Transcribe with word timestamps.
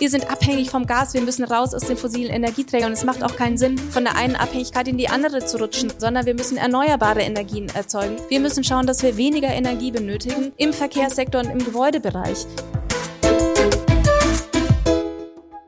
Wir 0.00 0.08
sind 0.08 0.30
abhängig 0.30 0.70
vom 0.70 0.86
Gas, 0.86 1.12
wir 1.12 1.20
müssen 1.20 1.44
raus 1.44 1.74
aus 1.74 1.82
den 1.82 1.98
fossilen 1.98 2.32
Energieträgern. 2.32 2.88
Und 2.88 2.94
es 2.94 3.04
macht 3.04 3.22
auch 3.22 3.36
keinen 3.36 3.58
Sinn, 3.58 3.76
von 3.76 4.02
der 4.02 4.16
einen 4.16 4.34
Abhängigkeit 4.34 4.88
in 4.88 4.96
die 4.96 5.10
andere 5.10 5.44
zu 5.44 5.58
rutschen, 5.58 5.92
sondern 5.98 6.24
wir 6.24 6.32
müssen 6.32 6.56
erneuerbare 6.56 7.20
Energien 7.20 7.68
erzeugen. 7.68 8.16
Wir 8.30 8.40
müssen 8.40 8.64
schauen, 8.64 8.86
dass 8.86 9.02
wir 9.02 9.18
weniger 9.18 9.48
Energie 9.48 9.90
benötigen 9.90 10.52
im 10.56 10.72
Verkehrssektor 10.72 11.42
und 11.42 11.50
im 11.50 11.58
Gebäudebereich. 11.58 12.46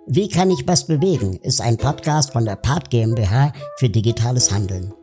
Wie 0.07 0.31
kann 0.31 0.51
ich 0.51 0.67
was 0.67 0.87
bewegen? 0.87 1.37
ist 1.43 1.61
ein 1.61 1.77
Podcast 1.77 2.33
von 2.33 2.47
der 2.47 2.57
Part 2.57 2.89
GmbH 2.89 3.53
für 3.77 3.91
digitales 3.91 4.51
Handeln. 4.51 4.95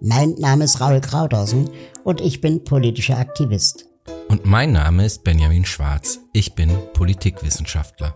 Mein 0.00 0.36
Name 0.38 0.62
ist 0.62 0.80
Raul 0.80 1.00
Krauthausen 1.00 1.68
und 2.04 2.20
ich 2.20 2.40
bin 2.40 2.62
politischer 2.62 3.18
Aktivist. 3.18 3.86
Und 4.28 4.46
mein 4.46 4.70
Name 4.70 5.04
ist 5.04 5.24
Benjamin 5.24 5.64
Schwarz. 5.64 6.20
Ich 6.32 6.54
bin 6.54 6.70
Politikwissenschaftler. 6.92 8.14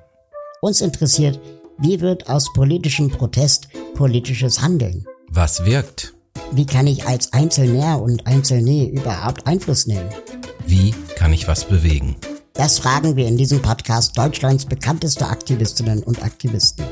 Uns 0.64 0.80
interessiert, 0.80 1.40
wie 1.78 2.00
wird 2.00 2.28
aus 2.28 2.52
politischem 2.52 3.10
Protest 3.10 3.66
politisches 3.94 4.62
Handeln? 4.62 5.04
Was 5.26 5.64
wirkt? 5.64 6.14
Wie 6.52 6.64
kann 6.64 6.86
ich 6.86 7.04
als 7.04 7.32
Einzelner 7.32 8.00
und 8.00 8.24
Einzelne 8.28 8.88
überhaupt 8.88 9.44
Einfluss 9.44 9.88
nehmen? 9.88 10.08
Wie 10.64 10.94
kann 11.16 11.32
ich 11.32 11.48
was 11.48 11.64
bewegen? 11.64 12.14
Das 12.52 12.78
fragen 12.78 13.16
wir 13.16 13.26
in 13.26 13.36
diesem 13.36 13.60
Podcast 13.60 14.16
Deutschlands 14.16 14.64
bekannteste 14.64 15.26
Aktivistinnen 15.26 16.04
und 16.04 16.22
Aktivisten. 16.22 16.86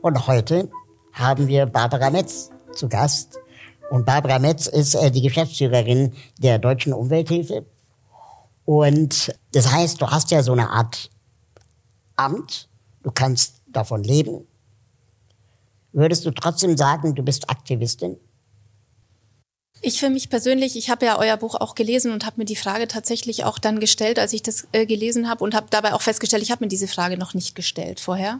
Und 0.00 0.26
heute 0.26 0.68
haben 1.12 1.46
wir 1.46 1.66
Barbara 1.66 2.10
Metz 2.10 2.50
zu 2.74 2.88
Gast. 2.88 3.38
Und 3.92 4.04
Barbara 4.04 4.40
Metz 4.40 4.66
ist 4.66 4.96
äh, 4.96 5.12
die 5.12 5.22
Geschäftsführerin 5.22 6.14
der 6.38 6.58
Deutschen 6.58 6.92
Umwelthilfe. 6.92 7.64
Und 8.64 9.34
das 9.52 9.70
heißt, 9.70 10.00
du 10.00 10.06
hast 10.08 10.30
ja 10.30 10.42
so 10.42 10.52
eine 10.52 10.70
Art 10.70 11.10
Amt, 12.16 12.68
du 13.02 13.10
kannst 13.10 13.62
davon 13.66 14.04
leben. 14.04 14.46
Würdest 15.92 16.24
du 16.24 16.30
trotzdem 16.30 16.76
sagen, 16.76 17.14
du 17.14 17.22
bist 17.22 17.50
Aktivistin? 17.50 18.16
Ich 19.84 19.98
für 19.98 20.10
mich 20.10 20.30
persönlich, 20.30 20.76
ich 20.76 20.90
habe 20.90 21.04
ja 21.04 21.18
euer 21.18 21.36
Buch 21.36 21.56
auch 21.56 21.74
gelesen 21.74 22.12
und 22.12 22.24
habe 22.24 22.36
mir 22.38 22.44
die 22.44 22.56
Frage 22.56 22.86
tatsächlich 22.86 23.44
auch 23.44 23.58
dann 23.58 23.80
gestellt, 23.80 24.20
als 24.20 24.32
ich 24.32 24.42
das 24.42 24.68
äh, 24.70 24.86
gelesen 24.86 25.28
habe 25.28 25.42
und 25.42 25.54
habe 25.54 25.66
dabei 25.70 25.92
auch 25.92 26.02
festgestellt, 26.02 26.42
ich 26.42 26.52
habe 26.52 26.64
mir 26.64 26.68
diese 26.68 26.86
Frage 26.86 27.18
noch 27.18 27.34
nicht 27.34 27.56
gestellt 27.56 27.98
vorher. 27.98 28.38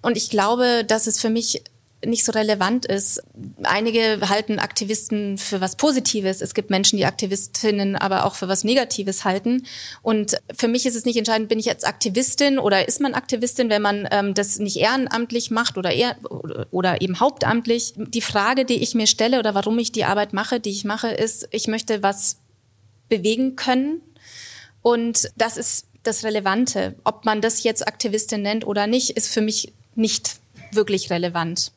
Und 0.00 0.16
ich 0.16 0.30
glaube, 0.30 0.84
dass 0.86 1.06
es 1.06 1.20
für 1.20 1.28
mich 1.28 1.62
nicht 2.04 2.24
so 2.24 2.32
relevant 2.32 2.86
ist. 2.86 3.22
Einige 3.62 4.28
halten 4.28 4.58
Aktivisten 4.58 5.38
für 5.38 5.60
was 5.60 5.76
Positives. 5.76 6.40
Es 6.40 6.54
gibt 6.54 6.70
Menschen, 6.70 6.96
die 6.96 7.04
Aktivistinnen 7.04 7.96
aber 7.96 8.26
auch 8.26 8.34
für 8.34 8.48
was 8.48 8.64
Negatives 8.64 9.24
halten. 9.24 9.64
Und 10.02 10.36
für 10.56 10.68
mich 10.68 10.86
ist 10.86 10.96
es 10.96 11.04
nicht 11.04 11.16
entscheidend, 11.16 11.48
bin 11.48 11.58
ich 11.58 11.66
jetzt 11.66 11.86
Aktivistin 11.86 12.58
oder 12.58 12.88
ist 12.88 13.00
man 13.00 13.14
Aktivistin, 13.14 13.70
wenn 13.70 13.82
man 13.82 14.08
ähm, 14.10 14.34
das 14.34 14.58
nicht 14.58 14.76
ehrenamtlich 14.76 15.50
macht 15.50 15.78
oder, 15.78 15.92
eher, 15.92 16.16
oder 16.70 17.00
eben 17.00 17.20
hauptamtlich. 17.20 17.94
Die 17.96 18.20
Frage, 18.20 18.64
die 18.64 18.82
ich 18.82 18.94
mir 18.94 19.06
stelle 19.06 19.38
oder 19.38 19.54
warum 19.54 19.78
ich 19.78 19.92
die 19.92 20.04
Arbeit 20.04 20.32
mache, 20.32 20.60
die 20.60 20.70
ich 20.70 20.84
mache, 20.84 21.08
ist, 21.08 21.48
ich 21.50 21.68
möchte 21.68 22.02
was 22.02 22.38
bewegen 23.08 23.56
können. 23.56 24.00
Und 24.82 25.30
das 25.36 25.56
ist 25.56 25.86
das 26.02 26.24
Relevante. 26.24 26.94
Ob 27.04 27.24
man 27.24 27.40
das 27.40 27.62
jetzt 27.62 27.86
Aktivistin 27.86 28.42
nennt 28.42 28.66
oder 28.66 28.86
nicht, 28.86 29.10
ist 29.10 29.28
für 29.28 29.40
mich 29.40 29.72
nicht 29.94 30.36
wirklich 30.72 31.10
relevant. 31.10 31.72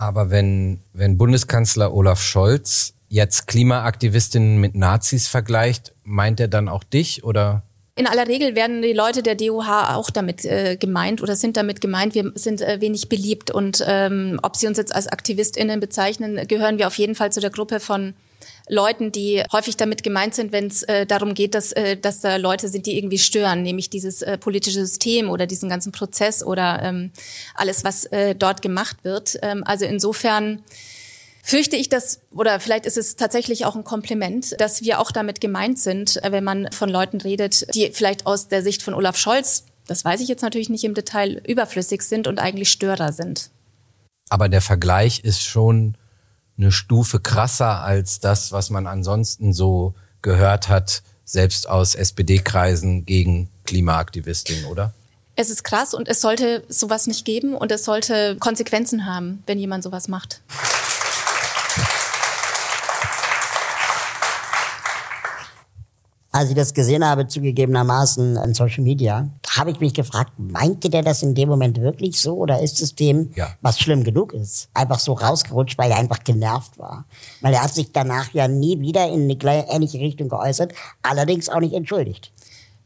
Aber 0.00 0.30
wenn, 0.30 0.80
wenn 0.94 1.18
Bundeskanzler 1.18 1.92
Olaf 1.92 2.22
Scholz 2.22 2.94
jetzt 3.10 3.46
Klimaaktivistinnen 3.48 4.58
mit 4.58 4.74
Nazis 4.74 5.28
vergleicht, 5.28 5.92
meint 6.04 6.40
er 6.40 6.48
dann 6.48 6.70
auch 6.70 6.84
dich 6.84 7.22
oder? 7.22 7.64
In 7.96 8.06
aller 8.06 8.26
Regel 8.26 8.54
werden 8.54 8.80
die 8.80 8.94
Leute 8.94 9.22
der 9.22 9.34
DUH 9.34 9.94
auch 9.94 10.08
damit 10.08 10.46
äh, 10.46 10.78
gemeint 10.80 11.22
oder 11.22 11.36
sind 11.36 11.58
damit 11.58 11.82
gemeint, 11.82 12.14
wir 12.14 12.32
sind 12.34 12.62
äh, 12.62 12.80
wenig 12.80 13.10
beliebt. 13.10 13.50
Und 13.50 13.84
ähm, 13.86 14.40
ob 14.42 14.56
sie 14.56 14.68
uns 14.68 14.78
jetzt 14.78 14.94
als 14.94 15.06
AktivistInnen 15.06 15.80
bezeichnen, 15.80 16.48
gehören 16.48 16.78
wir 16.78 16.86
auf 16.86 16.96
jeden 16.96 17.14
Fall 17.14 17.30
zu 17.30 17.40
der 17.40 17.50
Gruppe 17.50 17.78
von 17.78 18.14
Leuten, 18.70 19.12
die 19.12 19.42
häufig 19.52 19.76
damit 19.76 20.02
gemeint 20.02 20.34
sind, 20.34 20.52
wenn 20.52 20.68
es 20.68 20.84
äh, 20.84 21.04
darum 21.04 21.34
geht, 21.34 21.54
dass, 21.54 21.72
äh, 21.72 21.96
dass 21.96 22.20
da 22.20 22.36
Leute 22.36 22.68
sind, 22.68 22.86
die 22.86 22.96
irgendwie 22.96 23.18
stören, 23.18 23.62
nämlich 23.62 23.90
dieses 23.90 24.22
äh, 24.22 24.38
politische 24.38 24.86
System 24.86 25.28
oder 25.28 25.46
diesen 25.46 25.68
ganzen 25.68 25.92
Prozess 25.92 26.42
oder 26.42 26.80
ähm, 26.82 27.10
alles, 27.54 27.84
was 27.84 28.04
äh, 28.06 28.34
dort 28.34 28.62
gemacht 28.62 28.98
wird. 29.02 29.38
Ähm, 29.42 29.64
also 29.66 29.84
insofern 29.84 30.62
fürchte 31.42 31.76
ich 31.76 31.88
das, 31.88 32.20
oder 32.30 32.60
vielleicht 32.60 32.86
ist 32.86 32.96
es 32.96 33.16
tatsächlich 33.16 33.64
auch 33.66 33.74
ein 33.74 33.84
Kompliment, 33.84 34.60
dass 34.60 34.82
wir 34.82 35.00
auch 35.00 35.10
damit 35.10 35.40
gemeint 35.40 35.78
sind, 35.78 36.22
äh, 36.22 36.30
wenn 36.30 36.44
man 36.44 36.70
von 36.70 36.88
Leuten 36.88 37.20
redet, 37.20 37.74
die 37.74 37.90
vielleicht 37.92 38.26
aus 38.26 38.48
der 38.48 38.62
Sicht 38.62 38.82
von 38.82 38.94
Olaf 38.94 39.16
Scholz, 39.16 39.64
das 39.88 40.04
weiß 40.04 40.20
ich 40.20 40.28
jetzt 40.28 40.42
natürlich 40.42 40.68
nicht 40.68 40.84
im 40.84 40.94
Detail, 40.94 41.42
überflüssig 41.46 42.02
sind 42.02 42.28
und 42.28 42.38
eigentlich 42.38 42.70
Störer 42.70 43.12
sind. 43.12 43.50
Aber 44.28 44.48
der 44.48 44.60
Vergleich 44.60 45.20
ist 45.24 45.42
schon 45.42 45.96
eine 46.60 46.72
Stufe 46.72 47.20
krasser 47.20 47.82
als 47.82 48.20
das, 48.20 48.52
was 48.52 48.70
man 48.70 48.86
ansonsten 48.86 49.52
so 49.52 49.94
gehört 50.22 50.68
hat, 50.68 51.02
selbst 51.24 51.68
aus 51.68 51.94
SPD-Kreisen 51.94 53.06
gegen 53.06 53.48
Klimaaktivistinnen, 53.64 54.66
oder? 54.66 54.92
Es 55.36 55.48
ist 55.48 55.64
krass 55.64 55.94
und 55.94 56.06
es 56.08 56.20
sollte 56.20 56.64
sowas 56.68 57.06
nicht 57.06 57.24
geben 57.24 57.54
und 57.54 57.72
es 57.72 57.84
sollte 57.84 58.36
Konsequenzen 58.36 59.06
haben, 59.06 59.42
wenn 59.46 59.58
jemand 59.58 59.82
sowas 59.82 60.08
macht. 60.08 60.42
Als 66.40 66.48
ich 66.48 66.56
das 66.56 66.72
gesehen 66.72 67.04
habe, 67.04 67.26
zugegebenermaßen 67.26 68.36
in 68.36 68.54
Social 68.54 68.82
Media, 68.82 69.28
habe 69.50 69.72
ich 69.72 69.80
mich 69.80 69.92
gefragt, 69.92 70.32
meinte 70.38 70.88
der 70.88 71.02
das 71.02 71.22
in 71.22 71.34
dem 71.34 71.50
Moment 71.50 71.78
wirklich 71.78 72.18
so 72.18 72.34
oder 72.34 72.62
ist 72.62 72.80
es 72.80 72.94
dem, 72.94 73.30
ja. 73.34 73.48
was 73.60 73.78
schlimm 73.78 74.04
genug 74.04 74.32
ist, 74.32 74.70
einfach 74.72 74.98
so 74.98 75.12
rausgerutscht, 75.12 75.76
weil 75.76 75.90
er 75.90 75.98
einfach 75.98 76.24
genervt 76.24 76.78
war? 76.78 77.04
Weil 77.42 77.52
er 77.52 77.62
hat 77.62 77.74
sich 77.74 77.92
danach 77.92 78.32
ja 78.32 78.48
nie 78.48 78.80
wieder 78.80 79.06
in 79.08 79.30
eine 79.30 79.70
ähnliche 79.70 79.98
Richtung 79.98 80.30
geäußert, 80.30 80.72
allerdings 81.02 81.50
auch 81.50 81.60
nicht 81.60 81.74
entschuldigt. 81.74 82.32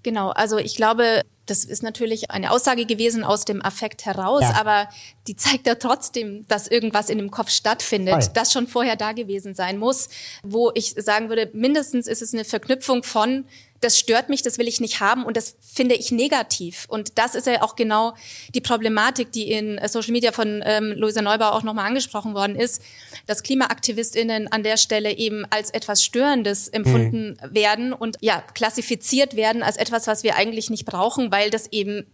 Genau, 0.04 0.30
also 0.30 0.58
ich 0.58 0.76
glaube, 0.76 1.22
das 1.46 1.64
ist 1.64 1.82
natürlich 1.82 2.30
eine 2.30 2.50
Aussage 2.50 2.86
gewesen 2.86 3.24
aus 3.24 3.44
dem 3.44 3.64
Affekt 3.64 4.04
heraus, 4.04 4.42
ja. 4.42 4.54
aber 4.54 4.88
die 5.26 5.34
zeigt 5.34 5.66
ja 5.66 5.74
trotzdem, 5.74 6.46
dass 6.46 6.68
irgendwas 6.68 7.10
in 7.10 7.18
dem 7.18 7.30
Kopf 7.30 7.50
stattfindet, 7.50 8.24
Voll. 8.24 8.32
das 8.34 8.52
schon 8.52 8.66
vorher 8.66 8.96
da 8.96 9.12
gewesen 9.12 9.54
sein 9.54 9.78
muss, 9.78 10.08
wo 10.42 10.70
ich 10.74 10.94
sagen 10.96 11.30
würde, 11.30 11.50
mindestens 11.52 12.06
ist 12.06 12.22
es 12.22 12.32
eine 12.32 12.44
Verknüpfung 12.44 13.02
von 13.02 13.46
das 13.84 13.98
stört 13.98 14.30
mich, 14.30 14.42
das 14.42 14.58
will 14.58 14.66
ich 14.66 14.80
nicht 14.80 15.00
haben 15.00 15.24
und 15.24 15.36
das 15.36 15.56
finde 15.60 15.94
ich 15.94 16.10
negativ. 16.10 16.86
Und 16.88 17.18
das 17.18 17.34
ist 17.34 17.46
ja 17.46 17.62
auch 17.62 17.76
genau 17.76 18.14
die 18.54 18.60
Problematik, 18.60 19.30
die 19.30 19.50
in 19.50 19.78
äh, 19.78 19.88
Social 19.88 20.12
Media 20.12 20.32
von 20.32 20.62
ähm, 20.64 20.92
Luisa 20.96 21.20
Neubauer 21.20 21.52
auch 21.52 21.62
nochmal 21.62 21.86
angesprochen 21.86 22.34
worden 22.34 22.56
ist, 22.56 22.82
dass 23.26 23.42
KlimaaktivistInnen 23.42 24.50
an 24.50 24.62
der 24.62 24.78
Stelle 24.78 25.16
eben 25.16 25.44
als 25.50 25.70
etwas 25.70 26.02
Störendes 26.02 26.68
empfunden 26.68 27.36
mhm. 27.42 27.54
werden 27.54 27.92
und 27.92 28.16
ja, 28.20 28.42
klassifiziert 28.54 29.36
werden 29.36 29.62
als 29.62 29.76
etwas, 29.76 30.06
was 30.06 30.22
wir 30.22 30.36
eigentlich 30.36 30.70
nicht 30.70 30.86
brauchen, 30.86 31.30
weil 31.30 31.50
das 31.50 31.70
eben 31.70 32.06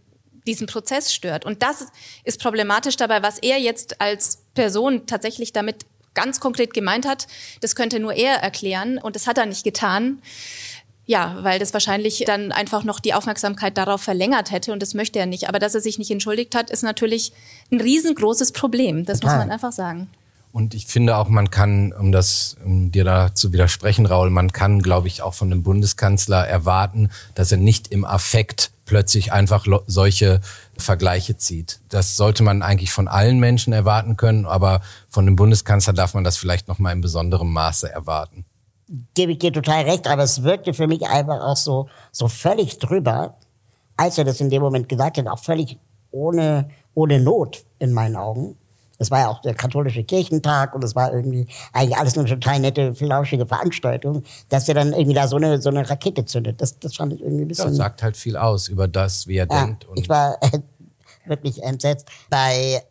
diesen 0.45 0.67
Prozess 0.67 1.13
stört. 1.13 1.45
Und 1.45 1.63
das 1.63 1.85
ist 2.23 2.41
problematisch 2.41 2.97
dabei, 2.97 3.23
was 3.23 3.39
er 3.39 3.59
jetzt 3.59 4.01
als 4.01 4.43
Person 4.55 5.05
tatsächlich 5.05 5.53
damit 5.53 5.85
ganz 6.13 6.39
konkret 6.39 6.73
gemeint 6.73 7.07
hat. 7.07 7.27
Das 7.61 7.75
könnte 7.75 7.99
nur 7.99 8.13
er 8.13 8.35
erklären 8.35 8.97
und 8.97 9.15
das 9.15 9.27
hat 9.27 9.37
er 9.37 9.45
nicht 9.45 9.63
getan. 9.63 10.21
Ja, 11.11 11.35
weil 11.41 11.59
das 11.59 11.73
wahrscheinlich 11.73 12.23
dann 12.25 12.53
einfach 12.53 12.85
noch 12.85 13.01
die 13.01 13.13
Aufmerksamkeit 13.13 13.77
darauf 13.77 14.01
verlängert 14.01 14.49
hätte 14.49 14.71
und 14.71 14.81
das 14.81 14.93
möchte 14.93 15.19
er 15.19 15.25
nicht. 15.25 15.49
Aber 15.49 15.59
dass 15.59 15.75
er 15.75 15.81
sich 15.81 15.99
nicht 15.99 16.09
entschuldigt 16.09 16.55
hat, 16.55 16.69
ist 16.69 16.83
natürlich 16.83 17.33
ein 17.69 17.81
riesengroßes 17.81 18.53
Problem. 18.53 19.03
Das 19.03 19.19
Total. 19.19 19.35
muss 19.35 19.45
man 19.45 19.51
einfach 19.51 19.73
sagen. 19.73 20.09
Und 20.53 20.73
ich 20.73 20.85
finde 20.85 21.17
auch, 21.17 21.27
man 21.27 21.51
kann, 21.51 21.91
um 21.91 22.13
das, 22.13 22.55
um 22.63 22.93
dir 22.93 23.03
da 23.03 23.35
zu 23.35 23.51
widersprechen, 23.51 24.05
Raul, 24.05 24.29
man 24.29 24.53
kann, 24.53 24.81
glaube 24.81 25.09
ich, 25.09 25.21
auch 25.21 25.33
von 25.33 25.49
dem 25.49 25.63
Bundeskanzler 25.63 26.47
erwarten, 26.47 27.09
dass 27.35 27.51
er 27.51 27.57
nicht 27.57 27.89
im 27.89 28.05
Affekt 28.05 28.71
plötzlich 28.85 29.33
einfach 29.33 29.67
solche 29.87 30.39
Vergleiche 30.77 31.35
zieht. 31.35 31.81
Das 31.89 32.15
sollte 32.15 32.41
man 32.41 32.61
eigentlich 32.61 32.93
von 32.93 33.09
allen 33.09 33.37
Menschen 33.37 33.73
erwarten 33.73 34.15
können, 34.15 34.45
aber 34.45 34.79
von 35.09 35.25
dem 35.25 35.35
Bundeskanzler 35.35 35.91
darf 35.91 36.13
man 36.13 36.23
das 36.23 36.37
vielleicht 36.37 36.69
noch 36.69 36.79
mal 36.79 36.93
in 36.93 37.01
besonderem 37.01 37.51
Maße 37.51 37.91
erwarten 37.91 38.45
gebe 39.13 39.33
ich 39.33 39.39
dir 39.39 39.53
total 39.53 39.83
recht, 39.83 40.07
aber 40.07 40.23
es 40.23 40.43
wirkte 40.43 40.73
für 40.73 40.87
mich 40.87 41.07
einfach 41.07 41.41
auch 41.41 41.57
so, 41.57 41.87
so 42.11 42.27
völlig 42.27 42.77
drüber, 42.79 43.37
als 43.97 44.17
er 44.17 44.25
das 44.25 44.41
in 44.41 44.49
dem 44.49 44.61
Moment 44.61 44.89
gesagt 44.89 45.17
hat, 45.17 45.27
auch 45.27 45.39
völlig 45.39 45.77
ohne, 46.11 46.69
ohne 46.93 47.19
Not 47.19 47.63
in 47.79 47.93
meinen 47.93 48.15
Augen. 48.15 48.57
Es 48.97 49.09
war 49.09 49.19
ja 49.19 49.29
auch 49.29 49.41
der 49.41 49.55
katholische 49.55 50.03
Kirchentag 50.03 50.75
und 50.75 50.83
es 50.83 50.95
war 50.95 51.11
irgendwie 51.11 51.47
eigentlich 51.73 51.97
alles 51.97 52.17
eine 52.17 52.27
total 52.27 52.59
nette, 52.59 52.93
flauschige 52.93 53.47
Veranstaltung, 53.47 54.23
dass 54.49 54.67
er 54.67 54.75
dann 54.75 54.93
irgendwie 54.93 55.15
da 55.15 55.27
so 55.27 55.37
eine, 55.37 55.59
so 55.59 55.69
eine 55.69 55.89
Rakete 55.89 56.25
zündet. 56.25 56.61
Das, 56.61 56.77
das 56.77 56.97
fand 56.97 57.13
ich 57.13 57.21
irgendwie 57.21 57.45
ein 57.45 57.47
bisschen. 57.47 57.69
Das 57.69 57.77
sagt 57.77 58.03
halt 58.03 58.15
viel 58.15 58.37
aus 58.37 58.67
über 58.67 58.87
das, 58.87 59.25
wie 59.25 59.37
er 59.37 59.47
ja, 59.49 59.65
denkt. 59.65 59.87
Ich 59.95 60.07
war 60.07 60.37
äh, 60.41 60.59
wirklich 61.25 61.63
entsetzt. 61.63 62.07
Bei 62.29 62.83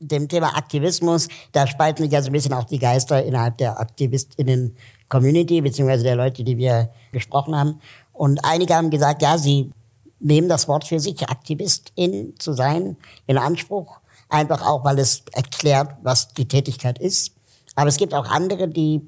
dem 0.00 0.28
Thema 0.28 0.56
Aktivismus, 0.56 1.28
da 1.52 1.66
spalten 1.66 2.02
sich 2.02 2.12
ja 2.12 2.20
so 2.20 2.30
ein 2.30 2.32
bisschen 2.32 2.52
auch 2.52 2.64
die 2.64 2.78
Geister 2.78 3.22
innerhalb 3.24 3.58
der 3.58 3.78
AktivistInnen 3.78 4.76
Community, 5.14 5.60
beziehungsweise 5.60 6.02
der 6.02 6.16
Leute, 6.16 6.42
die 6.42 6.58
wir 6.58 6.90
gesprochen 7.12 7.54
haben. 7.54 7.80
Und 8.12 8.44
einige 8.44 8.74
haben 8.74 8.90
gesagt, 8.90 9.22
ja, 9.22 9.38
sie 9.38 9.70
nehmen 10.18 10.48
das 10.48 10.66
Wort 10.66 10.84
für 10.84 10.98
sich, 10.98 11.28
Aktivistin 11.28 12.34
zu 12.40 12.52
sein, 12.52 12.96
in 13.28 13.38
Anspruch. 13.38 14.00
Einfach 14.28 14.66
auch, 14.66 14.84
weil 14.84 14.98
es 14.98 15.22
erklärt, 15.32 15.92
was 16.02 16.34
die 16.34 16.48
Tätigkeit 16.48 16.98
ist. 16.98 17.32
Aber 17.76 17.88
es 17.88 17.96
gibt 17.96 18.12
auch 18.12 18.28
andere, 18.28 18.66
die 18.66 19.02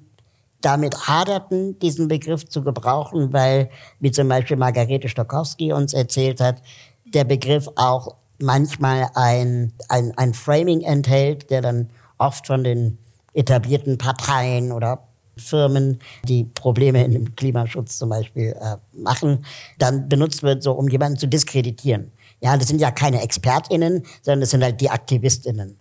damit 0.60 1.08
haderten, 1.08 1.76
diesen 1.80 2.06
Begriff 2.06 2.48
zu 2.48 2.62
gebrauchen, 2.62 3.32
weil, 3.32 3.68
wie 3.98 4.12
zum 4.12 4.28
Beispiel 4.28 4.56
Margarete 4.56 5.08
Stokowski 5.08 5.72
uns 5.72 5.92
erzählt 5.92 6.40
hat, 6.40 6.62
der 7.04 7.24
Begriff 7.24 7.68
auch 7.74 8.14
manchmal 8.38 9.10
ein, 9.14 9.72
ein, 9.88 10.12
ein 10.16 10.34
Framing 10.34 10.82
enthält, 10.82 11.50
der 11.50 11.62
dann 11.62 11.90
oft 12.18 12.46
von 12.46 12.62
den 12.62 12.98
etablierten 13.34 13.98
Parteien 13.98 14.70
oder 14.70 15.05
Firmen, 15.38 15.98
die 16.24 16.44
Probleme 16.44 17.04
im 17.04 17.36
Klimaschutz 17.36 17.98
zum 17.98 18.08
Beispiel 18.08 18.56
äh, 18.58 18.76
machen, 18.96 19.44
dann 19.78 20.08
benutzt 20.08 20.42
wird, 20.42 20.62
so 20.62 20.72
um 20.72 20.88
jemanden 20.88 21.18
zu 21.18 21.26
diskreditieren. 21.26 22.12
Ja, 22.40 22.56
das 22.56 22.68
sind 22.68 22.80
ja 22.80 22.90
keine 22.90 23.22
ExpertInnen, 23.22 24.04
sondern 24.22 24.40
das 24.40 24.50
sind 24.50 24.62
halt 24.62 24.80
die 24.80 24.90
AktivistInnen. 24.90 25.78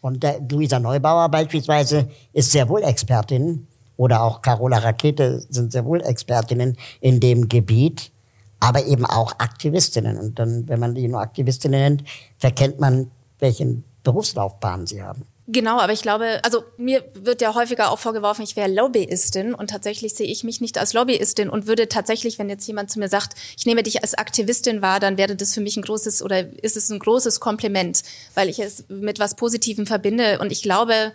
Und 0.00 0.22
der 0.22 0.40
Luisa 0.50 0.78
Neubauer 0.78 1.28
beispielsweise 1.28 2.08
ist 2.32 2.52
sehr 2.52 2.68
wohl 2.68 2.82
Expertin 2.82 3.66
oder 3.96 4.22
auch 4.22 4.42
Carola 4.42 4.78
Rakete 4.78 5.44
sind 5.48 5.72
sehr 5.72 5.84
wohl 5.84 6.02
Expertinnen 6.02 6.76
in 7.00 7.20
dem 7.20 7.48
Gebiet, 7.48 8.12
aber 8.60 8.84
eben 8.86 9.06
auch 9.06 9.32
Aktivistinnen. 9.38 10.18
Und 10.18 10.38
dann, 10.38 10.68
wenn 10.68 10.80
man 10.80 10.94
die 10.94 11.08
nur 11.08 11.20
Aktivistinnen 11.20 11.80
nennt, 11.80 12.04
verkennt 12.38 12.80
man, 12.80 13.10
welchen 13.38 13.84
Berufslaufbahn 14.02 14.86
sie 14.86 15.02
haben. 15.02 15.24
Genau, 15.46 15.78
aber 15.78 15.92
ich 15.92 16.00
glaube, 16.00 16.40
also 16.42 16.64
mir 16.78 17.04
wird 17.12 17.42
ja 17.42 17.54
häufiger 17.54 17.90
auch 17.90 17.98
vorgeworfen, 17.98 18.42
ich 18.42 18.56
wäre 18.56 18.70
Lobbyistin 18.70 19.52
und 19.54 19.68
tatsächlich 19.68 20.14
sehe 20.14 20.26
ich 20.26 20.42
mich 20.42 20.62
nicht 20.62 20.78
als 20.78 20.94
Lobbyistin 20.94 21.50
und 21.50 21.66
würde 21.66 21.86
tatsächlich, 21.86 22.38
wenn 22.38 22.48
jetzt 22.48 22.66
jemand 22.66 22.90
zu 22.90 22.98
mir 22.98 23.10
sagt, 23.10 23.34
ich 23.58 23.66
nehme 23.66 23.82
dich 23.82 24.02
als 24.02 24.14
Aktivistin 24.14 24.80
wahr, 24.80 25.00
dann 25.00 25.18
wäre 25.18 25.36
das 25.36 25.52
für 25.52 25.60
mich 25.60 25.76
ein 25.76 25.82
großes 25.82 26.22
oder 26.22 26.46
ist 26.62 26.78
es 26.78 26.88
ein 26.88 26.98
großes 26.98 27.40
Kompliment, 27.40 28.02
weil 28.34 28.48
ich 28.48 28.58
es 28.58 28.84
mit 28.88 29.18
was 29.18 29.36
Positivem 29.36 29.86
verbinde. 29.86 30.38
Und 30.38 30.50
ich 30.50 30.62
glaube, 30.62 31.12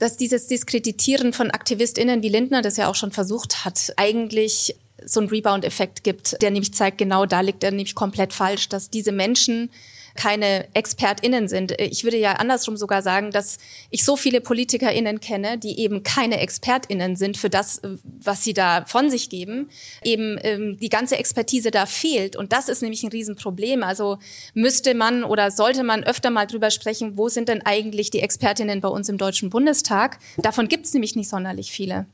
dass 0.00 0.16
dieses 0.16 0.48
Diskreditieren 0.48 1.32
von 1.32 1.52
AktivistInnen, 1.52 2.22
wie 2.24 2.30
Lindner 2.30 2.62
das 2.62 2.76
ja 2.76 2.88
auch 2.88 2.96
schon 2.96 3.12
versucht 3.12 3.64
hat, 3.64 3.92
eigentlich 3.96 4.74
so 5.04 5.20
einen 5.20 5.28
Rebound-Effekt 5.28 6.02
gibt, 6.02 6.42
der 6.42 6.50
nämlich 6.50 6.74
zeigt, 6.74 6.98
genau 6.98 7.26
da 7.26 7.42
liegt 7.42 7.62
er 7.62 7.70
nämlich 7.70 7.94
komplett 7.94 8.32
falsch, 8.32 8.68
dass 8.68 8.90
diese 8.90 9.12
Menschen 9.12 9.70
keine 10.16 10.66
ExpertInnen 10.74 11.48
sind. 11.48 11.72
Ich 11.80 12.02
würde 12.04 12.16
ja 12.16 12.32
andersrum 12.32 12.76
sogar 12.76 13.02
sagen, 13.02 13.30
dass 13.30 13.58
ich 13.90 14.04
so 14.04 14.16
viele 14.16 14.40
PolitikerInnen 14.40 15.20
kenne, 15.20 15.58
die 15.58 15.78
eben 15.80 16.02
keine 16.02 16.40
ExpertInnen 16.40 17.16
sind 17.16 17.36
für 17.36 17.50
das, 17.50 17.80
was 18.02 18.42
sie 18.42 18.54
da 18.54 18.84
von 18.86 19.10
sich 19.10 19.30
geben. 19.30 19.68
Eben 20.02 20.38
ähm, 20.42 20.78
die 20.80 20.88
ganze 20.88 21.16
Expertise 21.16 21.70
da 21.70 21.86
fehlt. 21.86 22.34
Und 22.34 22.52
das 22.52 22.68
ist 22.68 22.82
nämlich 22.82 23.02
ein 23.04 23.10
Riesenproblem. 23.10 23.82
Also 23.82 24.18
müsste 24.54 24.94
man 24.94 25.22
oder 25.22 25.50
sollte 25.50 25.84
man 25.84 26.02
öfter 26.02 26.30
mal 26.30 26.46
drüber 26.46 26.70
sprechen, 26.70 27.16
wo 27.16 27.28
sind 27.28 27.48
denn 27.48 27.64
eigentlich 27.64 28.10
die 28.10 28.20
ExpertInnen 28.20 28.80
bei 28.80 28.88
uns 28.88 29.08
im 29.08 29.18
Deutschen 29.18 29.50
Bundestag? 29.50 30.18
Davon 30.38 30.68
gibt 30.68 30.86
es 30.86 30.94
nämlich 30.94 31.14
nicht 31.14 31.28
sonderlich 31.28 31.70
viele. 31.70 32.06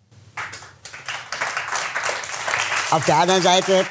Auf 2.90 3.06
der 3.06 3.16
anderen 3.16 3.42
Seite 3.42 3.86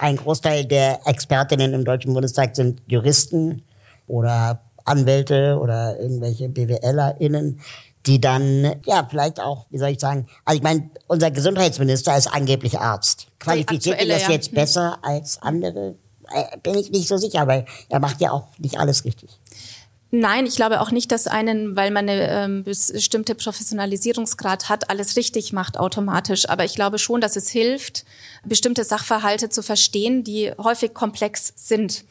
ein 0.00 0.16
Großteil 0.16 0.64
der 0.64 1.06
Expertinnen 1.06 1.74
im 1.74 1.84
Deutschen 1.84 2.14
Bundestag 2.14 2.56
sind 2.56 2.82
Juristen 2.86 3.62
oder 4.06 4.62
Anwälte 4.84 5.58
oder 5.60 6.00
irgendwelche 6.00 6.48
BWLerInnen, 6.48 7.60
die 8.06 8.20
dann, 8.20 8.76
ja, 8.86 9.06
vielleicht 9.08 9.40
auch, 9.40 9.66
wie 9.70 9.78
soll 9.78 9.90
ich 9.90 10.00
sagen, 10.00 10.26
also 10.44 10.56
ich 10.56 10.62
meine, 10.62 10.90
unser 11.06 11.30
Gesundheitsminister 11.30 12.16
ist 12.16 12.28
angeblich 12.28 12.78
Arzt. 12.78 13.26
Qualifiziert 13.38 14.02
ihn 14.02 14.08
das 14.08 14.22
ja. 14.22 14.30
jetzt 14.30 14.48
hm. 14.48 14.54
besser 14.54 14.98
als 15.02 15.40
andere? 15.42 15.96
Äh, 16.32 16.56
bin 16.62 16.78
ich 16.78 16.90
nicht 16.90 17.08
so 17.08 17.18
sicher, 17.18 17.46
weil 17.46 17.66
er 17.88 18.00
macht 18.00 18.20
ja 18.20 18.30
auch 18.30 18.46
nicht 18.58 18.78
alles 18.78 19.04
richtig. 19.04 19.38
Nein, 20.12 20.44
ich 20.46 20.56
glaube 20.56 20.80
auch 20.80 20.90
nicht, 20.90 21.12
dass 21.12 21.28
einen, 21.28 21.76
weil 21.76 21.92
man 21.92 22.08
eine 22.08 22.28
ähm, 22.28 22.64
bestimmte 22.64 23.36
Professionalisierungsgrad 23.36 24.68
hat, 24.68 24.90
alles 24.90 25.16
richtig 25.16 25.52
macht 25.52 25.78
automatisch. 25.78 26.48
Aber 26.48 26.64
ich 26.64 26.74
glaube 26.74 26.98
schon, 26.98 27.20
dass 27.20 27.36
es 27.36 27.48
hilft, 27.48 28.04
bestimmte 28.44 28.82
Sachverhalte 28.82 29.50
zu 29.50 29.62
verstehen, 29.62 30.24
die 30.24 30.50
häufig 30.58 30.94
komplex 30.94 31.52
sind. 31.54 32.04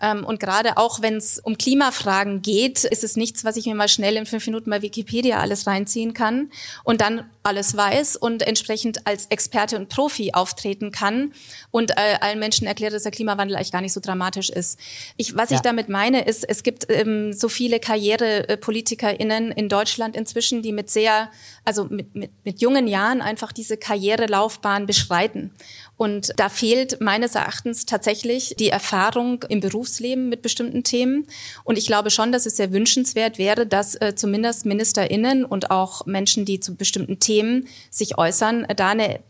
Ähm, 0.00 0.24
und 0.24 0.40
gerade 0.40 0.76
auch, 0.76 1.00
wenn 1.00 1.16
es 1.16 1.38
um 1.38 1.56
Klimafragen 1.56 2.42
geht, 2.42 2.84
ist 2.84 3.02
es 3.02 3.16
nichts, 3.16 3.44
was 3.44 3.56
ich 3.56 3.66
mir 3.66 3.74
mal 3.74 3.88
schnell 3.88 4.16
in 4.16 4.26
fünf 4.26 4.46
Minuten 4.46 4.70
bei 4.70 4.82
Wikipedia 4.82 5.40
alles 5.40 5.66
reinziehen 5.66 6.12
kann 6.12 6.50
und 6.84 7.00
dann 7.00 7.30
alles 7.42 7.76
weiß 7.76 8.16
und 8.16 8.42
entsprechend 8.42 9.06
als 9.06 9.26
Experte 9.26 9.76
und 9.76 9.88
Profi 9.88 10.32
auftreten 10.34 10.90
kann 10.90 11.32
und 11.70 11.92
äh, 11.92 12.18
allen 12.20 12.38
Menschen 12.38 12.66
erklärt, 12.66 12.92
dass 12.92 13.04
der 13.04 13.12
Klimawandel 13.12 13.56
eigentlich 13.56 13.72
gar 13.72 13.80
nicht 13.80 13.92
so 13.92 14.00
dramatisch 14.00 14.50
ist. 14.50 14.78
Ich, 15.16 15.36
was 15.36 15.50
ja. 15.50 15.56
ich 15.56 15.62
damit 15.62 15.88
meine, 15.88 16.24
ist, 16.24 16.44
es 16.46 16.62
gibt 16.62 16.86
ähm, 16.90 17.32
so 17.32 17.48
viele 17.48 17.80
KarrierepolitikerInnen 17.80 19.52
in 19.52 19.68
Deutschland 19.68 20.16
inzwischen, 20.16 20.60
die 20.60 20.72
mit 20.72 20.90
sehr, 20.90 21.30
also 21.64 21.84
mit, 21.84 22.14
mit, 22.14 22.30
mit 22.44 22.60
jungen 22.60 22.86
Jahren 22.86 23.22
einfach 23.22 23.52
diese 23.52 23.76
Karrierelaufbahn 23.76 24.86
beschreiten. 24.86 25.52
Und 25.96 26.32
da 26.36 26.48
fehlt 26.50 27.00
meines 27.00 27.34
Erachtens 27.34 27.86
tatsächlich 27.86 28.54
die 28.58 28.68
Erfahrung 28.68 29.42
im 29.48 29.60
Berufsleben 29.60 30.28
mit 30.28 30.42
bestimmten 30.42 30.84
Themen. 30.84 31.26
Und 31.64 31.78
ich 31.78 31.86
glaube 31.86 32.10
schon, 32.10 32.32
dass 32.32 32.44
es 32.44 32.56
sehr 32.56 32.72
wünschenswert 32.72 33.38
wäre, 33.38 33.66
dass 33.66 33.94
äh, 33.94 34.14
zumindest 34.14 34.66
MinisterInnen 34.66 35.44
und 35.44 35.70
auch 35.70 36.04
Menschen, 36.04 36.44
die 36.44 36.60
zu 36.60 36.74
bestimmten 36.74 37.18
Themen 37.18 37.66
sich 37.90 38.18
äußern, 38.18 38.64
äh, 38.64 38.74
da 38.74 38.90
eine 38.90 39.20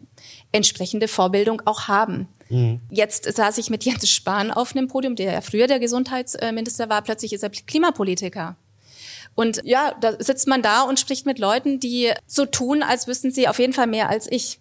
entsprechende 0.50 1.06
Vorbildung 1.06 1.62
auch 1.66 1.86
haben. 1.86 2.28
Mhm. 2.48 2.80
Jetzt 2.90 3.32
saß 3.32 3.58
ich 3.58 3.70
mit 3.70 3.84
Jens 3.84 4.08
Spahn 4.08 4.50
auf 4.50 4.74
einem 4.74 4.88
Podium, 4.88 5.14
der 5.14 5.32
ja 5.32 5.40
früher 5.42 5.68
der 5.68 5.78
Gesundheitsminister 5.78 6.88
war, 6.88 7.02
plötzlich 7.02 7.32
ist 7.32 7.44
er 7.44 7.50
Klimapolitiker. 7.50 8.56
Und 9.36 9.60
ja, 9.64 9.94
da 10.00 10.14
sitzt 10.18 10.48
man 10.48 10.62
da 10.62 10.82
und 10.82 10.98
spricht 10.98 11.26
mit 11.26 11.38
Leuten, 11.38 11.78
die 11.78 12.10
so 12.26 12.46
tun, 12.46 12.82
als 12.82 13.06
wüssten 13.06 13.30
sie 13.30 13.46
auf 13.46 13.58
jeden 13.58 13.74
Fall 13.74 13.86
mehr 13.86 14.08
als 14.08 14.26
ich. 14.30 14.58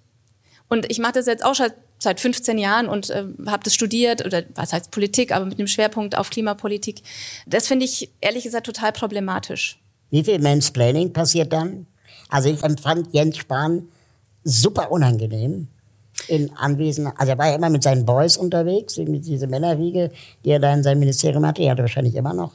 Und 0.68 0.92
ich 0.92 1.00
mache 1.00 1.14
das 1.14 1.28
jetzt 1.28 1.46
auch 1.46 1.56
schon 1.56 1.72
seit 2.00 2.20
15 2.20 2.58
Jahren 2.58 2.88
und 2.88 3.10
äh, 3.10 3.26
habe 3.48 3.64
das 3.64 3.74
studiert 3.74 4.26
oder 4.26 4.44
was 4.56 4.74
heißt 4.74 4.92
Politik, 4.92 5.32
aber 5.32 5.46
mit 5.46 5.60
dem 5.60 5.68
Schwerpunkt 5.68 6.18
auf 6.18 6.30
Klimapolitik. 6.30 7.02
Das 7.46 7.68
finde 7.68 7.86
ich 7.86 8.12
ehrlich 8.22 8.44
gesagt 8.44 8.66
total 8.66 8.92
problematisch. 8.92 9.80
Wie 10.10 10.24
viel 10.24 10.40
Mansplaining 10.40 11.14
passiert 11.14 11.52
dann? 11.52 11.88
Also 12.30 12.50
ich 12.50 12.62
empfand 12.64 13.14
Jens 13.14 13.38
Spahn 13.38 13.88
super 14.44 14.92
unangenehm 14.92 15.68
in 16.28 16.56
Anwesen. 16.56 17.08
Also 17.18 17.34
er 17.34 17.38
war 17.38 17.50
ja 17.50 17.56
immer 17.56 17.70
mit 17.70 17.84
seinen 17.84 18.06
Boys 18.06 18.38
unterwegs, 18.38 18.98
mit 18.98 19.26
dieser 19.26 19.48
Männerwiege, 19.48 20.12
die 20.44 20.50
er 20.50 20.60
da 20.60 20.74
in 20.74 20.84
seinem 20.84 21.00
Ministerium 21.00 21.46
hatte. 21.46 21.64
Er 21.64 21.78
wahrscheinlich 21.78 22.16
immer 22.16 22.34
noch. 22.34 22.54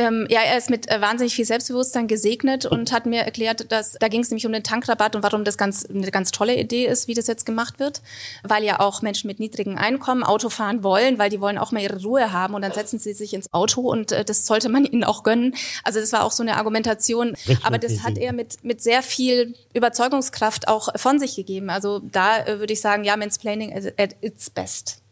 Ähm, 0.00 0.26
ja, 0.30 0.40
er 0.40 0.56
ist 0.56 0.70
mit 0.70 0.90
äh, 0.90 1.02
wahnsinnig 1.02 1.34
viel 1.34 1.44
Selbstbewusstsein 1.44 2.08
gesegnet 2.08 2.64
und 2.64 2.90
hat 2.90 3.04
mir 3.04 3.20
erklärt, 3.20 3.70
dass 3.70 3.98
da 4.00 4.08
ging 4.08 4.22
es 4.22 4.30
nämlich 4.30 4.46
um 4.46 4.52
den 4.52 4.62
Tankrabatt 4.62 5.14
und 5.14 5.22
warum 5.22 5.44
das 5.44 5.58
ganz 5.58 5.84
eine 5.84 6.10
ganz 6.10 6.30
tolle 6.30 6.56
Idee 6.58 6.86
ist, 6.86 7.06
wie 7.06 7.12
das 7.12 7.26
jetzt 7.26 7.44
gemacht 7.44 7.78
wird, 7.78 8.00
weil 8.42 8.64
ja 8.64 8.80
auch 8.80 9.02
Menschen 9.02 9.26
mit 9.26 9.40
niedrigen 9.40 9.76
Einkommen 9.76 10.22
Auto 10.22 10.48
fahren 10.48 10.82
wollen, 10.82 11.18
weil 11.18 11.28
die 11.28 11.38
wollen 11.42 11.58
auch 11.58 11.70
mal 11.70 11.82
ihre 11.82 12.00
Ruhe 12.00 12.32
haben 12.32 12.54
und 12.54 12.62
dann 12.62 12.72
setzen 12.72 12.98
sie 12.98 13.12
sich 13.12 13.34
ins 13.34 13.52
Auto 13.52 13.82
und 13.82 14.10
äh, 14.10 14.24
das 14.24 14.46
sollte 14.46 14.70
man 14.70 14.84
ihnen 14.90 15.04
auch 15.04 15.22
gönnen. 15.22 15.54
Also 15.84 16.00
das 16.00 16.14
war 16.14 16.24
auch 16.24 16.32
so 16.32 16.42
eine 16.42 16.56
Argumentation, 16.56 17.32
Richtig 17.32 17.58
aber 17.62 17.76
das 17.76 18.02
hat 18.02 18.16
er 18.16 18.32
mit 18.32 18.64
mit 18.64 18.80
sehr 18.80 19.02
viel 19.02 19.54
Überzeugungskraft 19.74 20.66
auch 20.66 20.88
von 20.96 21.18
sich 21.18 21.36
gegeben. 21.36 21.68
Also 21.68 21.98
da 21.98 22.42
äh, 22.46 22.58
würde 22.58 22.72
ich 22.72 22.80
sagen, 22.80 23.04
ja, 23.04 23.18
Mansplaining 23.18 23.74
at 23.98 24.16
its 24.22 24.48
best. 24.48 25.02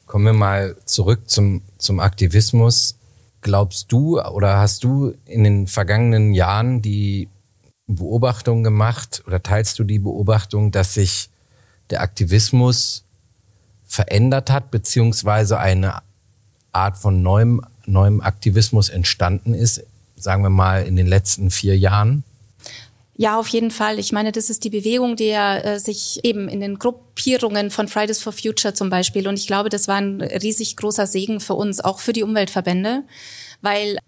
Kommen 0.09 0.25
wir 0.25 0.33
mal 0.33 0.75
zurück 0.87 1.29
zum, 1.29 1.61
zum 1.77 2.01
Aktivismus. 2.01 2.97
Glaubst 3.43 3.93
du 3.93 4.19
oder 4.19 4.57
hast 4.57 4.83
du 4.83 5.15
in 5.27 5.45
den 5.45 5.67
vergangenen 5.67 6.33
Jahren 6.33 6.81
die 6.81 7.29
Beobachtung 7.87 8.65
gemacht 8.65 9.23
oder 9.27 9.43
teilst 9.43 9.79
du 9.79 9.85
die 9.85 9.99
Beobachtung, 9.99 10.71
dass 10.71 10.95
sich 10.95 11.29
der 11.91 12.01
Aktivismus 12.01 13.05
verändert 13.85 14.51
hat, 14.51 14.71
beziehungsweise 14.71 15.59
eine 15.59 16.01
Art 16.73 16.97
von 16.97 17.23
neuem, 17.23 17.61
neuem 17.85 18.23
Aktivismus 18.23 18.89
entstanden 18.89 19.53
ist, 19.53 19.85
sagen 20.17 20.43
wir 20.43 20.49
mal 20.49 20.87
in 20.87 20.97
den 20.97 21.07
letzten 21.07 21.51
vier 21.51 21.77
Jahren? 21.77 22.25
Ja, 23.21 23.37
auf 23.37 23.49
jeden 23.49 23.73
Fall. 23.73 23.99
Ich 23.99 24.13
meine, 24.13 24.31
das 24.31 24.49
ist 24.49 24.63
die 24.63 24.71
Bewegung, 24.71 25.17
die 25.17 25.27
ja 25.27 25.59
äh, 25.59 25.81
sich 25.81 26.21
eben 26.23 26.49
in 26.49 26.61
den 26.61 26.79
Gruppierungen 26.79 27.73
von 27.73 27.89
Fridays 27.89 28.23
for 28.23 28.33
Future 28.33 28.75
zum 28.75 28.91
Beispiel. 28.91 29.27
Und 29.27 29.37
ich 29.41 29.49
glaube, 29.49 29.71
das 29.71 29.89
war 29.89 29.97
ein 29.97 30.21
riesig 30.21 30.77
großer 30.77 31.05
Segen 31.09 31.41
für 31.41 31.55
uns, 31.55 31.81
auch 31.81 31.99
für 31.99 32.13
die 32.13 32.23
Umweltverbände, 32.23 33.03
weil 33.61 33.99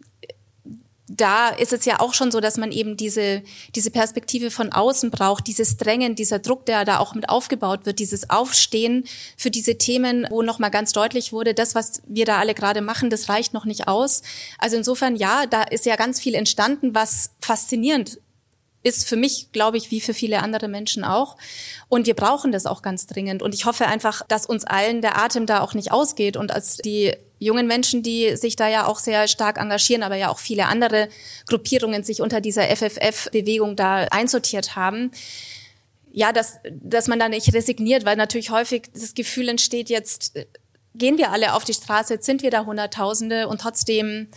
da 1.08 1.48
ist 1.48 1.72
es 1.72 1.86
ja 1.86 1.98
auch 1.98 2.14
schon 2.14 2.30
so, 2.30 2.38
dass 2.38 2.56
man 2.56 2.70
eben 2.70 2.96
diese, 2.96 3.42
diese 3.74 3.90
Perspektive 3.90 4.52
von 4.52 4.70
außen 4.70 5.10
braucht, 5.10 5.48
dieses 5.48 5.76
Drängen, 5.76 6.14
dieser 6.14 6.38
Druck, 6.38 6.64
der 6.66 6.84
da 6.84 7.00
auch 7.00 7.16
mit 7.16 7.28
aufgebaut 7.28 7.86
wird, 7.86 7.98
dieses 7.98 8.30
Aufstehen 8.30 9.02
für 9.36 9.50
diese 9.50 9.76
Themen, 9.76 10.24
wo 10.30 10.42
nochmal 10.42 10.70
ganz 10.70 10.92
deutlich 10.92 11.32
wurde, 11.32 11.52
das, 11.52 11.74
was 11.74 12.00
wir 12.06 12.26
da 12.26 12.38
alle 12.38 12.54
gerade 12.54 12.80
machen, 12.80 13.10
das 13.10 13.28
reicht 13.28 13.54
noch 13.54 13.64
nicht 13.64 13.88
aus. 13.88 14.22
Also 14.58 14.76
insofern, 14.76 15.16
ja, 15.16 15.46
da 15.46 15.64
ist 15.64 15.84
ja 15.84 15.96
ganz 15.96 16.20
viel 16.20 16.36
entstanden, 16.36 16.94
was 16.94 17.32
faszinierend 17.40 18.20
ist 18.82 19.06
für 19.06 19.16
mich, 19.16 19.52
glaube 19.52 19.76
ich, 19.76 19.90
wie 19.90 20.00
für 20.00 20.14
viele 20.14 20.42
andere 20.42 20.68
Menschen 20.68 21.04
auch. 21.04 21.36
Und 21.88 22.06
wir 22.06 22.14
brauchen 22.14 22.50
das 22.52 22.66
auch 22.66 22.82
ganz 22.82 23.06
dringend. 23.06 23.42
Und 23.42 23.54
ich 23.54 23.66
hoffe 23.66 23.86
einfach, 23.86 24.22
dass 24.26 24.46
uns 24.46 24.64
allen 24.64 25.02
der 25.02 25.18
Atem 25.18 25.46
da 25.46 25.60
auch 25.60 25.74
nicht 25.74 25.92
ausgeht 25.92 26.36
und 26.36 26.50
als 26.50 26.78
die 26.78 27.14
jungen 27.38 27.66
Menschen, 27.66 28.02
die 28.02 28.36
sich 28.36 28.56
da 28.56 28.68
ja 28.68 28.86
auch 28.86 28.98
sehr 28.98 29.26
stark 29.26 29.58
engagieren, 29.58 30.02
aber 30.02 30.16
ja 30.16 30.28
auch 30.28 30.38
viele 30.38 30.66
andere 30.66 31.08
Gruppierungen 31.48 32.04
sich 32.04 32.20
unter 32.20 32.40
dieser 32.40 32.64
FFF-Bewegung 32.64 33.76
da 33.76 34.04
einsortiert 34.10 34.76
haben. 34.76 35.10
Ja, 36.12 36.32
dass, 36.32 36.58
dass 36.70 37.08
man 37.08 37.18
da 37.18 37.28
nicht 37.28 37.54
resigniert, 37.54 38.04
weil 38.04 38.16
natürlich 38.16 38.50
häufig 38.50 38.90
das 38.92 39.14
Gefühl 39.14 39.48
entsteht, 39.48 39.88
jetzt 39.88 40.34
gehen 40.94 41.18
wir 41.18 41.30
alle 41.30 41.54
auf 41.54 41.64
die 41.64 41.72
Straße, 41.72 42.14
jetzt 42.14 42.26
sind 42.26 42.42
wir 42.42 42.50
da 42.50 42.66
Hunderttausende 42.66 43.48
und 43.48 43.60
trotzdem 43.60 44.28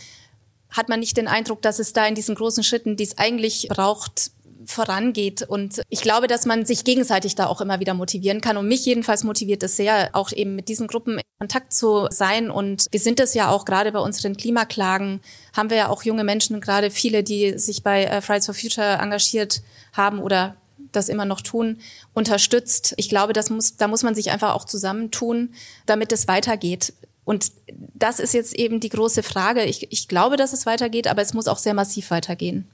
hat 0.74 0.88
man 0.88 1.00
nicht 1.00 1.16
den 1.16 1.28
Eindruck, 1.28 1.62
dass 1.62 1.78
es 1.78 1.92
da 1.92 2.06
in 2.06 2.14
diesen 2.14 2.34
großen 2.34 2.64
Schritten, 2.64 2.96
die 2.96 3.04
es 3.04 3.16
eigentlich 3.16 3.68
braucht, 3.70 4.32
vorangeht. 4.66 5.42
Und 5.42 5.82
ich 5.88 6.02
glaube, 6.02 6.26
dass 6.26 6.46
man 6.46 6.66
sich 6.66 6.84
gegenseitig 6.84 7.34
da 7.34 7.46
auch 7.46 7.60
immer 7.60 7.80
wieder 7.80 7.94
motivieren 7.94 8.40
kann. 8.40 8.56
Und 8.56 8.68
mich 8.68 8.84
jedenfalls 8.84 9.24
motiviert 9.24 9.62
es 9.62 9.76
sehr, 9.76 10.10
auch 10.12 10.32
eben 10.32 10.56
mit 10.56 10.68
diesen 10.68 10.86
Gruppen 10.86 11.18
in 11.18 11.24
Kontakt 11.38 11.72
zu 11.72 12.08
sein. 12.10 12.50
Und 12.50 12.86
wir 12.90 13.00
sind 13.00 13.20
es 13.20 13.34
ja 13.34 13.50
auch 13.50 13.64
gerade 13.64 13.92
bei 13.92 14.00
unseren 14.00 14.36
Klimaklagen, 14.36 15.20
haben 15.56 15.70
wir 15.70 15.76
ja 15.76 15.88
auch 15.88 16.02
junge 16.02 16.24
Menschen, 16.24 16.60
gerade 16.60 16.90
viele, 16.90 17.22
die 17.22 17.58
sich 17.58 17.82
bei 17.82 18.04
äh, 18.04 18.20
Fridays 18.20 18.46
for 18.46 18.54
Future 18.54 18.98
engagiert 19.00 19.62
haben 19.92 20.18
oder 20.18 20.56
das 20.92 21.08
immer 21.08 21.24
noch 21.24 21.40
tun, 21.40 21.78
unterstützt. 22.14 22.94
Ich 22.96 23.08
glaube, 23.08 23.32
das 23.32 23.50
muss, 23.50 23.76
da 23.76 23.88
muss 23.88 24.02
man 24.02 24.14
sich 24.14 24.30
einfach 24.30 24.54
auch 24.54 24.64
zusammentun, 24.64 25.54
damit 25.86 26.12
es 26.12 26.28
weitergeht. 26.28 26.92
Und 27.24 27.52
das 27.94 28.18
ist 28.20 28.34
jetzt 28.34 28.54
eben 28.54 28.80
die 28.80 28.90
große 28.90 29.22
Frage. 29.22 29.62
Ich, 29.64 29.90
ich 29.90 30.08
glaube, 30.08 30.36
dass 30.36 30.52
es 30.52 30.66
weitergeht, 30.66 31.06
aber 31.06 31.22
es 31.22 31.32
muss 31.32 31.48
auch 31.48 31.58
sehr 31.58 31.74
massiv 31.74 32.10
weitergehen. 32.10 32.68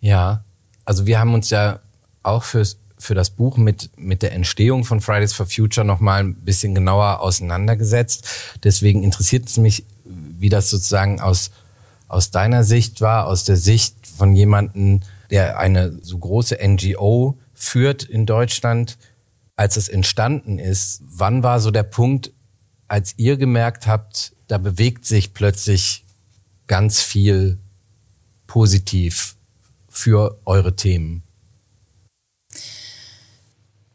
Ja, 0.00 0.42
also 0.84 1.06
wir 1.06 1.18
haben 1.18 1.34
uns 1.34 1.50
ja 1.50 1.80
auch 2.22 2.42
fürs, 2.42 2.78
für 2.98 3.14
das 3.14 3.30
Buch 3.30 3.56
mit, 3.56 3.90
mit 3.96 4.22
der 4.22 4.32
Entstehung 4.32 4.84
von 4.84 5.00
Fridays 5.00 5.32
for 5.32 5.46
Future 5.46 5.86
nochmal 5.86 6.20
ein 6.20 6.34
bisschen 6.34 6.74
genauer 6.74 7.20
auseinandergesetzt. 7.20 8.26
Deswegen 8.64 9.02
interessiert 9.02 9.48
es 9.48 9.58
mich, 9.58 9.84
wie 10.04 10.48
das 10.48 10.70
sozusagen 10.70 11.20
aus, 11.20 11.50
aus 12.08 12.30
deiner 12.30 12.64
Sicht 12.64 13.00
war, 13.00 13.26
aus 13.26 13.44
der 13.44 13.56
Sicht 13.56 13.94
von 14.16 14.34
jemandem, 14.34 15.00
der 15.30 15.58
eine 15.58 15.98
so 16.02 16.18
große 16.18 16.58
NGO 16.62 17.38
führt 17.54 18.02
in 18.02 18.26
Deutschland, 18.26 18.98
als 19.56 19.76
es 19.76 19.88
entstanden 19.88 20.58
ist. 20.58 21.02
Wann 21.04 21.42
war 21.42 21.60
so 21.60 21.70
der 21.70 21.84
Punkt, 21.84 22.32
als 22.92 23.14
ihr 23.16 23.38
gemerkt 23.38 23.86
habt, 23.86 24.34
da 24.48 24.58
bewegt 24.58 25.06
sich 25.06 25.32
plötzlich 25.32 26.04
ganz 26.66 27.00
viel 27.00 27.58
positiv 28.46 29.34
für 29.88 30.38
eure 30.44 30.76
Themen? 30.76 31.22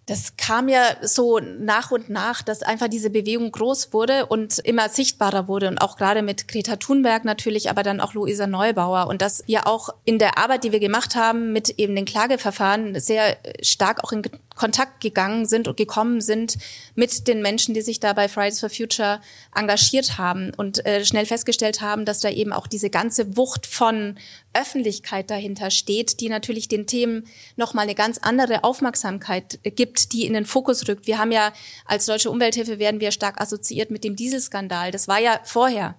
Das 0.08 0.36
kam 0.38 0.68
ja 0.68 0.96
so 1.04 1.38
nach 1.38 1.92
und 1.92 2.10
nach, 2.10 2.42
dass 2.42 2.64
einfach 2.64 2.88
diese 2.88 3.12
Bewegung 3.12 3.52
groß 3.52 3.94
wurde 3.94 4.26
und 4.26 4.58
immer 4.58 4.90
sichtbarer 4.90 5.48
wurde 5.48 5.68
und 5.68 5.78
auch 5.78 5.96
gerade 5.96 6.24
mit 6.24 6.48
Greta 6.48 6.78
Thunberg 6.78 7.24
natürlich, 7.24 7.70
aber 7.70 7.84
dann 7.84 8.00
auch 8.00 8.16
Luisa 8.16 8.48
Neubauer 8.48 9.08
und 9.08 9.22
dass 9.22 9.44
wir 9.46 9.68
auch 9.68 9.90
in 10.06 10.18
der 10.18 10.40
Arbeit, 10.40 10.64
die 10.64 10.72
wir 10.72 10.80
gemacht 10.80 11.16
haben 11.16 11.54
mit 11.54 11.70
eben 11.78 11.96
den 11.96 12.06
Klageverfahren 12.06 13.00
sehr 13.00 13.38
stark 13.62 14.04
auch 14.04 14.12
in 14.12 14.24
Kontakt 14.58 15.00
gegangen 15.00 15.46
sind 15.46 15.68
und 15.68 15.78
gekommen 15.78 16.20
sind 16.20 16.58
mit 16.96 17.28
den 17.28 17.42
Menschen, 17.42 17.74
die 17.74 17.82
sich 17.82 18.00
da 18.00 18.14
bei 18.14 18.28
Fridays 18.28 18.60
for 18.60 18.70
Future 18.70 19.22
engagiert 19.56 20.18
haben 20.18 20.52
und 20.56 20.86
äh, 20.86 21.06
schnell 21.06 21.26
festgestellt 21.26 21.82
haben, 21.82 22.04
dass 22.04 22.20
da 22.20 22.30
eben 22.30 22.52
auch 22.52 22.68
diese 22.68 22.90
ganze 22.90 23.38
Wucht 23.38 23.66
von 23.66 24.18
Öffentlichkeit 24.54 25.30
dahinter 25.30 25.70
steht, 25.70 26.20
die 26.20 26.30
natürlich 26.30 26.68
den 26.68 26.88
Themen 26.88 27.28
nochmal 27.56 27.84
eine 27.84 27.96
ganz 27.96 28.18
andere 28.18 28.64
Aufmerksamkeit 28.64 29.60
gibt, 29.64 30.14
die 30.14 30.26
in 30.26 30.34
den 30.34 30.46
Fokus 30.46 30.88
rückt. 30.88 31.08
Wir 31.08 31.20
haben 31.20 31.32
ja 31.32 31.54
als 31.86 32.06
Deutsche 32.06 32.32
Umwelthilfe 32.32 32.80
werden 32.80 33.00
wir 33.00 33.12
stark 33.12 33.40
assoziiert 33.40 33.92
mit 33.92 34.04
dem 34.04 34.16
Dieselskandal. 34.16 34.92
Das 34.92 35.08
war 35.08 35.20
ja 35.20 35.40
vorher. 35.44 35.96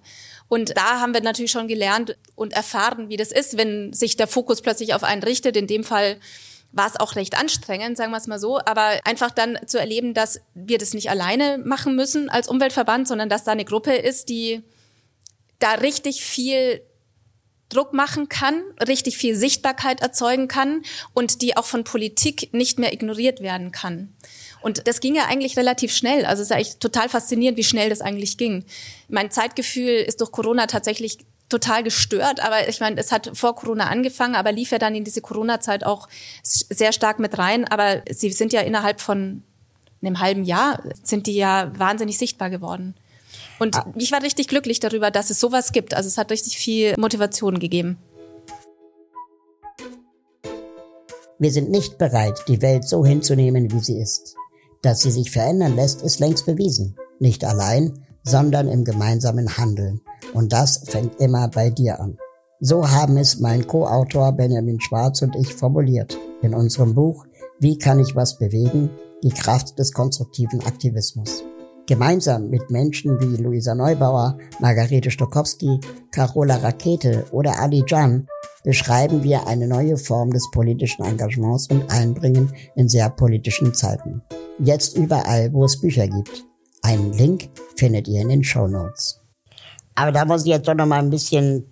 Und 0.49 0.75
da 0.75 0.99
haben 0.99 1.13
wir 1.13 1.21
natürlich 1.21 1.51
schon 1.51 1.67
gelernt 1.67 2.17
und 2.35 2.53
erfahren, 2.53 3.07
wie 3.09 3.17
das 3.17 3.31
ist, 3.31 3.55
wenn 3.55 3.93
sich 3.93 4.17
der 4.17 4.27
Fokus 4.27 4.61
plötzlich 4.61 4.93
auf 4.93 5.03
einen 5.03 5.23
richtet. 5.23 5.55
In 5.55 5.67
dem 5.67 5.83
Fall 5.83 6.19
war 6.71 6.87
es 6.87 6.99
auch 6.99 7.15
recht 7.15 7.37
anstrengend, 7.37 7.97
sagen 7.97 8.11
wir 8.11 8.17
es 8.17 8.27
mal 8.27 8.39
so, 8.39 8.59
aber 8.59 8.99
einfach 9.03 9.31
dann 9.31 9.57
zu 9.65 9.79
erleben, 9.79 10.13
dass 10.13 10.41
wir 10.53 10.77
das 10.77 10.93
nicht 10.93 11.09
alleine 11.09 11.57
machen 11.57 11.95
müssen 11.95 12.29
als 12.29 12.47
Umweltverband, 12.47 13.07
sondern 13.07 13.29
dass 13.29 13.43
da 13.43 13.51
eine 13.51 13.65
Gruppe 13.65 13.93
ist, 13.93 14.29
die 14.29 14.61
da 15.57 15.73
richtig 15.73 16.23
viel 16.23 16.81
Druck 17.69 17.93
machen 17.93 18.29
kann, 18.29 18.63
richtig 18.87 19.17
viel 19.17 19.35
Sichtbarkeit 19.35 20.01
erzeugen 20.01 20.47
kann 20.47 20.81
und 21.13 21.41
die 21.41 21.55
auch 21.55 21.65
von 21.65 21.83
Politik 21.83 22.49
nicht 22.51 22.79
mehr 22.79 22.93
ignoriert 22.93 23.41
werden 23.41 23.71
kann. 23.71 24.13
Und 24.61 24.87
das 24.87 24.99
ging 24.99 25.15
ja 25.15 25.25
eigentlich 25.25 25.55
relativ 25.55 25.93
schnell. 25.95 26.25
Also 26.25 26.41
es 26.41 26.49
ist 26.49 26.55
eigentlich 26.55 26.77
total 26.77 27.09
faszinierend, 27.09 27.57
wie 27.57 27.63
schnell 27.63 27.89
das 27.89 28.01
eigentlich 28.01 28.37
ging. 28.37 28.65
Mein 29.07 29.31
Zeitgefühl 29.31 29.97
ist 30.01 30.19
durch 30.19 30.31
Corona 30.31 30.65
tatsächlich 30.65 31.19
total 31.49 31.83
gestört. 31.83 32.39
Aber 32.39 32.69
ich 32.69 32.79
meine, 32.79 32.99
es 32.99 33.11
hat 33.11 33.31
vor 33.33 33.55
Corona 33.55 33.87
angefangen, 33.87 34.35
aber 34.35 34.51
lief 34.51 34.71
ja 34.71 34.77
dann 34.77 34.95
in 34.95 35.03
diese 35.03 35.21
Corona-Zeit 35.21 35.83
auch 35.83 36.07
sehr 36.43 36.93
stark 36.93 37.19
mit 37.19 37.37
rein. 37.37 37.65
Aber 37.67 38.01
sie 38.09 38.31
sind 38.31 38.53
ja 38.53 38.61
innerhalb 38.61 39.01
von 39.01 39.43
einem 40.01 40.19
halben 40.19 40.43
Jahr, 40.43 40.81
sind 41.03 41.27
die 41.27 41.35
ja 41.35 41.71
wahnsinnig 41.77 42.17
sichtbar 42.17 42.49
geworden. 42.49 42.95
Und 43.59 43.75
ah. 43.75 43.91
ich 43.97 44.11
war 44.11 44.23
richtig 44.23 44.47
glücklich 44.47 44.79
darüber, 44.79 45.11
dass 45.11 45.29
es 45.29 45.39
sowas 45.39 45.71
gibt. 45.71 45.93
Also 45.93 46.07
es 46.07 46.17
hat 46.17 46.31
richtig 46.31 46.57
viel 46.57 46.95
Motivation 46.97 47.59
gegeben. 47.59 47.97
Wir 51.37 51.51
sind 51.51 51.69
nicht 51.69 51.97
bereit, 51.97 52.43
die 52.47 52.61
Welt 52.61 52.87
so 52.87 53.05
hinzunehmen, 53.05 53.71
wie 53.71 53.79
sie 53.79 53.97
ist. 53.97 54.35
Dass 54.81 55.01
sie 55.01 55.11
sich 55.11 55.31
verändern 55.31 55.75
lässt, 55.75 56.01
ist 56.01 56.19
längst 56.19 56.45
bewiesen. 56.45 56.97
Nicht 57.19 57.43
allein, 57.45 58.05
sondern 58.23 58.67
im 58.67 58.83
gemeinsamen 58.83 59.57
Handeln. 59.57 60.01
Und 60.33 60.53
das 60.53 60.83
fängt 60.85 61.19
immer 61.19 61.47
bei 61.49 61.69
dir 61.69 61.99
an. 61.99 62.17
So 62.59 62.89
haben 62.89 63.17
es 63.17 63.39
mein 63.39 63.65
Co-Autor 63.67 64.33
Benjamin 64.33 64.81
Schwarz 64.81 65.21
und 65.21 65.35
ich 65.35 65.53
formuliert 65.53 66.17
in 66.41 66.53
unserem 66.53 66.93
Buch 66.93 67.25
Wie 67.59 67.77
kann 67.77 67.99
ich 67.99 68.15
was 68.15 68.37
bewegen? 68.37 68.89
Die 69.23 69.29
Kraft 69.29 69.79
des 69.79 69.93
konstruktiven 69.93 70.61
Aktivismus. 70.65 71.43
Gemeinsam 71.87 72.49
mit 72.49 72.69
Menschen 72.69 73.19
wie 73.19 73.41
Luisa 73.41 73.75
Neubauer, 73.75 74.37
Margarete 74.59 75.09
Stokowski, 75.09 75.79
Carola 76.11 76.57
Rakete 76.57 77.25
oder 77.31 77.59
Ali 77.59 77.83
Jan 77.87 78.27
beschreiben 78.63 79.23
wir 79.23 79.47
eine 79.47 79.67
neue 79.67 79.97
Form 79.97 80.31
des 80.31 80.49
politischen 80.51 81.03
Engagements 81.03 81.67
und 81.67 81.89
Einbringen 81.89 82.53
in 82.75 82.89
sehr 82.89 83.09
politischen 83.09 83.73
Zeiten. 83.73 84.21
Jetzt 84.59 84.97
überall, 84.97 85.51
wo 85.53 85.63
es 85.65 85.79
Bücher 85.79 86.07
gibt. 86.07 86.48
Einen 86.89 87.13
Link 87.13 87.49
findet 87.75 88.07
ihr 88.07 88.21
in 88.21 88.29
den 88.29 88.43
Show 88.43 88.67
Notes. 88.67 89.21
Aber 89.93 90.11
da 90.11 90.25
muss 90.25 90.41
ich 90.41 90.47
jetzt 90.47 90.67
doch 90.67 90.73
noch 90.73 90.87
mal 90.87 90.97
ein 90.97 91.11
bisschen 91.11 91.71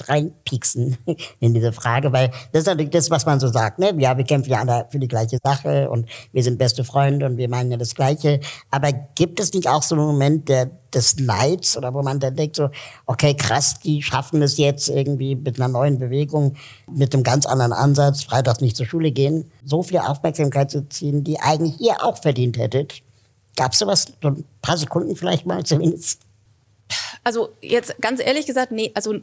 reinpieksen 0.00 0.96
in 1.40 1.52
diese 1.52 1.72
Frage, 1.72 2.12
weil 2.12 2.30
das 2.52 2.60
ist 2.60 2.66
natürlich 2.66 2.92
das, 2.92 3.10
was 3.10 3.26
man 3.26 3.40
so 3.40 3.48
sagt. 3.48 3.80
Ne? 3.80 3.92
Ja, 3.98 4.16
wir 4.16 4.22
kämpfen 4.22 4.52
ja 4.52 4.60
alle 4.60 4.86
für 4.88 5.00
die 5.00 5.08
gleiche 5.08 5.38
Sache 5.42 5.90
und 5.90 6.08
wir 6.32 6.44
sind 6.44 6.60
beste 6.60 6.84
Freunde 6.84 7.26
und 7.26 7.38
wir 7.38 7.48
meinen 7.48 7.72
ja 7.72 7.76
das 7.76 7.96
Gleiche. 7.96 8.38
Aber 8.70 8.92
gibt 8.92 9.40
es 9.40 9.52
nicht 9.52 9.66
auch 9.66 9.82
so 9.82 9.96
einen 9.96 10.04
Moment 10.04 10.48
der, 10.48 10.70
des 10.94 11.18
Neids 11.18 11.76
oder 11.76 11.92
wo 11.92 12.00
man 12.02 12.20
dann 12.20 12.36
denkt 12.36 12.54
so, 12.54 12.70
okay, 13.06 13.34
krass, 13.34 13.80
die 13.80 14.00
schaffen 14.00 14.42
es 14.42 14.58
jetzt 14.58 14.88
irgendwie 14.88 15.34
mit 15.34 15.60
einer 15.60 15.66
neuen 15.66 15.98
Bewegung, 15.98 16.54
mit 16.88 17.12
einem 17.14 17.24
ganz 17.24 17.46
anderen 17.46 17.72
Ansatz, 17.72 18.22
freitags 18.22 18.60
nicht 18.60 18.76
zur 18.76 18.86
Schule 18.86 19.10
gehen, 19.10 19.50
so 19.64 19.82
viel 19.82 19.98
Aufmerksamkeit 19.98 20.70
zu 20.70 20.88
ziehen, 20.88 21.24
die 21.24 21.40
eigentlich 21.40 21.80
ihr 21.80 22.04
auch 22.04 22.16
verdient 22.16 22.58
hättet. 22.58 23.02
Gab 23.56 23.72
es 23.72 23.78
sowas, 23.78 24.12
so 24.22 24.28
ein 24.28 24.44
paar 24.62 24.76
Sekunden 24.76 25.16
vielleicht 25.16 25.46
mal 25.46 25.64
zumindest? 25.64 26.20
Also 27.22 27.50
jetzt 27.60 28.00
ganz 28.00 28.20
ehrlich 28.20 28.46
gesagt, 28.46 28.72
nee, 28.72 28.90
also 28.94 29.14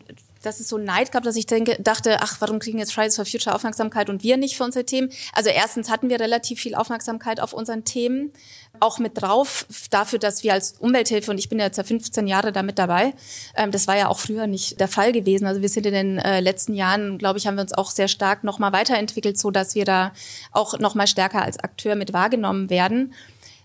dass 0.43 0.59
es 0.59 0.69
so 0.69 0.77
Neid 0.77 1.11
gab, 1.11 1.23
dass 1.23 1.35
ich 1.35 1.45
denke, 1.45 1.77
dachte, 1.81 2.21
ach, 2.21 2.37
warum 2.39 2.59
kriegen 2.59 2.77
jetzt 2.77 2.93
Fridays 2.93 3.15
for 3.15 3.25
Future 3.25 3.55
Aufmerksamkeit 3.55 4.09
und 4.09 4.23
wir 4.23 4.37
nicht 4.37 4.55
für 4.55 4.63
unsere 4.63 4.85
Themen? 4.85 5.09
Also 5.33 5.49
erstens 5.49 5.89
hatten 5.89 6.09
wir 6.09 6.19
relativ 6.19 6.59
viel 6.59 6.75
Aufmerksamkeit 6.75 7.39
auf 7.39 7.53
unseren 7.53 7.83
Themen, 7.83 8.31
auch 8.79 8.99
mit 8.99 9.19
drauf 9.21 9.65
dafür, 9.89 10.19
dass 10.19 10.43
wir 10.43 10.53
als 10.53 10.73
Umwelthilfe, 10.79 11.31
und 11.31 11.39
ich 11.39 11.49
bin 11.49 11.59
jetzt 11.59 11.77
ja 11.77 11.83
15 11.83 12.27
Jahre 12.27 12.51
damit 12.51 12.77
dabei, 12.77 13.13
ähm, 13.55 13.71
das 13.71 13.87
war 13.87 13.97
ja 13.97 14.07
auch 14.07 14.19
früher 14.19 14.47
nicht 14.47 14.79
der 14.79 14.87
Fall 14.87 15.11
gewesen. 15.11 15.47
Also 15.47 15.61
wir 15.61 15.69
sind 15.69 15.85
in 15.87 15.93
den 15.93 16.17
äh, 16.19 16.39
letzten 16.39 16.75
Jahren, 16.75 17.17
glaube 17.17 17.39
ich, 17.39 17.47
haben 17.47 17.55
wir 17.55 17.61
uns 17.61 17.73
auch 17.73 17.89
sehr 17.89 18.07
stark 18.07 18.43
nochmal 18.43 18.71
weiterentwickelt, 18.73 19.37
so 19.37 19.49
dass 19.49 19.73
wir 19.73 19.85
da 19.85 20.13
auch 20.51 20.77
nochmal 20.79 21.07
stärker 21.07 21.41
als 21.41 21.59
Akteur 21.59 21.95
mit 21.95 22.13
wahrgenommen 22.13 22.69
werden. 22.69 23.13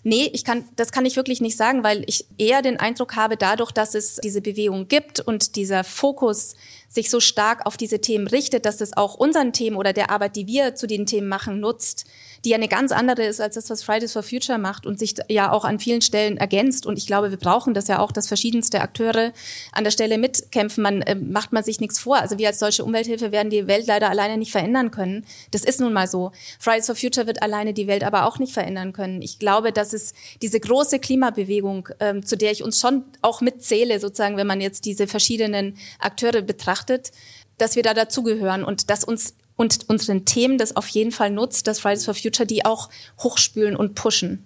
Nee, 0.04 0.30
ich 0.32 0.44
kann, 0.44 0.64
das 0.75 0.90
kann 0.90 1.06
ich 1.06 1.14
wirklich 1.14 1.40
nicht 1.40 1.56
sagen, 1.56 1.85
weil 1.85 2.02
ich 2.09 2.26
eher 2.37 2.61
den 2.61 2.78
Eindruck 2.78 3.14
habe, 3.14 3.37
dadurch, 3.37 3.71
dass 3.71 3.94
es 3.94 4.16
diese 4.16 4.40
Bewegung 4.40 4.88
gibt 4.88 5.21
und 5.21 5.54
dieser 5.54 5.85
Fokus 5.85 6.56
sich 6.88 7.09
so 7.09 7.21
stark 7.21 7.66
auf 7.66 7.76
diese 7.76 8.00
Themen 8.00 8.26
richtet, 8.26 8.66
dass 8.66 8.80
es 8.80 8.97
auch 8.97 9.14
unseren 9.14 9.52
Themen 9.52 9.76
oder 9.76 9.92
der 9.92 10.11
Arbeit, 10.11 10.35
die 10.35 10.49
wir 10.49 10.75
zu 10.75 10.87
den 10.88 11.06
Themen 11.06 11.28
machen, 11.28 11.61
nutzt, 11.61 12.04
die 12.45 12.51
ja 12.51 12.57
eine 12.57 12.69
ganz 12.69 12.93
andere 12.93 13.25
ist 13.25 13.41
als 13.41 13.55
das, 13.55 13.71
was 13.71 13.83
Fridays 13.83 14.13
for 14.13 14.23
Future 14.23 14.59
macht 14.59 14.87
und 14.87 14.99
sich 14.99 15.15
ja 15.29 15.53
auch 15.53 15.65
an 15.65 15.79
vielen 15.79 16.03
Stellen 16.03 16.37
ergänzt. 16.37 16.87
Und 16.87 16.99
ich 16.99 17.07
glaube, 17.07 17.31
wir 17.31 17.39
brauchen 17.39 17.73
das 17.73 17.89
ja 17.89 18.01
auch, 18.01 18.11
dass 18.11 18.27
verschiedenste 18.27 18.81
Akteure 18.81 19.33
an 19.71 19.85
der 19.85 19.91
Stelle 19.93 20.19
mitkämpfen. 20.19 20.83
Man 20.83 21.03
äh, 21.03 21.15
macht 21.15 21.53
man 21.53 21.63
sich 21.63 21.81
nichts 21.81 22.01
vor. 22.01 22.17
Also 22.17 22.39
wir 22.39 22.49
als 22.49 22.59
Deutsche 22.59 22.85
Umwelthilfe 22.85 23.31
werden 23.31 23.51
die 23.51 23.67
Welt 23.69 23.87
leider 23.87 24.11
alleine 24.11 24.37
nicht 24.39 24.51
verändern 24.51 24.91
können. 24.91 25.25
Das 25.53 25.65
ist 25.65 25.81
nun 25.81 25.93
mal 25.93 26.09
so. 26.09 26.33
Fridays 26.59 26.87
for 26.87 26.97
Future 26.97 27.27
wird 27.27 27.43
alleine 27.43 27.75
die 27.75 27.87
Welt 27.87 28.03
aber 28.03 28.27
auch 28.27 28.39
nicht 28.39 28.53
verändern 28.53 28.93
können. 28.93 29.23
Ich 29.23 29.39
glaube, 29.39 29.73
dass 29.73 29.93
es 29.93 30.13
diese 30.41 30.59
große 30.59 30.99
Klimabewegung, 30.99 31.89
ähm, 32.01 32.27
zu 32.27 32.37
der 32.37 32.51
ich 32.51 32.65
uns 32.65 32.81
schon 32.81 33.05
auch 33.21 33.41
mitzähle, 33.41 34.01
sozusagen, 34.01 34.37
wenn 34.37 34.47
man 34.47 34.61
jetzt 34.61 34.85
diese 34.85 35.07
verschiedenen 35.07 35.77
Akteure 36.01 36.43
betrachtet, 36.43 37.13
dass 37.59 37.77
wir 37.77 37.83
da 37.83 37.95
dazugehören 37.95 38.65
und 38.65 38.91
dass 38.91 39.05
uns 39.05 39.35
und 39.62 39.88
unseren 39.88 40.25
Themen 40.25 40.59
das 40.59 40.75
auf 40.75 40.88
jeden 40.88 41.12
Fall 41.12 41.31
nutzt, 41.31 41.69
dass 41.69 41.78
Fridays 41.78 42.04
for 42.04 42.14
Future 42.14 42.47
die 42.47 42.64
auch 42.64 42.90
hochspülen 43.21 43.76
und 43.76 43.95
pushen. 43.95 44.45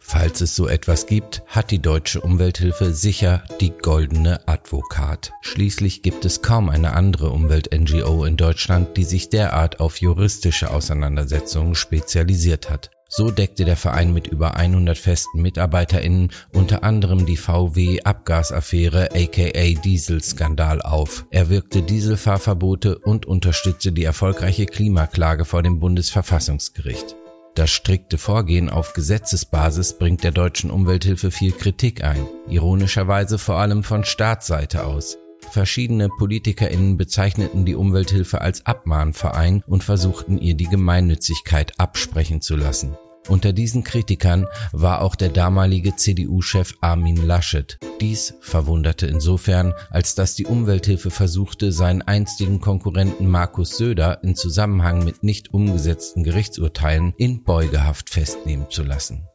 Falls 0.00 0.40
es 0.40 0.56
so 0.56 0.66
etwas 0.66 1.06
gibt, 1.06 1.44
hat 1.46 1.70
die 1.70 1.78
deutsche 1.78 2.20
Umwelthilfe 2.20 2.92
sicher 2.92 3.44
die 3.60 3.70
goldene 3.70 4.46
Advokat. 4.48 5.32
Schließlich 5.42 6.02
gibt 6.02 6.24
es 6.24 6.42
kaum 6.42 6.68
eine 6.70 6.94
andere 6.94 7.30
Umwelt-NGO 7.30 8.24
in 8.24 8.36
Deutschland, 8.36 8.96
die 8.96 9.04
sich 9.04 9.28
derart 9.28 9.78
auf 9.78 9.98
juristische 9.98 10.72
Auseinandersetzungen 10.72 11.76
spezialisiert 11.76 12.68
hat. 12.68 12.90
So 13.14 13.30
deckte 13.30 13.66
der 13.66 13.76
Verein 13.76 14.14
mit 14.14 14.26
über 14.26 14.56
100 14.56 14.96
festen 14.96 15.42
MitarbeiterInnen 15.42 16.30
unter 16.54 16.82
anderem 16.82 17.26
die 17.26 17.36
VW-Abgasaffäre 17.36 19.10
aka 19.12 19.80
Dieselskandal 19.84 20.80
auf. 20.80 21.26
Er 21.30 21.50
wirkte 21.50 21.82
Dieselfahrverbote 21.82 22.98
und 22.98 23.26
unterstützte 23.26 23.92
die 23.92 24.04
erfolgreiche 24.04 24.64
Klimaklage 24.64 25.44
vor 25.44 25.62
dem 25.62 25.78
Bundesverfassungsgericht. 25.78 27.14
Das 27.54 27.68
strikte 27.68 28.16
Vorgehen 28.16 28.70
auf 28.70 28.94
Gesetzesbasis 28.94 29.98
bringt 29.98 30.24
der 30.24 30.30
deutschen 30.30 30.70
Umwelthilfe 30.70 31.30
viel 31.30 31.52
Kritik 31.52 32.02
ein, 32.02 32.26
ironischerweise 32.48 33.36
vor 33.36 33.56
allem 33.56 33.84
von 33.84 34.04
Staatsseite 34.04 34.86
aus. 34.86 35.18
Verschiedene 35.52 36.08
PolitikerInnen 36.08 36.96
bezeichneten 36.96 37.66
die 37.66 37.74
Umwelthilfe 37.74 38.40
als 38.40 38.64
Abmahnverein 38.64 39.62
und 39.66 39.84
versuchten 39.84 40.38
ihr 40.38 40.54
die 40.54 40.64
Gemeinnützigkeit 40.64 41.78
absprechen 41.78 42.40
zu 42.40 42.56
lassen. 42.56 42.96
Unter 43.28 43.52
diesen 43.52 43.84
Kritikern 43.84 44.46
war 44.72 45.02
auch 45.02 45.14
der 45.14 45.28
damalige 45.28 45.94
CDU-Chef 45.94 46.72
Armin 46.80 47.18
Laschet. 47.26 47.78
Dies 48.00 48.32
verwunderte 48.40 49.06
insofern, 49.06 49.74
als 49.90 50.14
dass 50.14 50.34
die 50.36 50.46
Umwelthilfe 50.46 51.10
versuchte, 51.10 51.70
seinen 51.70 52.00
einstigen 52.00 52.62
Konkurrenten 52.62 53.26
Markus 53.26 53.76
Söder 53.76 54.24
in 54.24 54.34
Zusammenhang 54.34 55.04
mit 55.04 55.22
nicht 55.22 55.52
umgesetzten 55.52 56.24
Gerichtsurteilen 56.24 57.12
in 57.18 57.44
Beugehaft 57.44 58.08
festnehmen 58.08 58.70
zu 58.70 58.84
lassen. 58.84 59.28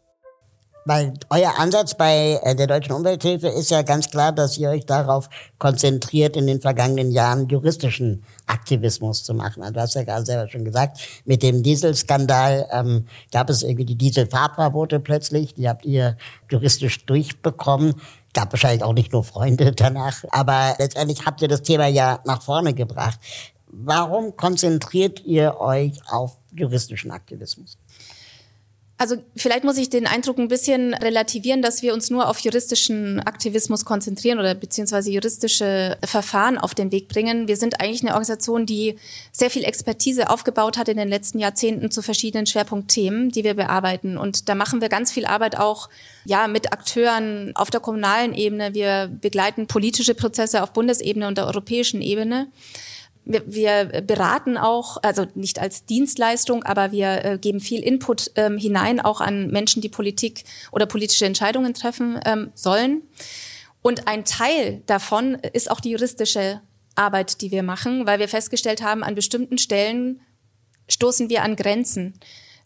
Weil 0.88 1.16
euer 1.30 1.60
Ansatz 1.60 1.96
bei 1.96 2.40
äh, 2.44 2.56
der 2.56 2.66
Deutschen 2.66 2.94
Umwelthilfe 2.94 3.50
ist 3.50 3.72
ja 3.72 3.82
ganz 3.82 4.10
klar, 4.10 4.32
dass 4.32 4.58
ihr 4.58 4.70
euch 4.70 4.86
darauf 4.86 5.30
konzentriert, 5.60 6.38
in 6.38 6.48
den 6.48 6.62
vergangenen 6.62 7.12
Jahren 7.12 7.50
juristischen 7.50 8.24
Aktivismus 8.46 9.26
zu 9.26 9.34
machen. 9.34 9.64
Also 9.64 9.74
du 9.74 9.82
hast 9.82 9.96
ja 9.96 10.04
gerade 10.04 10.26
selber 10.26 10.50
schon 10.50 10.64
gesagt, 10.64 11.00
mit 11.26 11.44
dem 11.44 11.62
Dieselskandal 11.62 12.70
ähm, 12.72 13.06
gab 13.34 13.50
es 13.50 13.64
irgendwie 13.64 13.84
die 13.84 13.98
Dieselfahrverbote 13.98 15.02
plötzlich, 15.02 15.56
die 15.56 15.68
habt 15.68 15.86
ihr 15.86 16.16
juristisch 16.50 17.06
durchbekommen. 17.06 17.96
Gab 18.34 18.54
wahrscheinlich 18.54 18.84
auch 18.84 18.94
nicht 18.94 19.12
nur 19.12 19.26
Freunde 19.26 19.72
danach, 19.76 20.24
aber 20.32 20.76
letztendlich 20.80 21.26
habt 21.26 21.42
ihr 21.42 21.50
das 21.50 21.64
Thema 21.64 21.88
ja 21.88 22.22
nach 22.24 22.42
vorne 22.42 22.74
gebracht. 22.74 23.20
Warum 23.70 24.38
konzentriert 24.38 25.26
ihr 25.26 25.60
euch 25.60 26.00
auf 26.10 26.38
juristischen 26.56 27.12
Aktivismus? 27.12 27.78
Also 29.00 29.16
vielleicht 29.36 29.64
muss 29.64 29.78
ich 29.78 29.92
den 29.92 30.08
Eindruck 30.08 30.40
ein 30.40 30.48
bisschen 30.48 30.96
relativieren, 30.96 31.62
dass 31.62 31.84
wir 31.84 31.94
uns 31.94 32.10
nur 32.10 32.28
auf 32.28 32.40
juristischen 32.40 33.20
Aktivismus 33.20 33.86
konzentrieren 33.86 34.40
oder 34.40 34.56
beziehungsweise 34.56 35.12
juristische 35.12 35.98
Verfahren 36.04 36.58
auf 36.58 36.74
den 36.74 36.92
Weg 36.92 37.08
bringen. 37.08 37.48
Wir 37.48 37.58
sind 37.58 37.80
eigentlich 37.80 38.02
eine 38.02 38.14
Organisation, 38.14 38.66
die 38.66 38.98
sehr 39.32 39.52
viel 39.52 39.64
Expertise 39.66 40.32
aufgebaut 40.32 40.80
hat 40.80 40.90
in 40.90 40.98
den 40.98 41.10
letzten 41.10 41.38
Jahrzehnten 41.38 41.92
zu 41.92 42.02
verschiedenen 42.02 42.48
Schwerpunktthemen, 42.48 43.30
die 43.30 43.44
wir 43.44 43.54
bearbeiten. 43.54 44.18
Und 44.18 44.50
da 44.50 44.56
machen 44.56 44.82
wir 44.82 44.90
ganz 44.90 45.12
viel 45.12 45.28
Arbeit 45.28 45.60
auch 45.60 45.90
ja 46.26 46.48
mit 46.48 46.74
Akteuren 46.74 47.52
auf 47.56 47.70
der 47.70 47.82
kommunalen 47.82 48.34
Ebene. 48.34 48.74
Wir 48.74 49.12
begleiten 49.22 49.68
politische 49.68 50.16
Prozesse 50.16 50.64
auf 50.64 50.74
Bundesebene 50.74 51.28
und 51.28 51.38
der 51.38 51.46
europäischen 51.46 52.02
Ebene. 52.02 52.48
Wir, 53.30 53.44
wir 53.46 54.02
beraten 54.02 54.58
auch, 54.58 54.98
also 55.04 55.26
nicht 55.36 55.60
als 55.60 55.86
Dienstleistung, 55.86 56.64
aber 56.64 56.94
wir 56.94 57.26
äh, 57.26 57.38
geben 57.38 57.60
viel 57.60 57.82
Input 57.82 58.32
ähm, 58.36 58.58
hinein, 58.58 59.02
auch 59.02 59.20
an 59.20 59.48
Menschen, 59.48 59.82
die 59.82 59.90
Politik 59.90 60.46
oder 60.72 60.86
politische 60.86 61.26
Entscheidungen 61.26 61.74
treffen 61.74 62.20
ähm, 62.26 62.52
sollen. 62.56 63.02
Und 63.82 64.08
ein 64.08 64.24
Teil 64.24 64.82
davon 64.86 65.36
ist 65.54 65.70
auch 65.70 65.82
die 65.82 65.92
juristische 65.92 66.62
Arbeit, 66.96 67.42
die 67.42 67.52
wir 67.52 67.64
machen, 67.64 68.08
weil 68.08 68.20
wir 68.20 68.30
festgestellt 68.30 68.82
haben, 68.82 69.04
an 69.04 69.16
bestimmten 69.16 69.58
Stellen 69.58 70.22
stoßen 70.90 71.30
wir 71.30 71.44
an 71.44 71.56
Grenzen. 71.56 72.20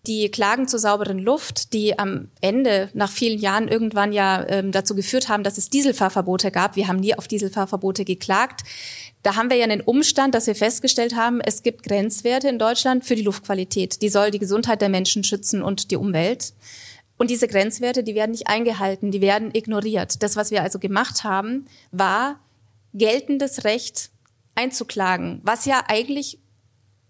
Die 0.08 0.32
Klagen 0.32 0.68
zur 0.68 0.80
sauberen 0.80 1.20
Luft, 1.20 1.74
die 1.74 2.00
am 2.00 2.30
Ende 2.42 2.90
nach 2.96 3.12
vielen 3.12 3.38
Jahren 3.38 3.68
irgendwann 3.68 4.14
ja 4.14 4.44
ähm, 4.48 4.72
dazu 4.72 4.96
geführt 4.96 5.30
haben, 5.30 5.44
dass 5.44 5.60
es 5.60 5.70
Dieselfahrverbote 5.70 6.50
gab. 6.50 6.76
Wir 6.76 6.88
haben 6.88 7.00
nie 7.00 7.16
auf 7.16 7.28
Dieselfahrverbote 7.28 8.04
geklagt. 8.04 8.62
Da 9.24 9.36
haben 9.36 9.50
wir 9.50 9.58
ja 9.58 9.66
einen 9.66 9.82
Umstand, 9.82 10.34
dass 10.34 10.48
wir 10.48 10.56
festgestellt 10.56 11.16
haben, 11.16 11.42
es 11.42 11.62
gibt 11.62 11.84
Grenzwerte 11.84 12.50
in 12.50 12.58
Deutschland 12.58 13.06
für 13.06 13.16
die 13.16 13.22
Luftqualität. 13.22 14.02
Die 14.02 14.10
soll 14.10 14.32
die 14.32 14.40
Gesundheit 14.40 14.82
der 14.82 14.90
Menschen 14.90 15.24
schützen 15.24 15.62
und 15.62 15.92
die 15.92 15.98
Umwelt. 15.98 16.54
Und 17.18 17.30
diese 17.30 17.48
Grenzwerte, 17.48 18.04
die 18.04 18.16
werden 18.16 18.32
nicht 18.32 18.48
eingehalten, 18.48 19.12
die 19.12 19.22
werden 19.22 19.54
ignoriert. 19.54 20.24
Das, 20.24 20.36
was 20.36 20.50
wir 20.50 20.64
also 20.64 20.80
gemacht 20.80 21.24
haben, 21.24 21.68
war 21.92 22.40
geltendes 22.96 23.64
Recht 23.64 24.10
einzuklagen, 24.56 25.40
was 25.44 25.66
ja 25.66 25.84
eigentlich 25.88 26.40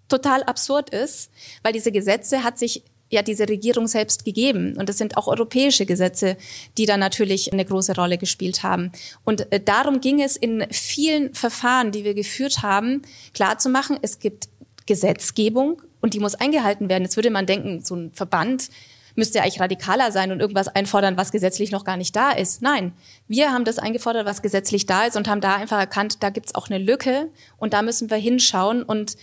total 0.09 0.43
absurd 0.43 0.89
ist, 0.89 1.31
weil 1.63 1.71
diese 1.71 1.93
Gesetze 1.93 2.43
hat 2.43 2.59
sich 2.59 2.83
ja 3.11 3.21
diese 3.21 3.47
Regierung 3.47 3.87
selbst 3.87 4.25
gegeben. 4.25 4.75
Und 4.77 4.89
es 4.89 4.97
sind 4.97 5.17
auch 5.17 5.27
europäische 5.27 5.85
Gesetze, 5.85 6.37
die 6.77 6.85
da 6.85 6.97
natürlich 6.97 7.53
eine 7.53 7.65
große 7.65 7.95
Rolle 7.95 8.17
gespielt 8.17 8.63
haben. 8.63 8.91
Und 9.23 9.51
äh, 9.51 9.59
darum 9.59 10.01
ging 10.01 10.21
es 10.21 10.35
in 10.35 10.65
vielen 10.71 11.33
Verfahren, 11.33 11.91
die 11.91 12.03
wir 12.03 12.13
geführt 12.13 12.63
haben, 12.63 13.03
klarzumachen, 13.33 13.99
es 14.01 14.19
gibt 14.19 14.49
Gesetzgebung 14.85 15.81
und 16.01 16.13
die 16.13 16.19
muss 16.19 16.35
eingehalten 16.35 16.89
werden. 16.89 17.03
Jetzt 17.03 17.15
würde 17.15 17.29
man 17.29 17.45
denken, 17.45 17.83
so 17.83 17.95
ein 17.95 18.11
Verband 18.13 18.69
müsste 19.15 19.41
eigentlich 19.41 19.59
radikaler 19.59 20.11
sein 20.11 20.31
und 20.31 20.39
irgendwas 20.39 20.67
einfordern, 20.67 21.17
was 21.17 21.31
gesetzlich 21.31 21.71
noch 21.71 21.83
gar 21.83 21.97
nicht 21.97 22.15
da 22.15 22.31
ist. 22.31 22.61
Nein, 22.61 22.93
wir 23.27 23.51
haben 23.51 23.65
das 23.65 23.77
eingefordert, 23.77 24.25
was 24.25 24.41
gesetzlich 24.41 24.85
da 24.85 25.05
ist 25.05 25.17
und 25.17 25.27
haben 25.27 25.41
da 25.41 25.55
einfach 25.55 25.79
erkannt, 25.79 26.23
da 26.23 26.29
gibt's 26.29 26.55
auch 26.55 26.69
eine 26.69 26.77
Lücke 26.77 27.29
und 27.57 27.73
da 27.73 27.81
müssen 27.81 28.09
wir 28.09 28.17
hinschauen 28.17 28.83
und 28.83 29.17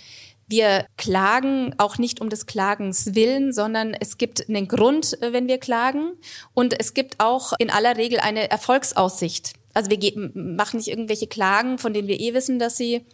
wir 0.49 0.87
klagen 0.97 1.75
auch 1.79 1.99
nicht 1.99 2.21
um 2.21 2.31
des 2.31 2.47
Klagens 2.47 3.15
willen, 3.15 3.53
sondern 3.53 3.95
es 3.95 4.19
gibt 4.19 4.49
einen 4.49 4.67
Grund, 4.67 5.21
äh, 5.23 5.33
wenn 5.33 5.47
wir 5.47 5.59
klagen. 5.59 6.13
Und 6.55 6.79
es 6.79 6.95
gibt 6.95 7.21
auch 7.21 7.53
in 7.59 7.71
aller 7.71 7.97
Regel 7.97 8.19
eine 8.21 8.51
Erfolgsaussicht. 8.51 9.53
Also 9.75 9.91
wir 9.91 10.31
machen 10.35 10.79
nicht 10.79 10.89
irgendwelche 10.89 11.27
Klagen, 11.27 11.79
von 11.79 11.93
denen 11.93 12.09
wir 12.09 12.19
eh 12.19 12.35
wissen, 12.35 12.59
dass 12.59 12.77
sie 12.77 13.05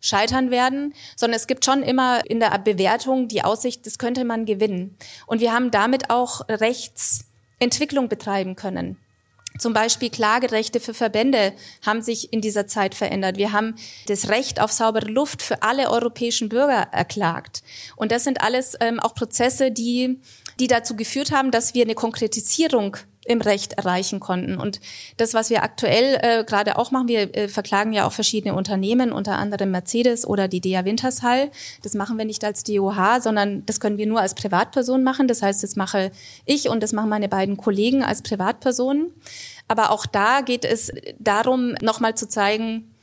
scheitern 0.00 0.50
werden, 0.50 0.94
sondern 1.16 1.36
es 1.36 1.46
gibt 1.46 1.64
schon 1.64 1.82
immer 1.82 2.20
in 2.28 2.38
der 2.38 2.56
Bewertung 2.58 3.26
die 3.26 3.42
Aussicht, 3.42 3.86
das 3.86 3.98
könnte 3.98 4.24
man 4.24 4.44
gewinnen. 4.44 4.96
Und 5.26 5.40
wir 5.40 5.52
haben 5.52 5.70
damit 5.70 6.10
auch 6.10 6.42
Rechtsentwicklung 6.48 8.08
betreiben 8.08 8.54
können. 8.54 8.98
Zum 9.56 9.72
Beispiel 9.72 10.10
Klagerechte 10.10 10.80
für 10.80 10.94
Verbände 10.94 11.52
haben 11.86 12.02
sich 12.02 12.32
in 12.32 12.40
dieser 12.40 12.66
Zeit 12.66 12.96
verändert. 12.96 13.36
Wir 13.36 13.52
haben 13.52 13.76
das 14.08 14.28
Recht 14.28 14.60
auf 14.60 14.72
saubere 14.72 15.06
Luft 15.06 15.42
für 15.42 15.62
alle 15.62 15.90
europäischen 15.90 16.48
Bürger 16.48 16.88
erklagt. 16.90 17.62
Und 17.94 18.10
das 18.10 18.24
sind 18.24 18.40
alles 18.40 18.76
ähm, 18.80 18.98
auch 18.98 19.14
Prozesse, 19.14 19.70
die, 19.70 20.18
die 20.58 20.66
dazu 20.66 20.96
geführt 20.96 21.30
haben, 21.30 21.52
dass 21.52 21.72
wir 21.72 21.84
eine 21.84 21.94
Konkretisierung 21.94 22.96
im 23.26 23.40
Recht 23.40 23.74
erreichen 23.74 24.20
konnten. 24.20 24.56
Und 24.58 24.80
das, 25.16 25.34
was 25.34 25.50
wir 25.50 25.62
aktuell 25.62 26.18
äh, 26.22 26.44
gerade 26.44 26.78
auch 26.78 26.90
machen, 26.90 27.08
wir 27.08 27.34
äh, 27.34 27.48
verklagen 27.48 27.92
ja 27.92 28.06
auch 28.06 28.12
verschiedene 28.12 28.54
Unternehmen, 28.54 29.12
unter 29.12 29.36
anderem 29.36 29.70
Mercedes 29.70 30.26
oder 30.26 30.48
die 30.48 30.60
DEA 30.60 30.84
Wintershall. 30.84 31.50
Das 31.82 31.94
machen 31.94 32.18
wir 32.18 32.24
nicht 32.24 32.44
als 32.44 32.64
DOH, 32.64 33.20
sondern 33.20 33.64
das 33.66 33.80
können 33.80 33.98
wir 33.98 34.06
nur 34.06 34.20
als 34.20 34.34
Privatperson 34.34 35.02
machen. 35.02 35.28
Das 35.28 35.42
heißt, 35.42 35.62
das 35.62 35.76
mache 35.76 36.10
ich 36.44 36.68
und 36.68 36.82
das 36.82 36.92
machen 36.92 37.08
meine 37.08 37.28
beiden 37.28 37.56
Kollegen 37.56 38.02
als 38.02 38.22
Privatpersonen. 38.22 39.12
Aber 39.68 39.90
auch 39.90 40.06
da 40.06 40.42
geht 40.42 40.64
es 40.64 40.92
darum, 41.18 41.74
nochmal 41.80 42.14
zu 42.14 42.28
zeigen, 42.28 42.93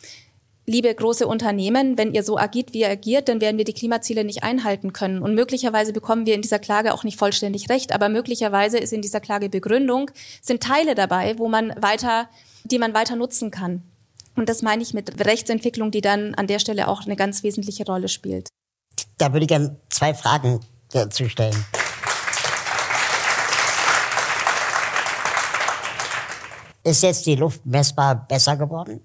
liebe 0.72 0.94
große 0.94 1.28
Unternehmen, 1.28 1.98
wenn 1.98 2.14
ihr 2.14 2.24
so 2.24 2.38
agiert, 2.38 2.74
wie 2.74 2.80
ihr 2.80 2.90
agiert, 2.90 3.28
dann 3.28 3.42
werden 3.42 3.58
wir 3.58 3.66
die 3.66 3.74
Klimaziele 3.74 4.24
nicht 4.24 4.44
einhalten 4.44 4.94
können. 4.94 5.22
Und 5.22 5.36
möglicherweise 5.36 5.94
bekommen 5.94 6.26
wir 6.26 6.34
in 6.34 6.42
dieser 6.42 6.60
Klage 6.60 6.94
auch 6.94 7.04
nicht 7.04 7.20
vollständig 7.20 7.70
recht, 7.70 7.92
aber 7.92 8.10
möglicherweise 8.10 8.78
ist 8.78 8.94
in 8.94 9.02
dieser 9.02 9.20
Klage 9.20 9.50
Begründung, 9.50 10.10
sind 10.42 10.64
Teile 10.64 10.96
dabei, 10.96 11.38
wo 11.38 11.50
man 11.50 11.74
weiter, 11.78 12.30
die 12.64 12.80
man 12.80 12.94
weiter 12.94 13.16
nutzen 13.16 13.52
kann. 13.52 13.84
Und 14.36 14.48
das 14.48 14.62
meine 14.62 14.82
ich 14.82 14.94
mit 14.94 15.26
Rechtsentwicklung, 15.26 15.92
die 15.92 16.02
dann 16.02 16.34
an 16.36 16.48
der 16.48 16.60
Stelle 16.60 16.88
auch 16.88 17.06
eine 17.06 17.18
ganz 17.18 17.44
wesentliche 17.44 17.86
Rolle 17.86 18.08
spielt. 18.08 18.48
Da 19.18 19.34
würde 19.34 19.44
ich 19.44 19.50
gerne 19.50 19.76
zwei 19.90 20.14
Fragen 20.14 20.62
dazu 20.92 21.28
stellen. 21.28 21.66
Ist 26.84 27.04
jetzt 27.04 27.26
die 27.28 27.36
Luft 27.36 27.64
messbar 27.66 28.26
besser 28.28 28.58
geworden? 28.58 29.02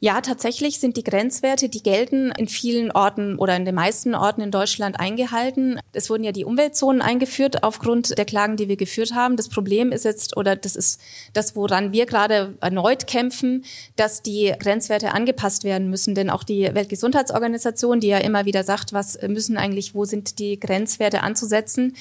Ja, 0.00 0.20
tatsächlich 0.20 0.78
sind 0.78 0.96
die 0.96 1.02
Grenzwerte, 1.02 1.68
die 1.68 1.82
gelten 1.82 2.30
in 2.38 2.46
vielen 2.46 2.92
Orten 2.92 3.36
oder 3.36 3.56
in 3.56 3.64
den 3.64 3.74
meisten 3.74 4.14
Orten 4.14 4.40
in 4.42 4.52
Deutschland 4.52 5.00
eingehalten. 5.00 5.80
Es 5.92 6.08
wurden 6.08 6.22
ja 6.22 6.30
die 6.30 6.44
Umweltzonen 6.44 7.02
eingeführt 7.02 7.64
aufgrund 7.64 8.16
der 8.16 8.24
Klagen, 8.24 8.56
die 8.56 8.68
wir 8.68 8.76
geführt 8.76 9.12
haben. 9.12 9.36
Das 9.36 9.48
Problem 9.48 9.90
ist 9.90 10.04
jetzt, 10.04 10.36
oder 10.36 10.54
das 10.54 10.76
ist 10.76 11.00
das, 11.32 11.56
woran 11.56 11.92
wir 11.92 12.06
gerade 12.06 12.54
erneut 12.60 13.08
kämpfen, 13.08 13.64
dass 13.96 14.22
die 14.22 14.54
Grenzwerte 14.56 15.12
angepasst 15.14 15.64
werden 15.64 15.90
müssen. 15.90 16.14
Denn 16.14 16.30
auch 16.30 16.44
die 16.44 16.72
Weltgesundheitsorganisation, 16.72 17.98
die 17.98 18.08
ja 18.08 18.18
immer 18.18 18.44
wieder 18.44 18.62
sagt, 18.62 18.92
was 18.92 19.18
müssen 19.26 19.56
eigentlich, 19.56 19.96
wo 19.96 20.04
sind 20.04 20.38
die 20.38 20.60
Grenzwerte 20.60 21.22
anzusetzen, 21.24 21.96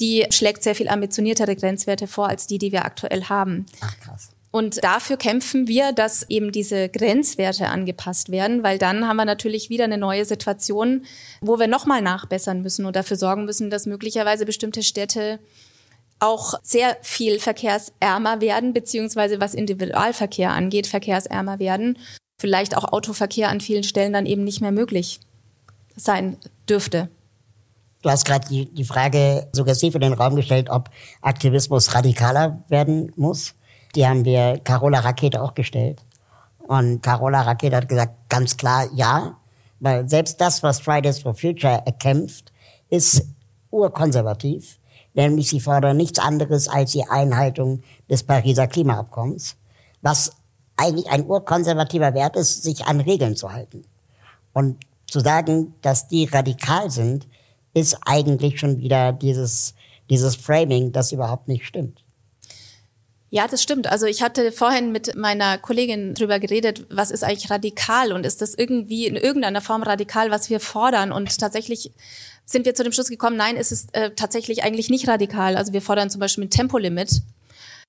die 0.00 0.26
schlägt 0.30 0.62
sehr 0.62 0.74
viel 0.74 0.88
ambitioniertere 0.88 1.56
Grenzwerte 1.56 2.06
vor 2.06 2.28
als 2.28 2.46
die, 2.46 2.58
die 2.58 2.72
wir 2.72 2.84
aktuell 2.84 3.24
haben. 3.24 3.64
Ach 3.80 3.98
krass. 4.00 4.28
Und 4.50 4.82
dafür 4.82 5.18
kämpfen 5.18 5.68
wir, 5.68 5.92
dass 5.92 6.28
eben 6.30 6.52
diese 6.52 6.88
Grenzwerte 6.88 7.68
angepasst 7.68 8.30
werden, 8.30 8.62
weil 8.62 8.78
dann 8.78 9.06
haben 9.06 9.18
wir 9.18 9.26
natürlich 9.26 9.68
wieder 9.68 9.84
eine 9.84 9.98
neue 9.98 10.24
Situation, 10.24 11.04
wo 11.42 11.58
wir 11.58 11.66
nochmal 11.66 12.00
nachbessern 12.00 12.62
müssen 12.62 12.86
und 12.86 12.96
dafür 12.96 13.18
sorgen 13.18 13.44
müssen, 13.44 13.68
dass 13.68 13.84
möglicherweise 13.84 14.46
bestimmte 14.46 14.82
Städte 14.82 15.38
auch 16.18 16.54
sehr 16.62 16.96
viel 17.02 17.38
verkehrsärmer 17.38 18.40
werden, 18.40 18.72
beziehungsweise 18.72 19.40
was 19.40 19.54
Individualverkehr 19.54 20.50
angeht, 20.50 20.86
verkehrsärmer 20.86 21.58
werden. 21.58 21.98
Vielleicht 22.40 22.76
auch 22.76 22.92
Autoverkehr 22.92 23.50
an 23.50 23.60
vielen 23.60 23.84
Stellen 23.84 24.12
dann 24.12 24.26
eben 24.26 24.44
nicht 24.44 24.60
mehr 24.60 24.72
möglich 24.72 25.20
sein 25.94 26.38
dürfte. 26.68 27.08
Du 28.02 28.10
hast 28.10 28.24
gerade 28.24 28.48
die, 28.48 28.72
die 28.72 28.84
Frage 28.84 29.48
suggestiv 29.52 29.94
in 29.94 30.00
den 30.00 30.12
Raum 30.12 30.36
gestellt, 30.36 30.70
ob 30.70 30.88
Aktivismus 31.20 31.94
radikaler 31.94 32.64
werden 32.68 33.12
muss. 33.16 33.54
Die 33.98 34.06
haben 34.06 34.24
wir 34.24 34.60
Carola 34.62 35.00
Rakete 35.00 35.42
auch 35.42 35.54
gestellt. 35.54 36.04
Und 36.68 37.02
Carola 37.02 37.42
Rakete 37.42 37.74
hat 37.74 37.88
gesagt, 37.88 38.28
ganz 38.28 38.56
klar 38.56 38.86
ja, 38.94 39.36
weil 39.80 40.08
selbst 40.08 40.40
das, 40.40 40.62
was 40.62 40.78
Fridays 40.78 41.18
for 41.18 41.34
Future 41.34 41.82
erkämpft, 41.84 42.52
ist 42.90 43.26
urkonservativ. 43.72 44.78
Nämlich 45.14 45.48
sie 45.48 45.58
fordern 45.58 45.96
nichts 45.96 46.20
anderes 46.20 46.68
als 46.68 46.92
die 46.92 47.08
Einhaltung 47.08 47.82
des 48.08 48.22
Pariser 48.22 48.68
Klimaabkommens, 48.68 49.56
was 50.00 50.30
eigentlich 50.76 51.10
ein 51.10 51.26
urkonservativer 51.26 52.14
Wert 52.14 52.36
ist, 52.36 52.62
sich 52.62 52.86
an 52.86 53.00
Regeln 53.00 53.34
zu 53.34 53.52
halten. 53.52 53.82
Und 54.52 54.76
zu 55.08 55.18
sagen, 55.18 55.74
dass 55.82 56.06
die 56.06 56.26
radikal 56.26 56.88
sind, 56.88 57.26
ist 57.74 57.98
eigentlich 58.06 58.60
schon 58.60 58.78
wieder 58.78 59.10
dieses, 59.10 59.74
dieses 60.08 60.36
Framing, 60.36 60.92
das 60.92 61.10
überhaupt 61.10 61.48
nicht 61.48 61.66
stimmt. 61.66 62.04
Ja, 63.30 63.46
das 63.46 63.62
stimmt. 63.62 63.86
Also 63.86 64.06
ich 64.06 64.22
hatte 64.22 64.52
vorhin 64.52 64.90
mit 64.90 65.14
meiner 65.14 65.58
Kollegin 65.58 66.14
drüber 66.14 66.38
geredet, 66.38 66.86
was 66.88 67.10
ist 67.10 67.24
eigentlich 67.24 67.50
radikal 67.50 68.12
und 68.12 68.24
ist 68.24 68.40
das 68.40 68.54
irgendwie 68.54 69.06
in 69.06 69.16
irgendeiner 69.16 69.60
Form 69.60 69.82
radikal, 69.82 70.30
was 70.30 70.48
wir 70.48 70.60
fordern? 70.60 71.12
Und 71.12 71.38
tatsächlich 71.38 71.92
sind 72.46 72.64
wir 72.64 72.74
zu 72.74 72.84
dem 72.84 72.92
Schluss 72.92 73.08
gekommen, 73.08 73.36
nein, 73.36 73.58
es 73.58 73.70
ist 73.70 73.94
äh, 73.94 74.12
tatsächlich 74.14 74.64
eigentlich 74.64 74.88
nicht 74.88 75.06
radikal. 75.08 75.56
Also 75.56 75.74
wir 75.74 75.82
fordern 75.82 76.08
zum 76.08 76.20
Beispiel 76.20 76.44
ein 76.44 76.50
Tempolimit 76.50 77.22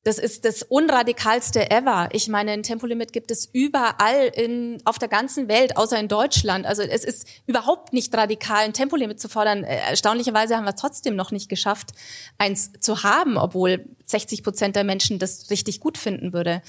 das 0.03 0.17
ist 0.17 0.45
das 0.45 0.63
unradikalste 0.63 1.69
ever. 1.69 2.07
Ich 2.13 2.29
meine, 2.29 2.51
ein 2.51 2.63
Tempolimit 2.63 3.11
gibt 3.11 3.31
es 3.31 3.49
überall 3.51 4.31
in, 4.33 4.81
auf 4.85 4.97
der 4.97 5.09
ganzen 5.09 5.49
Welt, 5.49 5.75
außer 5.75 5.99
in 5.99 6.07
Deutschland. 6.07 6.65
Also 6.65 6.83
es 6.83 7.03
ist 7.03 7.27
überhaupt 7.47 7.91
nicht 7.91 8.15
radikal, 8.15 8.63
ein 8.63 8.71
Tempolimit 8.71 9.19
zu 9.19 9.27
fordern. 9.27 9.65
Äh, 9.65 9.77
erstaunlicherweise 9.89 10.55
haben 10.55 10.63
wir 10.63 10.73
es 10.73 10.79
trotzdem 10.79 11.17
noch 11.17 11.31
nicht 11.31 11.49
geschafft, 11.49 11.89
eins 12.37 12.71
zu 12.79 13.03
haben, 13.03 13.37
obwohl 13.37 13.85
60 14.11 14.43
Prozent 14.43 14.75
der 14.75 14.83
Menschen 14.83 15.19
das 15.19 15.49
richtig 15.49 15.79
gut 15.79 15.97
finden 15.97 16.31
würde. 16.31 16.61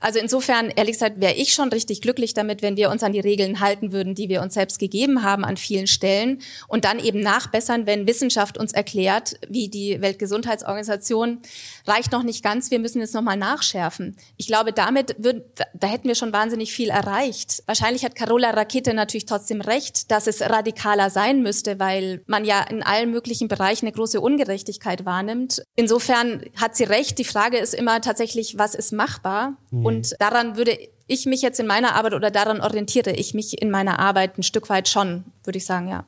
Also 0.00 0.18
insofern, 0.18 0.70
ehrlich 0.70 0.92
gesagt, 0.92 1.20
wäre 1.20 1.34
ich 1.34 1.52
schon 1.52 1.70
richtig 1.70 2.02
glücklich 2.02 2.34
damit, 2.34 2.60
wenn 2.62 2.76
wir 2.76 2.90
uns 2.90 3.02
an 3.02 3.12
die 3.12 3.20
Regeln 3.20 3.60
halten 3.60 3.92
würden, 3.92 4.14
die 4.14 4.28
wir 4.28 4.42
uns 4.42 4.54
selbst 4.54 4.78
gegeben 4.78 5.22
haben 5.22 5.44
an 5.44 5.56
vielen 5.56 5.86
Stellen 5.86 6.42
und 6.68 6.84
dann 6.84 6.98
eben 6.98 7.20
nachbessern, 7.20 7.86
wenn 7.86 8.06
Wissenschaft 8.06 8.58
uns 8.58 8.72
erklärt, 8.72 9.36
wie 9.48 9.68
die 9.68 10.00
Weltgesundheitsorganisation 10.00 11.40
reicht 11.86 12.12
noch 12.12 12.22
nicht 12.22 12.42
ganz 12.42 12.70
wir 12.70 12.78
müssen 12.78 13.00
jetzt 13.00 13.14
nochmal 13.14 13.36
nachschärfen. 13.36 14.16
Ich 14.36 14.46
glaube, 14.46 14.72
damit 14.72 15.14
würd, 15.18 15.44
da 15.74 15.86
hätten 15.86 16.08
wir 16.08 16.14
schon 16.14 16.32
wahnsinnig 16.32 16.72
viel 16.72 16.88
erreicht. 16.88 17.62
Wahrscheinlich 17.66 18.04
hat 18.04 18.14
Carola 18.16 18.50
Rakete 18.50 18.94
natürlich 18.94 19.26
trotzdem 19.26 19.60
recht, 19.60 20.10
dass 20.10 20.26
es 20.26 20.40
radikaler 20.40 21.10
sein 21.10 21.42
müsste, 21.42 21.78
weil 21.78 22.22
man 22.26 22.44
ja 22.44 22.62
in 22.62 22.82
allen 22.82 23.10
möglichen 23.10 23.48
Bereichen 23.48 23.86
eine 23.86 23.94
große 23.94 24.20
Ungerechtigkeit 24.20 25.04
wahrnimmt. 25.04 25.62
Insofern 25.76 26.42
hat 26.56 26.76
sie 26.76 26.83
recht. 26.84 27.18
Die 27.18 27.24
Frage 27.24 27.58
ist 27.58 27.74
immer 27.74 28.00
tatsächlich, 28.00 28.58
was 28.58 28.74
ist 28.74 28.92
machbar? 28.92 29.56
Mhm. 29.70 29.86
Und 29.86 30.14
daran 30.20 30.56
würde 30.56 30.78
ich 31.06 31.26
mich 31.26 31.42
jetzt 31.42 31.60
in 31.60 31.66
meiner 31.66 31.94
Arbeit 31.94 32.14
oder 32.14 32.30
daran 32.30 32.60
orientiere 32.60 33.12
ich 33.12 33.34
mich 33.34 33.60
in 33.60 33.70
meiner 33.70 33.98
Arbeit 33.98 34.38
ein 34.38 34.42
Stück 34.42 34.68
weit 34.70 34.88
schon, 34.88 35.24
würde 35.42 35.58
ich 35.58 35.66
sagen, 35.66 35.88
ja. 35.88 36.06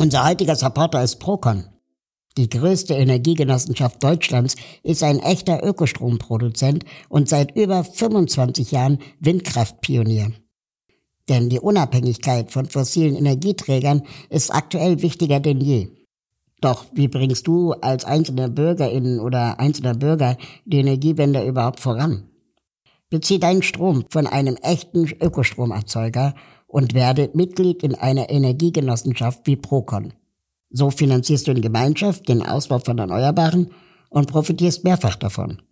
Unser 0.00 0.26
heutiger 0.26 0.54
Supporter 0.54 1.02
ist 1.02 1.16
Procon. 1.16 1.66
Die 2.36 2.48
größte 2.48 2.94
Energiegenossenschaft 2.94 4.02
Deutschlands 4.02 4.54
ist 4.84 5.02
ein 5.02 5.18
echter 5.18 5.64
Ökostromproduzent 5.64 6.84
und 7.08 7.28
seit 7.28 7.56
über 7.56 7.82
25 7.82 8.70
Jahren 8.70 8.98
Windkraftpionier. 9.18 10.30
Denn 11.28 11.50
die 11.50 11.58
Unabhängigkeit 11.58 12.52
von 12.52 12.66
fossilen 12.66 13.16
Energieträgern 13.16 14.02
ist 14.30 14.54
aktuell 14.54 15.02
wichtiger 15.02 15.40
denn 15.40 15.60
je. 15.60 15.88
Doch 16.60 16.86
wie 16.92 17.08
bringst 17.08 17.46
du 17.46 17.72
als 17.72 18.04
einzelne 18.04 18.48
Bürgerin 18.48 19.20
oder 19.20 19.60
einzelner 19.60 19.94
Bürger 19.94 20.36
die 20.64 20.78
Energiewende 20.78 21.46
überhaupt 21.46 21.80
voran? 21.80 22.24
Bezieh 23.10 23.38
deinen 23.38 23.62
Strom 23.62 24.04
von 24.10 24.26
einem 24.26 24.56
echten 24.56 25.08
Ökostromerzeuger 25.20 26.34
und 26.66 26.94
werde 26.94 27.30
Mitglied 27.32 27.82
in 27.82 27.94
einer 27.94 28.28
Energiegenossenschaft 28.28 29.46
wie 29.46 29.56
Procon. 29.56 30.12
So 30.70 30.90
finanzierst 30.90 31.46
du 31.46 31.52
in 31.52 31.62
Gemeinschaft 31.62 32.28
den 32.28 32.42
Ausbau 32.42 32.78
von 32.78 32.98
Erneuerbaren 32.98 33.70
und 34.10 34.30
profitierst 34.30 34.84
mehrfach 34.84 35.16
davon. 35.16 35.62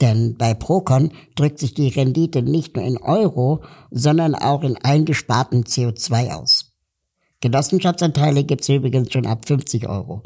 Denn 0.00 0.36
bei 0.36 0.54
Procon 0.54 1.12
drückt 1.36 1.60
sich 1.60 1.74
die 1.74 1.88
Rendite 1.88 2.42
nicht 2.42 2.74
nur 2.74 2.84
in 2.84 2.98
Euro, 2.98 3.62
sondern 3.90 4.34
auch 4.34 4.64
in 4.64 4.76
eingesparten 4.76 5.62
CO2 5.62 6.32
aus. 6.32 6.61
Genossenschaftsanteile 7.42 8.44
gibt's 8.44 8.68
übrigens 8.68 9.12
schon 9.12 9.26
ab 9.26 9.46
50 9.46 9.88
Euro. 9.88 10.22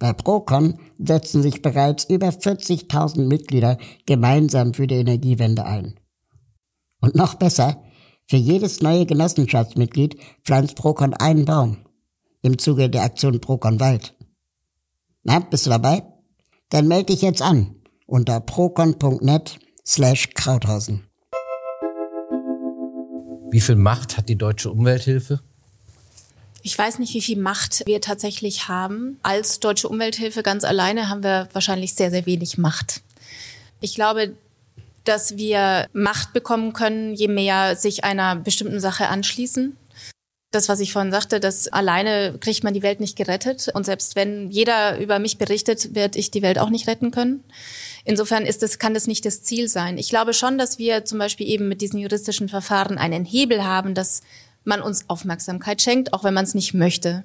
Bei 0.00 0.12
Procon 0.12 0.80
setzen 0.98 1.42
sich 1.42 1.62
bereits 1.62 2.04
über 2.04 2.28
40.000 2.28 3.26
Mitglieder 3.26 3.78
gemeinsam 4.04 4.74
für 4.74 4.86
die 4.86 4.96
Energiewende 4.96 5.64
ein. 5.64 5.98
Und 7.00 7.14
noch 7.14 7.34
besser, 7.34 7.82
für 8.26 8.36
jedes 8.36 8.80
neue 8.82 9.06
Genossenschaftsmitglied 9.06 10.16
pflanzt 10.44 10.74
Procon 10.74 11.14
einen 11.14 11.44
Baum 11.44 11.78
im 12.42 12.58
Zuge 12.58 12.90
der 12.90 13.04
Aktion 13.04 13.40
Procon 13.40 13.78
Wald. 13.78 14.16
Na, 15.22 15.38
bist 15.38 15.66
du 15.66 15.70
dabei? 15.70 16.02
Dann 16.70 16.88
melde 16.88 17.12
dich 17.12 17.22
jetzt 17.22 17.42
an 17.42 17.76
unter 18.06 18.40
procon.net 18.40 19.60
slash 19.86 20.30
Krauthausen. 20.34 21.06
Wie 23.52 23.60
viel 23.60 23.76
Macht 23.76 24.16
hat 24.16 24.28
die 24.28 24.38
deutsche 24.38 24.70
Umwelthilfe? 24.70 25.40
Ich 26.62 26.76
weiß 26.76 26.98
nicht, 26.98 27.14
wie 27.14 27.22
viel 27.22 27.38
Macht 27.38 27.82
wir 27.86 28.00
tatsächlich 28.00 28.68
haben. 28.68 29.18
Als 29.22 29.60
deutsche 29.60 29.88
Umwelthilfe 29.88 30.42
ganz 30.42 30.64
alleine 30.64 31.08
haben 31.08 31.22
wir 31.22 31.48
wahrscheinlich 31.52 31.94
sehr, 31.94 32.10
sehr 32.10 32.26
wenig 32.26 32.58
Macht. 32.58 33.00
Ich 33.80 33.94
glaube, 33.94 34.34
dass 35.04 35.36
wir 35.36 35.86
Macht 35.92 36.32
bekommen 36.32 36.72
können, 36.72 37.14
je 37.14 37.28
mehr 37.28 37.76
sich 37.76 38.04
einer 38.04 38.36
bestimmten 38.36 38.80
Sache 38.80 39.08
anschließen 39.08 39.76
das, 40.50 40.68
was 40.68 40.80
ich 40.80 40.92
vorhin 40.92 41.12
sagte, 41.12 41.38
dass 41.38 41.68
alleine 41.68 42.36
kriegt 42.40 42.64
man 42.64 42.74
die 42.74 42.82
Welt 42.82 42.98
nicht 42.98 43.16
gerettet. 43.16 43.68
Und 43.72 43.86
selbst 43.86 44.16
wenn 44.16 44.50
jeder 44.50 44.98
über 44.98 45.18
mich 45.18 45.38
berichtet, 45.38 45.94
wird 45.94 46.16
ich 46.16 46.30
die 46.30 46.42
Welt 46.42 46.58
auch 46.58 46.70
nicht 46.70 46.88
retten 46.88 47.12
können. 47.12 47.44
Insofern 48.04 48.44
ist 48.44 48.62
das, 48.62 48.78
kann 48.78 48.94
das 48.94 49.06
nicht 49.06 49.24
das 49.24 49.42
Ziel 49.42 49.68
sein. 49.68 49.96
Ich 49.96 50.08
glaube 50.08 50.34
schon, 50.34 50.58
dass 50.58 50.78
wir 50.78 51.04
zum 51.04 51.18
Beispiel 51.18 51.46
eben 51.46 51.68
mit 51.68 51.80
diesen 51.80 52.00
juristischen 52.00 52.48
Verfahren 52.48 52.98
einen 52.98 53.24
Hebel 53.24 53.64
haben, 53.64 53.94
dass 53.94 54.22
man 54.64 54.82
uns 54.82 55.08
Aufmerksamkeit 55.08 55.80
schenkt, 55.82 56.12
auch 56.12 56.24
wenn 56.24 56.34
man 56.34 56.44
es 56.44 56.54
nicht 56.54 56.74
möchte. 56.74 57.24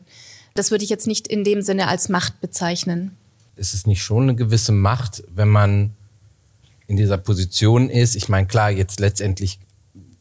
Das 0.53 0.71
würde 0.71 0.83
ich 0.83 0.89
jetzt 0.89 1.07
nicht 1.07 1.27
in 1.27 1.43
dem 1.43 1.61
Sinne 1.61 1.87
als 1.87 2.09
Macht 2.09 2.39
bezeichnen. 2.41 3.15
Ist 3.55 3.73
es 3.73 3.85
nicht 3.85 4.01
schon 4.01 4.23
eine 4.23 4.35
gewisse 4.35 4.71
Macht, 4.71 5.23
wenn 5.33 5.49
man 5.49 5.91
in 6.87 6.97
dieser 6.97 7.17
Position 7.17 7.89
ist? 7.89 8.15
Ich 8.15 8.29
meine, 8.29 8.47
klar, 8.47 8.69
jetzt 8.69 8.99
letztendlich 8.99 9.59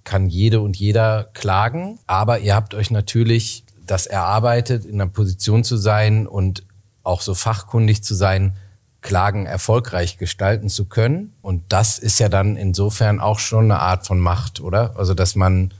kann 0.02 0.28
jede 0.28 0.60
und 0.60 0.76
jeder 0.76 1.30
klagen, 1.32 1.98
aber 2.06 2.40
ihr 2.40 2.54
habt 2.54 2.74
euch 2.74 2.90
natürlich 2.90 3.64
das 3.86 4.06
erarbeitet, 4.06 4.84
in 4.84 5.00
einer 5.00 5.10
Position 5.10 5.64
zu 5.64 5.76
sein 5.76 6.26
und 6.26 6.64
auch 7.02 7.20
so 7.20 7.34
fachkundig 7.34 8.02
zu 8.02 8.14
sein, 8.14 8.54
Klagen 9.02 9.44
erfolgreich 9.44 10.16
gestalten 10.16 10.70
zu 10.70 10.86
können. 10.86 11.34
Und 11.42 11.62
das 11.68 11.98
ist 11.98 12.18
ja 12.18 12.30
dann 12.30 12.56
insofern 12.56 13.20
auch 13.20 13.38
schon 13.38 13.64
eine 13.64 13.78
Art 13.78 14.06
von 14.06 14.18
Macht, 14.18 14.60
oder? 14.60 14.96
Also, 14.96 15.12
dass 15.12 15.36
man 15.36 15.74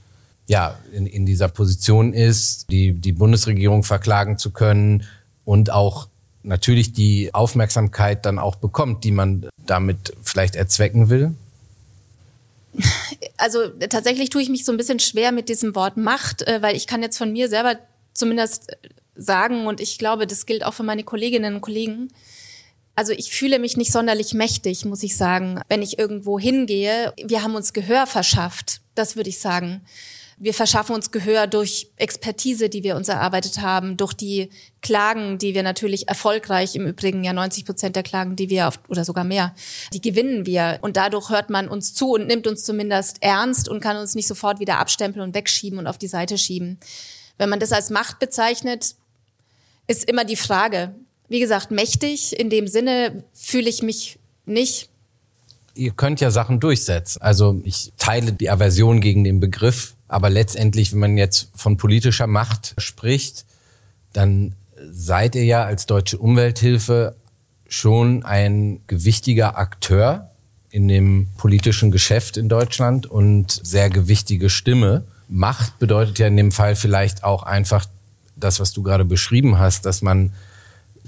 ja 0.47 0.79
in, 0.93 1.07
in 1.07 1.27
dieser 1.27 1.49
Position 1.49 2.13
ist, 2.13 2.71
die, 2.71 2.93
die 2.93 3.13
Bundesregierung 3.13 3.83
verklagen 3.83 4.39
zu 4.39 4.51
können 4.51 5.05
und 5.45 5.71
auch 5.71 6.09
natürlich 6.43 6.93
die 6.93 7.33
Aufmerksamkeit 7.33 8.27
dann 8.27 8.39
auch 8.39 8.57
bekommt, 8.57 9.05
die 9.05 9.11
man 9.11 9.49
damit 9.67 10.13
vielleicht 10.23 10.57
erzwecken 10.57 11.09
will? 11.09 11.35
Also 13.37 13.69
tatsächlich 13.69 14.31
tue 14.31 14.43
ich 14.43 14.49
mich 14.49 14.65
so 14.65 14.73
ein 14.73 14.77
bisschen 14.77 15.01
schwer 15.01 15.33
mit 15.33 15.49
diesem 15.49 15.75
Wort 15.75 15.97
Macht, 15.97 16.43
äh, 16.43 16.61
weil 16.61 16.77
ich 16.77 16.87
kann 16.87 17.03
jetzt 17.03 17.19
von 17.19 17.33
mir 17.33 17.49
selber 17.49 17.77
zumindest 18.13 18.77
sagen 19.17 19.67
und 19.67 19.81
ich 19.81 19.99
glaube, 19.99 20.27
das 20.27 20.47
gilt 20.47 20.65
auch 20.65 20.75
für 20.75 20.83
meine 20.83 21.05
Kolleginnen 21.05 21.57
und 21.57 21.61
Kollegen. 21.61 22.09
Also 22.97 23.13
ich 23.13 23.31
fühle 23.31 23.59
mich 23.59 23.77
nicht 23.77 23.93
sonderlich 23.93 24.35
mächtig, 24.35 24.85
muss 24.85 25.03
ich 25.03 25.17
sagen, 25.17 25.61
wenn 25.69 25.83
ich 25.83 25.99
irgendwo 25.99 26.39
hingehe. 26.39 27.13
Wir 27.23 27.43
haben 27.43 27.57
uns 27.57 27.73
Gehör 27.73 28.07
verschafft, 28.07 28.81
das 28.95 29.17
würde 29.17 29.31
ich 29.31 29.41
sagen. 29.41 29.83
Wir 30.39 30.53
verschaffen 30.53 30.95
uns 30.95 31.11
Gehör 31.11 31.47
durch 31.47 31.91
Expertise, 31.97 32.69
die 32.69 32.83
wir 32.83 32.97
uns 32.97 33.09
erarbeitet 33.09 33.61
haben, 33.61 33.97
durch 33.97 34.13
die 34.13 34.51
Klagen, 34.83 35.39
die 35.39 35.55
wir 35.55 35.63
natürlich 35.63 36.09
erfolgreich, 36.09 36.75
im 36.75 36.87
Übrigen 36.87 37.23
ja 37.23 37.33
90 37.33 37.65
Prozent 37.65 37.97
der 37.97 38.03
Klagen, 38.03 38.37
die 38.37 38.51
wir 38.51 38.69
auf, 38.69 38.81
oder 38.89 39.05
sogar 39.05 39.25
mehr, 39.25 39.55
die 39.93 40.01
gewinnen 40.01 40.45
wir. 40.45 40.79
Und 40.83 40.97
dadurch 40.97 41.31
hört 41.31 41.51
man 41.51 41.69
uns 41.69 41.95
zu 41.95 42.13
und 42.13 42.27
nimmt 42.27 42.47
uns 42.47 42.65
zumindest 42.65 43.19
ernst 43.23 43.69
und 43.69 43.81
kann 43.81 43.97
uns 43.97 44.15
nicht 44.15 44.27
sofort 44.27 44.61
wieder 44.61 44.79
abstempeln 44.79 45.25
und 45.25 45.35
wegschieben 45.35 45.79
und 45.79 45.87
auf 45.87 45.99
die 45.99 46.09
Seite 46.09 46.37
schieben. 46.37 46.79
Wenn 47.39 47.49
man 47.49 47.61
das 47.61 47.73
als 47.73 47.91
Macht 47.91 48.19
bezeichnet, 48.19 48.97
ist 49.87 50.09
immer 50.09 50.25
die 50.25 50.37
Frage. 50.37 50.95
Wie 51.29 51.41
gesagt, 51.41 51.71
mächtig 51.71 52.39
in 52.39 52.51
dem 52.51 52.67
Sinne 52.67 53.25
fühle 53.33 53.69
ich 53.69 53.83
mich 53.83 54.19
nicht. 54.47 54.89
Ihr 55.75 55.93
könnt 55.93 56.21
ja 56.21 56.31
Sachen 56.31 56.61
durchsetzen. 56.61 57.21
Also 57.23 57.61
ich 57.65 57.93
teile 57.97 58.33
die 58.33 58.51
Aversion 58.51 59.01
gegen 59.01 59.25
den 59.25 59.41
Begriff 59.41 59.94
aber 60.09 60.31
letztendlich, 60.31 60.93
wenn 60.93 61.01
man 61.01 61.17
jetzt 61.17 61.49
von 61.55 61.77
politischer 61.77 62.27
Macht 62.27 62.75
spricht, 62.79 63.45
dann 64.13 64.55
seid 64.91 65.35
ihr 65.35 65.45
ja 65.45 65.65
als 65.65 65.87
deutsche 65.87 66.19
Umwelthilfe 66.19 67.17
schon 67.69 68.25
ein 68.25 68.81
gewichtiger 68.87 69.59
Akteur 69.59 70.31
in 70.71 70.89
dem 70.89 71.29
politischen 71.37 71.91
Geschäft 71.91 72.37
in 72.37 72.49
Deutschland 72.49 73.07
und 73.07 73.61
sehr 73.63 73.91
gewichtige 73.91 74.51
Stimme. 74.51 75.05
Macht 75.29 75.79
bedeutet 75.79 76.19
ja 76.19 76.27
in 76.27 76.37
dem 76.37 76.53
Fall 76.53 76.77
vielleicht 76.77 77.25
auch 77.25 77.43
einfach 77.45 77.87
das, 78.37 78.61
was 78.61 78.73
du 78.73 78.83
gerade 78.83 79.05
beschrieben 79.05 79.59
hast, 79.59 79.87
dass 79.87 80.03
man, 80.03 80.33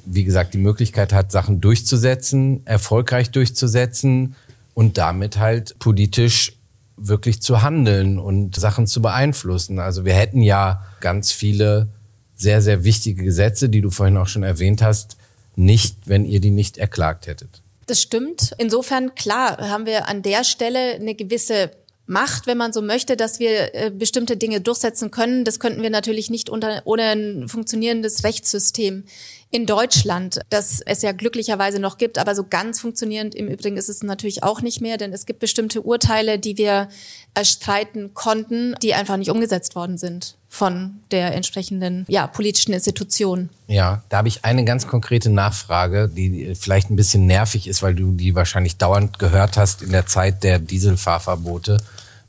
wie 0.05 0.25
gesagt, 0.25 0.55
die 0.55 0.59
Möglichkeit 0.59 1.13
hat, 1.13 1.33
Sachen 1.33 1.61
durchzusetzen, 1.61 2.63
erfolgreich 2.65 3.31
durchzusetzen 3.31 4.37
und 4.75 4.99
damit 4.99 5.39
halt 5.39 5.79
politisch 5.79 6.56
wirklich 6.97 7.43
zu 7.43 7.63
handeln 7.63 8.19
und 8.19 8.57
Sachen 8.57 8.87
zu 8.87 9.03
beeinflussen. 9.03 9.79
Also 9.79 10.05
wir 10.05 10.15
hätten 10.15 10.41
ja 10.41 10.85
ganz 11.01 11.33
viele 11.33 11.89
sehr, 12.35 12.63
sehr 12.63 12.85
wichtige 12.85 13.25
Gesetze, 13.25 13.69
die 13.69 13.81
du 13.81 13.91
vorhin 13.91 14.17
auch 14.17 14.29
schon 14.29 14.43
erwähnt 14.43 14.83
hast, 14.83 15.17
nicht, 15.57 15.97
wenn 16.07 16.25
ihr 16.25 16.41
die 16.41 16.51
nicht 16.51 16.79
erklagt 16.79 17.27
hättet. 17.27 17.63
Das 17.87 18.03
stimmt. 18.03 18.53
Insofern, 18.59 19.15
klar, 19.15 19.59
haben 19.59 19.87
wir 19.87 20.09
an 20.09 20.23
der 20.23 20.45
Stelle 20.45 20.95
eine 20.95 21.15
gewisse 21.15 21.71
Macht, 22.07 22.47
wenn 22.47 22.57
man 22.57 22.73
so 22.73 22.83
möchte, 22.83 23.17
dass 23.17 23.41
wir 23.41 23.75
äh, 23.75 23.91
bestimmte 23.91 24.37
Dinge 24.37 24.61
durchsetzen 24.61 25.11
können. 25.11 25.45
Das 25.45 25.59
könnten 25.59 25.83
wir 25.83 25.91
natürlich 25.91 26.31
nicht 26.31 26.49
unter, 26.49 26.83
ohne 26.85 27.03
ein 27.03 27.49
funktionierendes 27.49 28.23
Rechtssystem 28.23 29.05
in 29.51 29.65
Deutschland, 29.65 30.41
das 30.51 30.81
es 30.81 31.03
ja 31.03 31.13
glücklicherweise 31.13 31.79
noch 31.79 31.99
gibt, 31.99 32.19
aber 32.19 32.35
so 32.35 32.45
ganz 32.45 32.81
funktionierend 32.81 33.35
im 33.35 33.47
Übrigen 33.49 33.77
ist 33.77 33.89
es 33.89 34.03
natürlich 34.03 34.43
auch 34.43 34.61
nicht 34.61 34.81
mehr, 34.81 34.97
denn 34.97 35.13
es 35.13 35.25
gibt 35.25 35.39
bestimmte 35.39 35.83
Urteile, 35.83 36.39
die 36.39 36.59
wir 36.59 36.89
erstreiten 37.35 38.13
konnten, 38.13 38.75
die 38.83 38.95
einfach 38.95 39.17
nicht 39.17 39.31
umgesetzt 39.31 39.77
worden 39.77 39.99
sind 39.99 40.37
von 40.49 41.01
der 41.11 41.35
entsprechenden 41.35 42.05
ja, 42.09 42.27
politischen 42.27 42.73
Institution. 42.73 43.51
Ja, 43.69 44.03
da 44.09 44.19
habe 44.19 44.29
ich 44.29 44.45
eine 44.45 44.65
ganz 44.65 44.89
konkrete 44.89 45.31
Nachfrage, 45.31 46.09
die 46.09 46.55
vielleicht 46.55 46.91
ein 46.91 46.97
bisschen 46.97 47.27
nervig 47.27 47.69
ist, 47.69 47.83
weil 47.83 47.95
du 47.95 48.13
die 48.13 48.35
wahrscheinlich 48.35 48.77
dauernd 48.77 49.19
gehört 49.19 49.57
hast 49.57 49.83
in 49.83 49.93
der 49.93 50.07
Zeit 50.07 50.43
der 50.43 50.59
Dieselfahrverbote. 50.59 51.79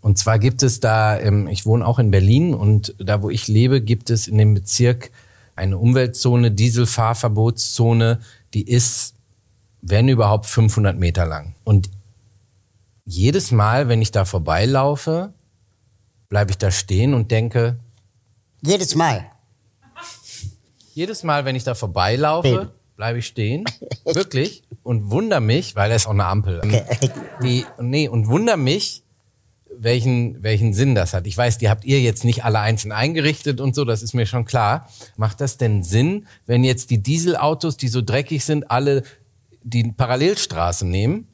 Und 0.02 0.18
zwar 0.18 0.40
gibt 0.40 0.64
es 0.64 0.80
da, 0.80 1.20
ich 1.50 1.66
wohne 1.66 1.86
auch 1.86 2.00
in 2.00 2.12
Berlin 2.12 2.54
und 2.54 2.96
da, 2.98 3.22
wo 3.22 3.30
ich 3.30 3.48
lebe, 3.48 3.82
gibt 3.82 4.10
es 4.10 4.28
in 4.28 4.38
dem 4.38 4.54
Bezirk 4.54 5.12
eine 5.56 5.78
Umweltzone, 5.78 6.52
Dieselfahrverbotszone, 6.52 8.20
die 8.54 8.62
ist, 8.62 9.16
wenn 9.82 10.08
überhaupt, 10.08 10.46
500 10.46 10.98
Meter 10.98 11.26
lang. 11.26 11.56
Und 11.64 11.90
jedes 13.06 13.52
Mal, 13.52 13.88
wenn 13.90 14.02
ich 14.02 14.12
da 14.12 14.26
vorbeilaufe, 14.26 15.34
bleibe 16.30 16.52
ich 16.52 16.58
da 16.58 16.72
stehen 16.72 17.14
und 17.14 17.32
denke. 17.32 17.80
Jedes 18.62 18.96
Mal. 18.96 19.26
Jedes 20.94 21.24
Mal, 21.24 21.46
wenn 21.46 21.56
ich 21.56 21.64
da 21.64 21.74
vorbeilaufe, 21.74 22.72
bleibe 22.96 23.20
ich 23.20 23.28
stehen. 23.28 23.66
Wirklich. 24.06 24.64
Und 24.84 25.10
wundere 25.10 25.42
mich, 25.42 25.76
weil 25.76 25.90
da 25.90 25.96
ist 25.96 26.08
auch 26.08 26.12
eine 26.12 26.26
Ampel. 26.26 26.60
Okay. 26.64 26.84
Die, 27.44 27.66
nee, 27.80 28.08
und 28.08 28.28
wundere 28.28 28.58
mich, 28.58 29.04
welchen, 29.80 30.42
welchen 30.44 30.74
Sinn 30.74 30.96
das 30.96 31.14
hat. 31.14 31.28
Ich 31.28 31.38
weiß, 31.38 31.58
die 31.58 31.70
habt 31.70 31.86
ihr 31.86 32.02
jetzt 32.02 32.24
nicht 32.24 32.44
alle 32.44 32.60
einzeln 32.60 32.92
eingerichtet 32.92 33.62
und 33.62 33.76
so, 33.76 33.86
das 33.86 34.02
ist 34.02 34.14
mir 34.14 34.26
schon 34.26 34.46
klar. 34.46 34.90
Macht 35.16 35.42
das 35.42 35.58
denn 35.58 35.84
Sinn, 35.84 36.28
wenn 36.46 36.64
jetzt 36.64 36.90
die 36.90 37.02
Dieselautos, 37.02 37.78
die 37.78 37.88
so 37.88 38.02
dreckig 38.02 38.44
sind, 38.44 38.72
alle 38.72 39.04
die 39.64 39.92
Parallelstraße 39.92 40.86
nehmen? 40.86 41.28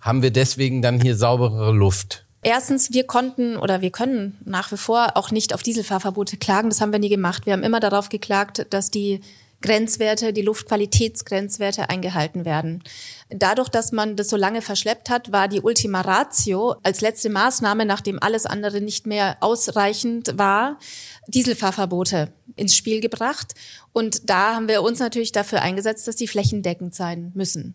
Haben 0.00 0.22
wir 0.22 0.30
deswegen 0.30 0.82
dann 0.82 1.00
hier 1.00 1.16
sauberere 1.16 1.72
Luft? 1.72 2.26
Erstens, 2.42 2.92
wir 2.92 3.04
konnten 3.04 3.56
oder 3.56 3.82
wir 3.82 3.90
können 3.90 4.38
nach 4.44 4.72
wie 4.72 4.78
vor 4.78 5.16
auch 5.16 5.30
nicht 5.30 5.52
auf 5.52 5.62
Dieselfahrverbote 5.62 6.38
klagen. 6.38 6.70
Das 6.70 6.80
haben 6.80 6.92
wir 6.92 6.98
nie 6.98 7.10
gemacht. 7.10 7.44
Wir 7.44 7.52
haben 7.52 7.62
immer 7.62 7.80
darauf 7.80 8.08
geklagt, 8.08 8.66
dass 8.70 8.90
die 8.90 9.20
Grenzwerte, 9.62 10.32
die 10.32 10.42
Luftqualitätsgrenzwerte 10.42 11.90
eingehalten 11.90 12.44
werden. 12.44 12.82
Dadurch, 13.28 13.68
dass 13.68 13.92
man 13.92 14.16
das 14.16 14.28
so 14.28 14.36
lange 14.36 14.62
verschleppt 14.62 15.10
hat, 15.10 15.32
war 15.32 15.48
die 15.48 15.60
Ultima 15.60 16.00
Ratio 16.00 16.76
als 16.82 17.00
letzte 17.00 17.28
Maßnahme, 17.28 17.84
nachdem 17.84 18.22
alles 18.22 18.46
andere 18.46 18.80
nicht 18.80 19.06
mehr 19.06 19.36
ausreichend 19.40 20.38
war, 20.38 20.78
Dieselfahrverbote 21.26 22.32
ins 22.56 22.74
Spiel 22.74 23.00
gebracht. 23.00 23.54
Und 23.92 24.28
da 24.30 24.54
haben 24.54 24.68
wir 24.68 24.82
uns 24.82 24.98
natürlich 24.98 25.32
dafür 25.32 25.62
eingesetzt, 25.62 26.08
dass 26.08 26.16
die 26.16 26.28
flächendeckend 26.28 26.94
sein 26.94 27.32
müssen. 27.34 27.74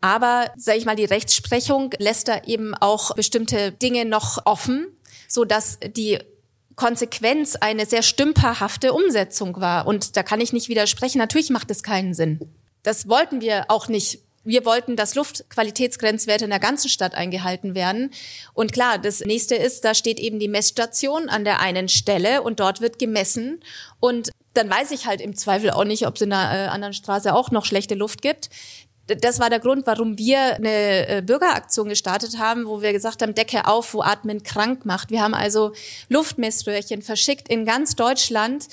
Aber, 0.00 0.50
sage 0.56 0.78
ich 0.78 0.84
mal, 0.86 0.96
die 0.96 1.04
Rechtsprechung 1.04 1.90
lässt 1.98 2.28
da 2.28 2.42
eben 2.44 2.74
auch 2.74 3.14
bestimmte 3.14 3.72
Dinge 3.72 4.04
noch 4.04 4.38
offen, 4.44 4.86
so 5.28 5.44
dass 5.44 5.78
die 5.96 6.18
Konsequenz 6.76 7.56
eine 7.56 7.86
sehr 7.86 8.02
stümperhafte 8.02 8.92
Umsetzung 8.92 9.60
war. 9.60 9.86
Und 9.86 10.16
da 10.16 10.22
kann 10.22 10.40
ich 10.40 10.52
nicht 10.52 10.68
widersprechen. 10.68 11.18
Natürlich 11.18 11.50
macht 11.50 11.70
es 11.70 11.82
keinen 11.82 12.14
Sinn. 12.14 12.38
Das 12.82 13.08
wollten 13.08 13.40
wir 13.40 13.64
auch 13.68 13.88
nicht. 13.88 14.20
Wir 14.44 14.64
wollten, 14.64 14.94
dass 14.94 15.16
Luftqualitätsgrenzwerte 15.16 16.44
in 16.44 16.50
der 16.50 16.60
ganzen 16.60 16.88
Stadt 16.88 17.16
eingehalten 17.16 17.74
werden. 17.74 18.12
Und 18.54 18.72
klar, 18.72 18.98
das 18.98 19.20
nächste 19.20 19.56
ist, 19.56 19.84
da 19.84 19.92
steht 19.92 20.20
eben 20.20 20.38
die 20.38 20.46
Messstation 20.46 21.28
an 21.28 21.44
der 21.44 21.58
einen 21.58 21.88
Stelle 21.88 22.42
und 22.42 22.60
dort 22.60 22.80
wird 22.80 23.00
gemessen. 23.00 23.58
Und 23.98 24.30
dann 24.54 24.70
weiß 24.70 24.92
ich 24.92 25.06
halt 25.06 25.20
im 25.20 25.34
Zweifel 25.34 25.70
auch 25.70 25.84
nicht, 25.84 26.06
ob 26.06 26.14
es 26.14 26.22
in 26.22 26.32
einer 26.32 26.66
äh, 26.66 26.68
anderen 26.68 26.94
Straße 26.94 27.34
auch 27.34 27.50
noch 27.50 27.64
schlechte 27.64 27.96
Luft 27.96 28.22
gibt 28.22 28.50
das 29.06 29.38
war 29.38 29.50
der 29.50 29.60
Grund, 29.60 29.86
warum 29.86 30.18
wir 30.18 30.56
eine 30.56 31.08
äh, 31.08 31.22
Bürgeraktion 31.24 31.88
gestartet 31.88 32.38
haben, 32.38 32.66
wo 32.66 32.82
wir 32.82 32.92
gesagt 32.92 33.22
haben, 33.22 33.34
Decke 33.34 33.66
auf, 33.66 33.94
wo 33.94 34.02
Atmen 34.02 34.42
krank 34.42 34.84
macht. 34.84 35.10
Wir 35.10 35.22
haben 35.22 35.34
also 35.34 35.72
Luftmessröhrchen 36.08 37.02
verschickt 37.02 37.48
in 37.48 37.64
ganz 37.64 37.94
Deutschland, 37.94 38.66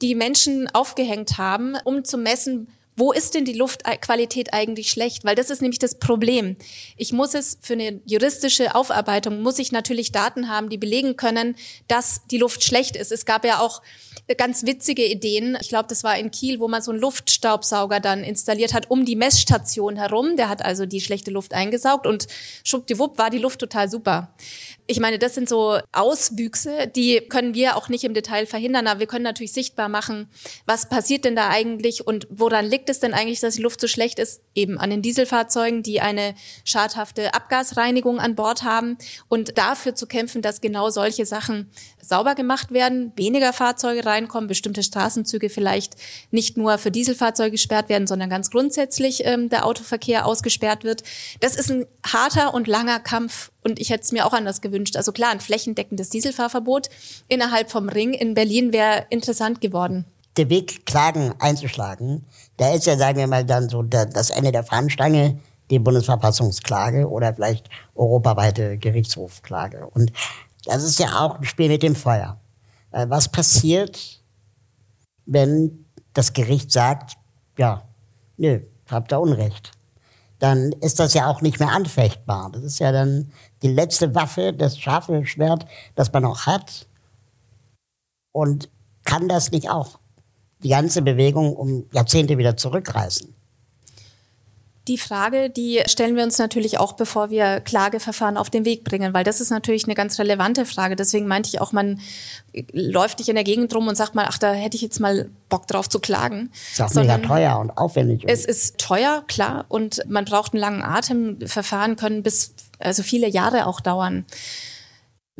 die 0.00 0.14
Menschen 0.14 0.68
aufgehängt 0.72 1.38
haben, 1.38 1.76
um 1.84 2.04
zu 2.04 2.18
messen, 2.18 2.68
wo 2.96 3.12
ist 3.12 3.34
denn 3.34 3.44
die 3.44 3.54
Luftqualität 3.54 4.52
eigentlich 4.52 4.90
schlecht? 4.90 5.24
Weil 5.24 5.34
das 5.34 5.48
ist 5.48 5.62
nämlich 5.62 5.78
das 5.78 5.94
Problem. 5.98 6.56
Ich 6.96 7.12
muss 7.12 7.34
es 7.34 7.58
für 7.62 7.72
eine 7.72 8.00
juristische 8.04 8.74
Aufarbeitung, 8.74 9.42
muss 9.42 9.58
ich 9.58 9.72
natürlich 9.72 10.12
Daten 10.12 10.48
haben, 10.48 10.68
die 10.68 10.76
belegen 10.76 11.16
können, 11.16 11.56
dass 11.88 12.26
die 12.30 12.38
Luft 12.38 12.62
schlecht 12.62 12.96
ist. 12.96 13.10
Es 13.10 13.24
gab 13.24 13.44
ja 13.44 13.60
auch 13.60 13.80
ganz 14.34 14.64
witzige 14.64 15.04
Ideen. 15.04 15.56
Ich 15.60 15.68
glaube, 15.68 15.88
das 15.88 16.04
war 16.04 16.18
in 16.18 16.30
Kiel, 16.30 16.60
wo 16.60 16.68
man 16.68 16.82
so 16.82 16.90
einen 16.90 17.00
Luftstaubsauger 17.00 18.00
dann 18.00 18.24
installiert 18.24 18.74
hat 18.74 18.90
um 18.90 19.04
die 19.04 19.16
Messstation 19.16 19.96
herum. 19.96 20.36
Der 20.36 20.48
hat 20.48 20.64
also 20.64 20.86
die 20.86 21.00
schlechte 21.00 21.30
Luft 21.30 21.54
eingesaugt 21.54 22.06
und 22.06 22.26
schwuppdiwupp 22.64 23.18
war 23.18 23.30
die 23.30 23.38
Luft 23.38 23.60
total 23.60 23.88
super. 23.90 24.34
Ich 24.90 24.98
meine, 24.98 25.20
das 25.20 25.36
sind 25.36 25.48
so 25.48 25.78
Auswüchse, 25.92 26.88
die 26.88 27.20
können 27.20 27.54
wir 27.54 27.76
auch 27.76 27.88
nicht 27.88 28.02
im 28.02 28.12
Detail 28.12 28.44
verhindern, 28.44 28.88
aber 28.88 28.98
wir 28.98 29.06
können 29.06 29.22
natürlich 29.22 29.52
sichtbar 29.52 29.88
machen, 29.88 30.28
was 30.66 30.88
passiert 30.88 31.24
denn 31.24 31.36
da 31.36 31.48
eigentlich 31.48 32.08
und 32.08 32.26
woran 32.28 32.66
liegt 32.66 32.90
es 32.90 32.98
denn 32.98 33.14
eigentlich, 33.14 33.38
dass 33.38 33.54
die 33.54 33.62
Luft 33.62 33.80
so 33.80 33.86
schlecht 33.86 34.18
ist? 34.18 34.42
Eben 34.52 34.78
an 34.78 34.90
den 34.90 35.00
Dieselfahrzeugen, 35.00 35.84
die 35.84 36.00
eine 36.00 36.34
schadhafte 36.64 37.34
Abgasreinigung 37.34 38.18
an 38.18 38.34
Bord 38.34 38.64
haben 38.64 38.98
und 39.28 39.56
dafür 39.58 39.94
zu 39.94 40.08
kämpfen, 40.08 40.42
dass 40.42 40.60
genau 40.60 40.90
solche 40.90 41.24
Sachen 41.24 41.70
sauber 42.02 42.34
gemacht 42.34 42.72
werden, 42.72 43.12
weniger 43.14 43.52
Fahrzeuge 43.52 44.04
reinkommen, 44.04 44.48
bestimmte 44.48 44.82
Straßenzüge 44.82 45.50
vielleicht 45.50 45.94
nicht 46.32 46.56
nur 46.56 46.78
für 46.78 46.90
Dieselfahrzeuge 46.90 47.52
gesperrt 47.52 47.88
werden, 47.88 48.08
sondern 48.08 48.28
ganz 48.28 48.50
grundsätzlich 48.50 49.24
ähm, 49.24 49.50
der 49.50 49.66
Autoverkehr 49.66 50.26
ausgesperrt 50.26 50.82
wird. 50.82 51.04
Das 51.38 51.54
ist 51.54 51.70
ein 51.70 51.86
harter 52.04 52.54
und 52.54 52.66
langer 52.66 52.98
Kampf 52.98 53.52
und 53.62 53.78
ich 53.78 53.90
hätte 53.90 54.02
es 54.02 54.12
mir 54.12 54.26
auch 54.26 54.32
anders 54.32 54.60
gewünscht. 54.60 54.96
Also 54.96 55.12
klar, 55.12 55.30
ein 55.30 55.40
flächendeckendes 55.40 56.10
Dieselfahrverbot 56.10 56.88
innerhalb 57.28 57.70
vom 57.70 57.88
Ring 57.88 58.12
in 58.14 58.34
Berlin 58.34 58.72
wäre 58.72 59.06
interessant 59.10 59.60
geworden 59.60 60.04
der 60.36 60.48
Weg, 60.48 60.86
Klagen 60.86 61.34
einzuschlagen, 61.38 62.24
da 62.56 62.72
ist 62.72 62.86
ja, 62.86 62.96
sagen 62.96 63.18
wir 63.18 63.26
mal, 63.26 63.44
dann 63.44 63.68
so 63.68 63.82
das 63.82 64.30
Ende 64.30 64.52
der 64.52 64.64
Fahnenstange, 64.64 65.38
die 65.70 65.78
Bundesverfassungsklage 65.78 67.08
oder 67.08 67.34
vielleicht 67.34 67.68
europaweite 67.94 68.78
Gerichtshofklage. 68.78 69.86
Und 69.86 70.12
das 70.64 70.82
ist 70.82 70.98
ja 70.98 71.20
auch 71.20 71.36
ein 71.36 71.44
Spiel 71.44 71.68
mit 71.68 71.82
dem 71.82 71.94
Feuer. 71.94 72.40
Äh, 72.90 73.06
was 73.08 73.30
passiert, 73.30 74.20
wenn 75.26 75.84
das 76.12 76.32
Gericht 76.32 76.72
sagt, 76.72 77.16
ja, 77.56 77.82
nö, 78.36 78.60
habt 78.90 79.12
ihr 79.12 79.20
Unrecht? 79.20 79.72
Dann 80.38 80.72
ist 80.80 80.98
das 80.98 81.14
ja 81.14 81.26
auch 81.26 81.42
nicht 81.42 81.60
mehr 81.60 81.70
anfechtbar. 81.70 82.50
Das 82.52 82.62
ist 82.62 82.78
ja 82.78 82.92
dann 82.92 83.30
die 83.62 83.68
letzte 83.68 84.14
Waffe, 84.14 84.52
das 84.52 84.78
scharfe 84.78 85.24
Schwert, 85.26 85.66
das 85.94 86.12
man 86.12 86.22
noch 86.22 86.46
hat. 86.46 86.86
Und 88.32 88.68
kann 89.04 89.28
das 89.28 89.50
nicht 89.50 89.70
auch 89.70 89.98
die 90.62 90.70
ganze 90.70 91.02
Bewegung 91.02 91.54
um 91.54 91.86
Jahrzehnte 91.92 92.38
wieder 92.38 92.56
zurückreißen? 92.56 93.34
Die 94.88 94.98
Frage, 94.98 95.50
die 95.50 95.82
stellen 95.86 96.16
wir 96.16 96.24
uns 96.24 96.38
natürlich 96.38 96.78
auch, 96.78 96.94
bevor 96.94 97.30
wir 97.30 97.60
Klageverfahren 97.60 98.36
auf 98.36 98.50
den 98.50 98.64
Weg 98.64 98.82
bringen, 98.82 99.12
weil 99.12 99.24
das 99.24 99.40
ist 99.40 99.50
natürlich 99.50 99.84
eine 99.84 99.94
ganz 99.94 100.18
relevante 100.18 100.64
Frage. 100.64 100.96
Deswegen 100.96 101.26
meinte 101.26 101.48
ich 101.48 101.60
auch, 101.60 101.72
man 101.72 102.00
läuft 102.72 103.18
nicht 103.18 103.28
in 103.28 103.34
der 103.34 103.44
Gegend 103.44 103.74
rum 103.74 103.88
und 103.88 103.94
sagt 103.94 104.14
mal, 104.14 104.24
ach, 104.26 104.38
da 104.38 104.52
hätte 104.52 104.76
ich 104.76 104.82
jetzt 104.82 104.98
mal 104.98 105.28
Bock 105.48 105.66
drauf 105.66 105.88
zu 105.88 106.00
klagen. 106.00 106.50
Ist 106.72 106.80
auch 106.80 106.88
Sondern 106.88 107.20
mega 107.20 107.28
teuer 107.34 107.58
und 107.58 107.70
aufwendig. 107.76 108.24
Es 108.26 108.44
ist 108.46 108.78
teuer, 108.78 109.22
klar, 109.28 109.66
und 109.68 110.02
man 110.08 110.24
braucht 110.24 110.54
einen 110.54 110.60
langen 110.60 110.82
Atem. 110.82 111.38
Verfahren 111.46 111.96
können 111.96 112.22
bis 112.22 112.54
also 112.80 113.02
viele 113.02 113.28
Jahre 113.28 113.66
auch 113.66 113.80
dauern. 113.80 114.24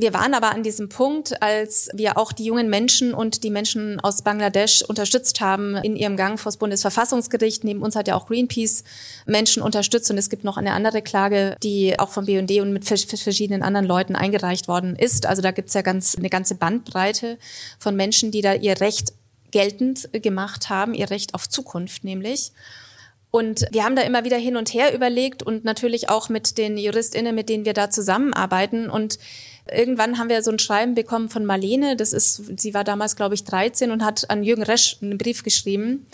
Wir 0.00 0.14
waren 0.14 0.33
aber 0.33 0.53
an 0.53 0.62
diesem 0.62 0.88
Punkt, 0.88 1.42
als 1.42 1.90
wir 1.92 2.16
auch 2.16 2.33
die 2.33 2.44
jungen 2.44 2.70
Menschen 2.70 3.12
und 3.12 3.44
die 3.44 3.50
Menschen 3.50 4.00
aus 4.00 4.22
Bangladesch 4.22 4.81
unterstützt 4.81 5.42
haben 5.42 5.76
in 5.76 5.94
ihrem 5.94 6.16
Gang 6.16 6.40
vor 6.40 6.48
das 6.48 6.57
Bundesverfassungsgericht. 6.57 7.64
Neben 7.64 7.83
uns 7.83 7.96
hat 7.96 8.09
ja 8.09 8.14
auch 8.14 8.26
Greenpeace 8.26 8.83
Menschen 9.26 9.62
unterstützt 9.62 10.11
und 10.11 10.16
es 10.16 10.31
gibt 10.31 10.42
noch 10.42 10.57
eine 10.57 10.72
andere 10.72 11.03
Klage, 11.03 11.55
die 11.62 11.98
auch 11.98 12.09
vom 12.09 12.24
BND 12.24 12.62
und 12.62 12.72
mit 12.72 12.87
verschiedenen 12.87 13.62
anderen 13.62 13.85
Leuten 13.85 14.16
eingereicht 14.16 14.68
worden 14.68 14.96
ist. 14.96 15.26
Also 15.26 15.42
da 15.42 15.50
gibt 15.50 15.68
es 15.68 15.74
ja 15.74 15.83
ganz 15.83 16.16
eine 16.16 16.31
ganze 16.31 16.55
Bandbreite 16.55 17.37
von 17.79 17.94
Menschen, 17.94 18.31
die 18.31 18.40
da 18.40 18.55
ihr 18.55 18.81
Recht 18.81 19.12
geltend 19.50 20.09
gemacht 20.14 20.70
haben, 20.70 20.94
ihr 20.94 21.11
Recht 21.11 21.35
auf 21.35 21.46
Zukunft 21.46 22.05
nämlich. 22.05 22.53
Und 23.31 23.66
wir 23.71 23.85
haben 23.85 23.95
da 23.95 24.03
immer 24.03 24.25
wieder 24.25 24.37
hin 24.37 24.57
und 24.57 24.75
her 24.75 24.93
überlegt 24.95 25.43
und 25.43 25.64
natürlich 25.64 26.09
auch 26.09 26.29
mit 26.29 26.59
den 26.59 26.77
JuristInnen, 26.77 27.35
mit 27.35 27.49
denen 27.49 27.64
wir 27.64 27.75
da 27.75 27.88
zusammenarbeiten. 27.88 28.90
Und 28.90 29.19
irgendwann 29.71 30.19
haben 30.19 30.29
wir 30.29 30.43
so 30.43 30.51
ein 30.51 30.59
Schreiben 30.59 30.95
bekommen 30.95 31.29
von 31.29 31.45
Marlene, 31.45 31.97
das 31.97 32.12
ist, 32.12 32.61
sie 32.61 32.75
war 32.75 32.83
damals, 32.83 33.14
glaube 33.14 33.35
ich, 33.35 33.45
13 33.45 33.93
und 33.93 34.05
hat 34.05 34.29
an 34.31 34.43
Jürgen 34.43 34.64
Resch 34.64 34.97
einen 35.01 35.19
Brief 35.19 35.45
geschrieben. 35.45 36.07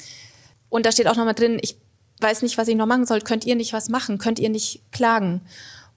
Und 0.68 0.84
da 0.84 0.92
steht 0.92 1.08
auch 1.08 1.16
nochmal 1.16 1.34
drin, 1.34 1.58
ich 1.62 1.76
weiß 2.20 2.42
nicht, 2.42 2.58
was 2.58 2.68
ich 2.68 2.76
noch 2.76 2.86
machen 2.86 3.06
soll, 3.06 3.20
könnt 3.20 3.46
ihr 3.46 3.56
nicht 3.56 3.72
was 3.72 3.88
machen, 3.88 4.18
könnt 4.18 4.38
ihr 4.38 4.50
nicht 4.50 4.82
klagen. 4.92 5.40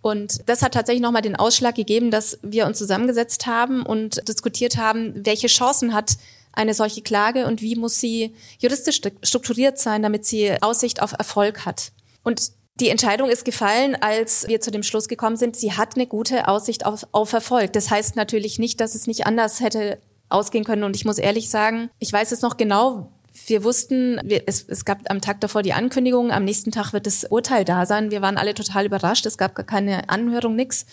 Und 0.02 0.48
das 0.48 0.62
hat 0.62 0.74
tatsächlich 0.74 1.02
nochmal 1.02 1.22
den 1.22 1.36
Ausschlag 1.36 1.76
gegeben, 1.76 2.12
dass 2.12 2.40
wir 2.42 2.66
uns 2.66 2.78
zusammengesetzt 2.78 3.46
haben 3.46 3.84
und 3.84 4.26
diskutiert 4.28 4.78
haben, 4.78 5.26
welche 5.26 5.48
Chancen 5.48 5.94
hat 5.94 6.18
eine 6.60 6.74
solche 6.74 7.02
Klage 7.02 7.48
und 7.48 7.62
wie 7.62 7.76
muss 7.76 8.00
sie 8.00 8.36
juristisch 8.60 9.02
strukturiert 9.24 9.80
sein, 9.80 10.04
damit 10.04 10.26
sie 10.26 10.62
Aussicht 10.62 11.02
auf 11.02 11.14
Erfolg 11.14 11.66
hat. 11.66 11.92
Und 12.24 12.52
die 12.80 12.90
Entscheidung 12.90 13.30
ist 13.30 13.46
gefallen, 13.46 13.98
als 14.00 14.48
wir 14.48 14.62
zu 14.62 14.72
dem 14.72 14.84
Schluss 14.84 15.08
gekommen 15.08 15.38
sind, 15.38 15.56
sie 15.56 15.74
hat 15.74 15.96
eine 15.96 16.06
gute 16.06 16.48
Aussicht 16.48 16.86
auf, 16.86 17.08
auf 17.12 17.34
Erfolg. 17.34 17.74
Das 17.74 17.90
heißt 17.90 18.16
natürlich 18.16 18.60
nicht, 18.60 18.80
dass 18.80 18.96
es 18.96 19.08
nicht 19.08 19.26
anders 19.26 19.60
hätte 19.60 20.00
ausgehen 20.30 20.64
können. 20.64 20.84
Und 20.84 20.96
ich 20.96 21.06
muss 21.06 21.18
ehrlich 21.18 21.50
sagen, 21.50 21.90
ich 22.00 22.12
weiß 22.14 22.32
es 22.32 22.42
noch 22.42 22.58
genau. 22.58 23.12
Wir 23.48 23.64
wussten, 23.64 24.20
wir, 24.24 24.44
es, 24.48 24.66
es 24.68 24.86
gab 24.86 25.00
am 25.10 25.22
Tag 25.22 25.42
davor 25.42 25.62
die 25.62 25.74
Ankündigung, 25.74 26.32
am 26.32 26.44
nächsten 26.44 26.72
Tag 26.72 26.94
wird 26.94 27.06
das 27.06 27.24
Urteil 27.26 27.66
da 27.66 27.86
sein. 27.86 28.12
Wir 28.12 28.22
waren 28.22 28.38
alle 28.38 28.54
total 28.54 28.86
überrascht. 28.86 29.26
Es 29.26 29.38
gab 29.38 29.56
gar 29.56 29.66
keine 29.66 30.10
Anhörung, 30.10 30.56
nix. 30.56 30.86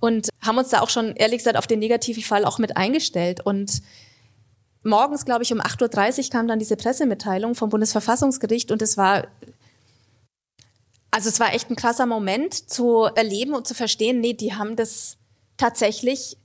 Und 0.00 0.28
haben 0.40 0.58
uns 0.58 0.70
da 0.70 0.80
auch 0.80 0.90
schon, 0.90 1.14
ehrlich 1.16 1.38
gesagt, 1.38 1.56
auf 1.56 1.66
den 1.66 1.78
negativen 1.78 2.22
Fall 2.22 2.44
auch 2.44 2.58
mit 2.58 2.76
eingestellt. 2.76 3.40
Und 3.44 3.82
morgens, 4.82 5.24
glaube 5.24 5.42
ich, 5.42 5.52
um 5.52 5.60
8.30 5.60 6.24
Uhr 6.24 6.30
kam 6.30 6.48
dann 6.48 6.58
diese 6.58 6.76
Pressemitteilung 6.76 7.54
vom 7.54 7.70
Bundesverfassungsgericht 7.70 8.70
und 8.70 8.82
es 8.82 8.96
war 8.96 9.28
also 11.12 11.28
es 11.28 11.38
war 11.38 11.54
echt 11.54 11.70
ein 11.70 11.76
krasser 11.76 12.06
Moment 12.06 12.54
zu 12.70 13.02
erleben 13.02 13.52
und 13.54 13.68
zu 13.68 13.74
verstehen, 13.74 14.20
nee, 14.20 14.32
die 14.32 14.54
haben 14.54 14.76
das 14.76 15.18
tatsächlich 15.58 16.38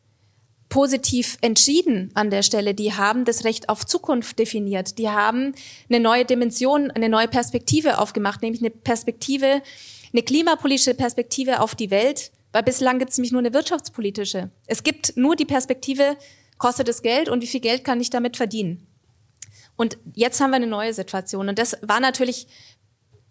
positiv 0.69 1.37
entschieden 1.39 2.11
an 2.13 2.29
der 2.29 2.43
Stelle. 2.43 2.73
Die 2.73 2.93
haben 2.93 3.23
das 3.23 3.45
Recht 3.45 3.69
auf 3.69 3.85
Zukunft 3.85 4.37
definiert. 4.37 4.97
Die 4.97 5.09
haben 5.09 5.53
eine 5.89 6.01
neue 6.01 6.25
Dimension, 6.25 6.91
eine 6.91 7.07
neue 7.07 7.29
Perspektive 7.29 7.99
aufgemacht, 7.99 8.41
nämlich 8.41 8.61
eine 8.61 8.69
Perspektive, 8.69 9.61
eine 10.11 10.23
klimapolitische 10.23 10.93
Perspektive 10.93 11.61
auf 11.61 11.73
die 11.73 11.89
Welt, 11.89 12.31
weil 12.51 12.63
bislang 12.63 12.99
gibt 12.99 13.11
es 13.11 13.17
nämlich 13.17 13.31
nur 13.31 13.39
eine 13.39 13.53
wirtschaftspolitische. 13.53 14.51
Es 14.65 14.83
gibt 14.83 15.15
nur 15.15 15.37
die 15.37 15.45
Perspektive, 15.45 16.17
kostet 16.57 16.89
es 16.89 17.01
Geld 17.01 17.29
und 17.29 17.41
wie 17.41 17.47
viel 17.47 17.59
Geld 17.59 17.83
kann 17.83 18.01
ich 18.01 18.09
damit 18.09 18.37
verdienen? 18.37 18.87
Und 19.75 19.97
jetzt 20.15 20.41
haben 20.41 20.49
wir 20.49 20.55
eine 20.55 20.67
neue 20.67 20.93
Situation. 20.93 21.49
Und 21.49 21.59
das 21.59 21.77
war 21.81 21.99
natürlich 21.99 22.47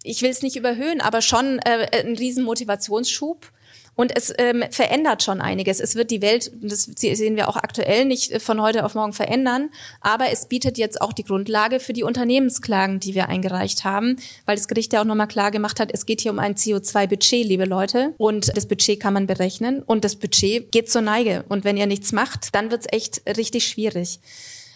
ich 0.06 0.22
will 0.22 0.30
es 0.30 0.42
nicht 0.42 0.56
überhöhen, 0.56 1.00
aber 1.00 1.20
schon 1.20 1.58
äh, 1.58 2.04
ein 2.04 2.16
riesen 2.16 2.44
Motivationsschub. 2.44 3.50
Und 3.96 4.14
es 4.14 4.32
ähm, 4.36 4.62
verändert 4.70 5.22
schon 5.22 5.40
einiges. 5.40 5.80
Es 5.80 5.94
wird 5.94 6.10
die 6.10 6.20
Welt, 6.20 6.52
das 6.60 6.84
sehen 6.84 7.34
wir 7.34 7.48
auch 7.48 7.56
aktuell, 7.56 8.04
nicht 8.04 8.40
von 8.42 8.60
heute 8.60 8.84
auf 8.84 8.94
morgen 8.94 9.14
verändern. 9.14 9.70
Aber 10.02 10.30
es 10.30 10.46
bietet 10.46 10.76
jetzt 10.76 11.00
auch 11.00 11.14
die 11.14 11.24
Grundlage 11.24 11.80
für 11.80 11.94
die 11.94 12.02
Unternehmensklagen, 12.02 13.00
die 13.00 13.14
wir 13.14 13.28
eingereicht 13.28 13.84
haben, 13.84 14.16
weil 14.44 14.56
das 14.56 14.68
Gericht 14.68 14.92
ja 14.92 15.00
auch 15.00 15.06
nochmal 15.06 15.28
klar 15.28 15.50
gemacht 15.50 15.80
hat, 15.80 15.90
es 15.92 16.04
geht 16.04 16.20
hier 16.20 16.30
um 16.30 16.38
ein 16.38 16.54
CO2-Budget, 16.54 17.46
liebe 17.46 17.64
Leute. 17.64 18.14
Und 18.18 18.54
das 18.54 18.66
Budget 18.66 19.00
kann 19.00 19.14
man 19.14 19.26
berechnen. 19.26 19.82
Und 19.82 20.04
das 20.04 20.16
Budget 20.16 20.70
geht 20.70 20.90
zur 20.90 21.00
Neige. 21.02 21.44
Und 21.48 21.64
wenn 21.64 21.78
ihr 21.78 21.86
nichts 21.86 22.12
macht, 22.12 22.54
dann 22.54 22.70
wird's 22.70 22.86
echt 22.90 23.22
richtig 23.26 23.66
schwierig. 23.66 24.20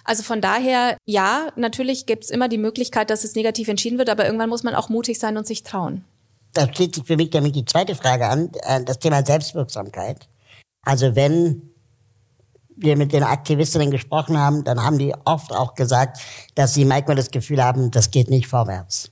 Also 0.04 0.22
von 0.22 0.40
daher, 0.40 0.96
ja, 1.04 1.48
natürlich 1.56 2.06
gibt 2.06 2.24
es 2.24 2.30
immer 2.30 2.48
die 2.48 2.58
Möglichkeit, 2.58 3.10
dass 3.10 3.22
es 3.24 3.34
negativ 3.34 3.68
entschieden 3.68 3.98
wird, 3.98 4.08
aber 4.08 4.24
irgendwann 4.24 4.48
muss 4.48 4.62
man 4.62 4.74
auch 4.74 4.88
mutig 4.88 5.18
sein 5.18 5.36
und 5.36 5.46
sich 5.46 5.62
trauen. 5.62 6.04
Da 6.52 6.72
schließt 6.72 6.96
sich 6.96 7.04
für 7.04 7.16
mich 7.16 7.30
damit 7.30 7.54
die 7.54 7.64
zweite 7.64 7.94
Frage 7.94 8.26
an, 8.26 8.50
äh, 8.62 8.82
das 8.84 8.98
Thema 8.98 9.24
Selbstwirksamkeit. 9.24 10.28
Also 10.82 11.14
wenn 11.14 11.70
wir 12.76 12.96
mit 12.96 13.12
den 13.12 13.22
Aktivistinnen 13.22 13.90
gesprochen 13.90 14.38
haben, 14.38 14.64
dann 14.64 14.82
haben 14.82 14.98
die 14.98 15.14
oft 15.24 15.52
auch 15.52 15.74
gesagt, 15.74 16.18
dass 16.54 16.74
sie 16.74 16.84
manchmal 16.84 17.16
das 17.16 17.30
Gefühl 17.30 17.62
haben, 17.62 17.90
das 17.90 18.10
geht 18.10 18.30
nicht 18.30 18.46
vorwärts. 18.46 19.10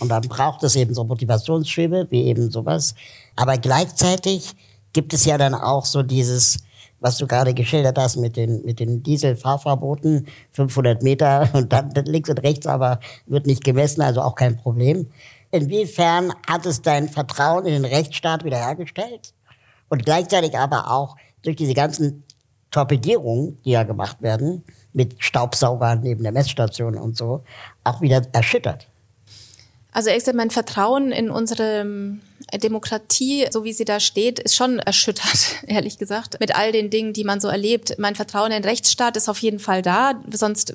Und 0.00 0.08
dann 0.08 0.22
braucht 0.22 0.62
es 0.64 0.74
eben 0.74 0.94
so 0.94 1.04
Motivationsschübe, 1.04 2.08
wie 2.10 2.24
eben 2.24 2.50
sowas. 2.50 2.94
Aber 3.36 3.58
gleichzeitig 3.58 4.54
gibt 4.92 5.12
es 5.12 5.24
ja 5.24 5.38
dann 5.38 5.54
auch 5.54 5.84
so 5.84 6.02
dieses, 6.02 6.58
was 7.00 7.18
du 7.18 7.26
gerade 7.26 7.54
geschildert 7.54 7.98
hast 7.98 8.16
mit 8.16 8.36
den, 8.36 8.64
mit 8.64 8.80
den 8.80 9.02
Dieselfahrverboten, 9.02 10.26
500 10.52 11.02
Meter 11.02 11.48
und 11.52 11.72
dann 11.72 11.90
links 12.06 12.30
und 12.30 12.42
rechts, 12.42 12.66
aber 12.66 13.00
wird 13.26 13.46
nicht 13.46 13.62
gemessen, 13.62 14.00
also 14.00 14.22
auch 14.22 14.34
kein 14.34 14.56
Problem. 14.56 15.10
Inwiefern 15.54 16.34
hat 16.48 16.66
es 16.66 16.82
dein 16.82 17.08
Vertrauen 17.08 17.64
in 17.64 17.74
den 17.74 17.84
Rechtsstaat 17.84 18.42
wiederhergestellt? 18.42 19.34
Und 19.88 20.04
gleichzeitig 20.04 20.58
aber 20.58 20.90
auch 20.90 21.14
durch 21.42 21.54
diese 21.54 21.74
ganzen 21.74 22.24
Torpedierungen, 22.72 23.62
die 23.64 23.70
ja 23.70 23.84
gemacht 23.84 24.20
werden, 24.20 24.64
mit 24.92 25.14
Staubsaugern 25.20 26.00
neben 26.00 26.24
der 26.24 26.32
Messstation 26.32 26.96
und 26.96 27.16
so, 27.16 27.44
auch 27.84 28.00
wieder 28.00 28.20
erschüttert. 28.32 28.88
Also 29.92 30.08
ehrlich 30.08 30.24
gesagt, 30.24 30.36
mein 30.36 30.50
Vertrauen 30.50 31.12
in 31.12 31.30
unsere 31.30 31.82
ähm, 31.82 32.20
Demokratie, 32.52 33.46
so 33.52 33.62
wie 33.62 33.72
sie 33.72 33.84
da 33.84 34.00
steht, 34.00 34.40
ist 34.40 34.56
schon 34.56 34.80
erschüttert, 34.80 35.62
ehrlich 35.68 35.98
gesagt, 35.98 36.40
mit 36.40 36.56
all 36.56 36.72
den 36.72 36.90
Dingen, 36.90 37.12
die 37.12 37.22
man 37.22 37.38
so 37.38 37.46
erlebt. 37.46 37.94
Mein 37.98 38.16
Vertrauen 38.16 38.50
in 38.50 38.60
den 38.60 38.68
Rechtsstaat 38.68 39.16
ist 39.16 39.28
auf 39.28 39.38
jeden 39.38 39.60
Fall 39.60 39.82
da, 39.82 40.20
sonst 40.32 40.74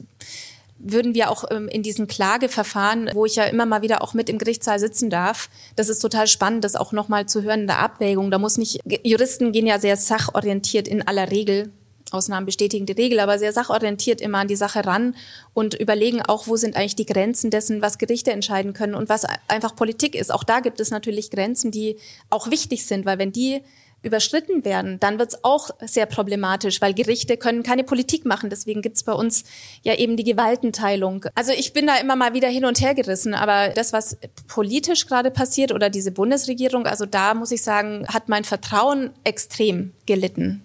würden 0.79 1.13
wir 1.13 1.29
auch 1.29 1.43
ähm, 1.51 1.67
in 1.67 1.83
diesen 1.83 2.07
Klageverfahren, 2.07 3.11
wo 3.13 3.25
ich 3.25 3.35
ja 3.35 3.43
immer 3.43 3.65
mal 3.65 3.81
wieder 3.81 4.01
auch 4.01 4.13
mit 4.13 4.29
im 4.29 4.37
Gerichtssaal 4.37 4.79
sitzen 4.79 5.09
darf, 5.09 5.49
das 5.75 5.89
ist 5.89 5.99
total 5.99 6.27
spannend, 6.27 6.63
das 6.63 6.75
auch 6.75 6.91
nochmal 6.91 7.27
zu 7.27 7.43
hören 7.43 7.61
in 7.61 7.67
der 7.67 7.79
Abwägung. 7.79 8.31
Da 8.31 8.39
muss 8.39 8.57
nicht, 8.57 8.79
Juristen 9.03 9.51
gehen 9.51 9.67
ja 9.67 9.79
sehr 9.79 9.97
sachorientiert 9.97 10.87
in 10.87 11.05
aller 11.05 11.31
Regel 11.31 11.71
Ausnahmen 12.11 12.45
bestätigen 12.45 12.85
die 12.85 12.93
Regel, 12.93 13.19
aber 13.19 13.37
sehr 13.39 13.53
sachorientiert 13.53 14.21
immer 14.21 14.39
an 14.39 14.47
die 14.47 14.55
Sache 14.55 14.85
ran 14.85 15.15
und 15.53 15.73
überlegen 15.75 16.21
auch, 16.21 16.47
wo 16.47 16.55
sind 16.55 16.75
eigentlich 16.75 16.95
die 16.95 17.05
Grenzen 17.05 17.51
dessen, 17.51 17.81
was 17.81 17.97
Gerichte 17.97 18.31
entscheiden 18.31 18.73
können 18.73 18.95
und 18.95 19.09
was 19.09 19.25
einfach 19.47 19.75
Politik 19.75 20.15
ist. 20.15 20.33
Auch 20.33 20.43
da 20.43 20.59
gibt 20.59 20.79
es 20.79 20.91
natürlich 20.91 21.31
Grenzen, 21.31 21.71
die 21.71 21.97
auch 22.29 22.49
wichtig 22.49 22.85
sind, 22.85 23.05
weil 23.05 23.19
wenn 23.19 23.31
die 23.31 23.61
überschritten 24.01 24.63
werden, 24.63 24.99
dann 24.99 25.19
wird 25.19 25.33
es 25.33 25.43
auch 25.43 25.71
sehr 25.85 26.05
problematisch, 26.05 26.81
weil 26.81 26.93
Gerichte 26.93 27.37
können 27.37 27.63
keine 27.63 27.83
Politik 27.83 28.25
machen. 28.25 28.49
Deswegen 28.49 28.81
gibt 28.81 28.97
es 28.97 29.03
bei 29.03 29.11
uns 29.11 29.43
ja 29.83 29.93
eben 29.95 30.15
die 30.15 30.23
Gewaltenteilung. 30.23 31.25
Also 31.35 31.51
ich 31.51 31.73
bin 31.73 31.87
da 31.87 31.97
immer 31.97 32.15
mal 32.15 32.33
wieder 32.33 32.47
hin 32.47 32.65
und 32.65 32.79
her 32.79 32.95
gerissen, 32.95 33.33
aber 33.33 33.69
das, 33.69 33.91
was 33.91 34.17
politisch 34.47 35.05
gerade 35.07 35.31
passiert 35.31 35.71
oder 35.71 35.89
diese 35.89 36.11
Bundesregierung, 36.11 36.85
also 36.85 37.05
da 37.05 37.33
muss 37.33 37.51
ich 37.51 37.61
sagen, 37.61 38.07
hat 38.07 38.29
mein 38.29 38.45
Vertrauen 38.45 39.09
extrem 39.23 39.91
gelitten. 40.05 40.63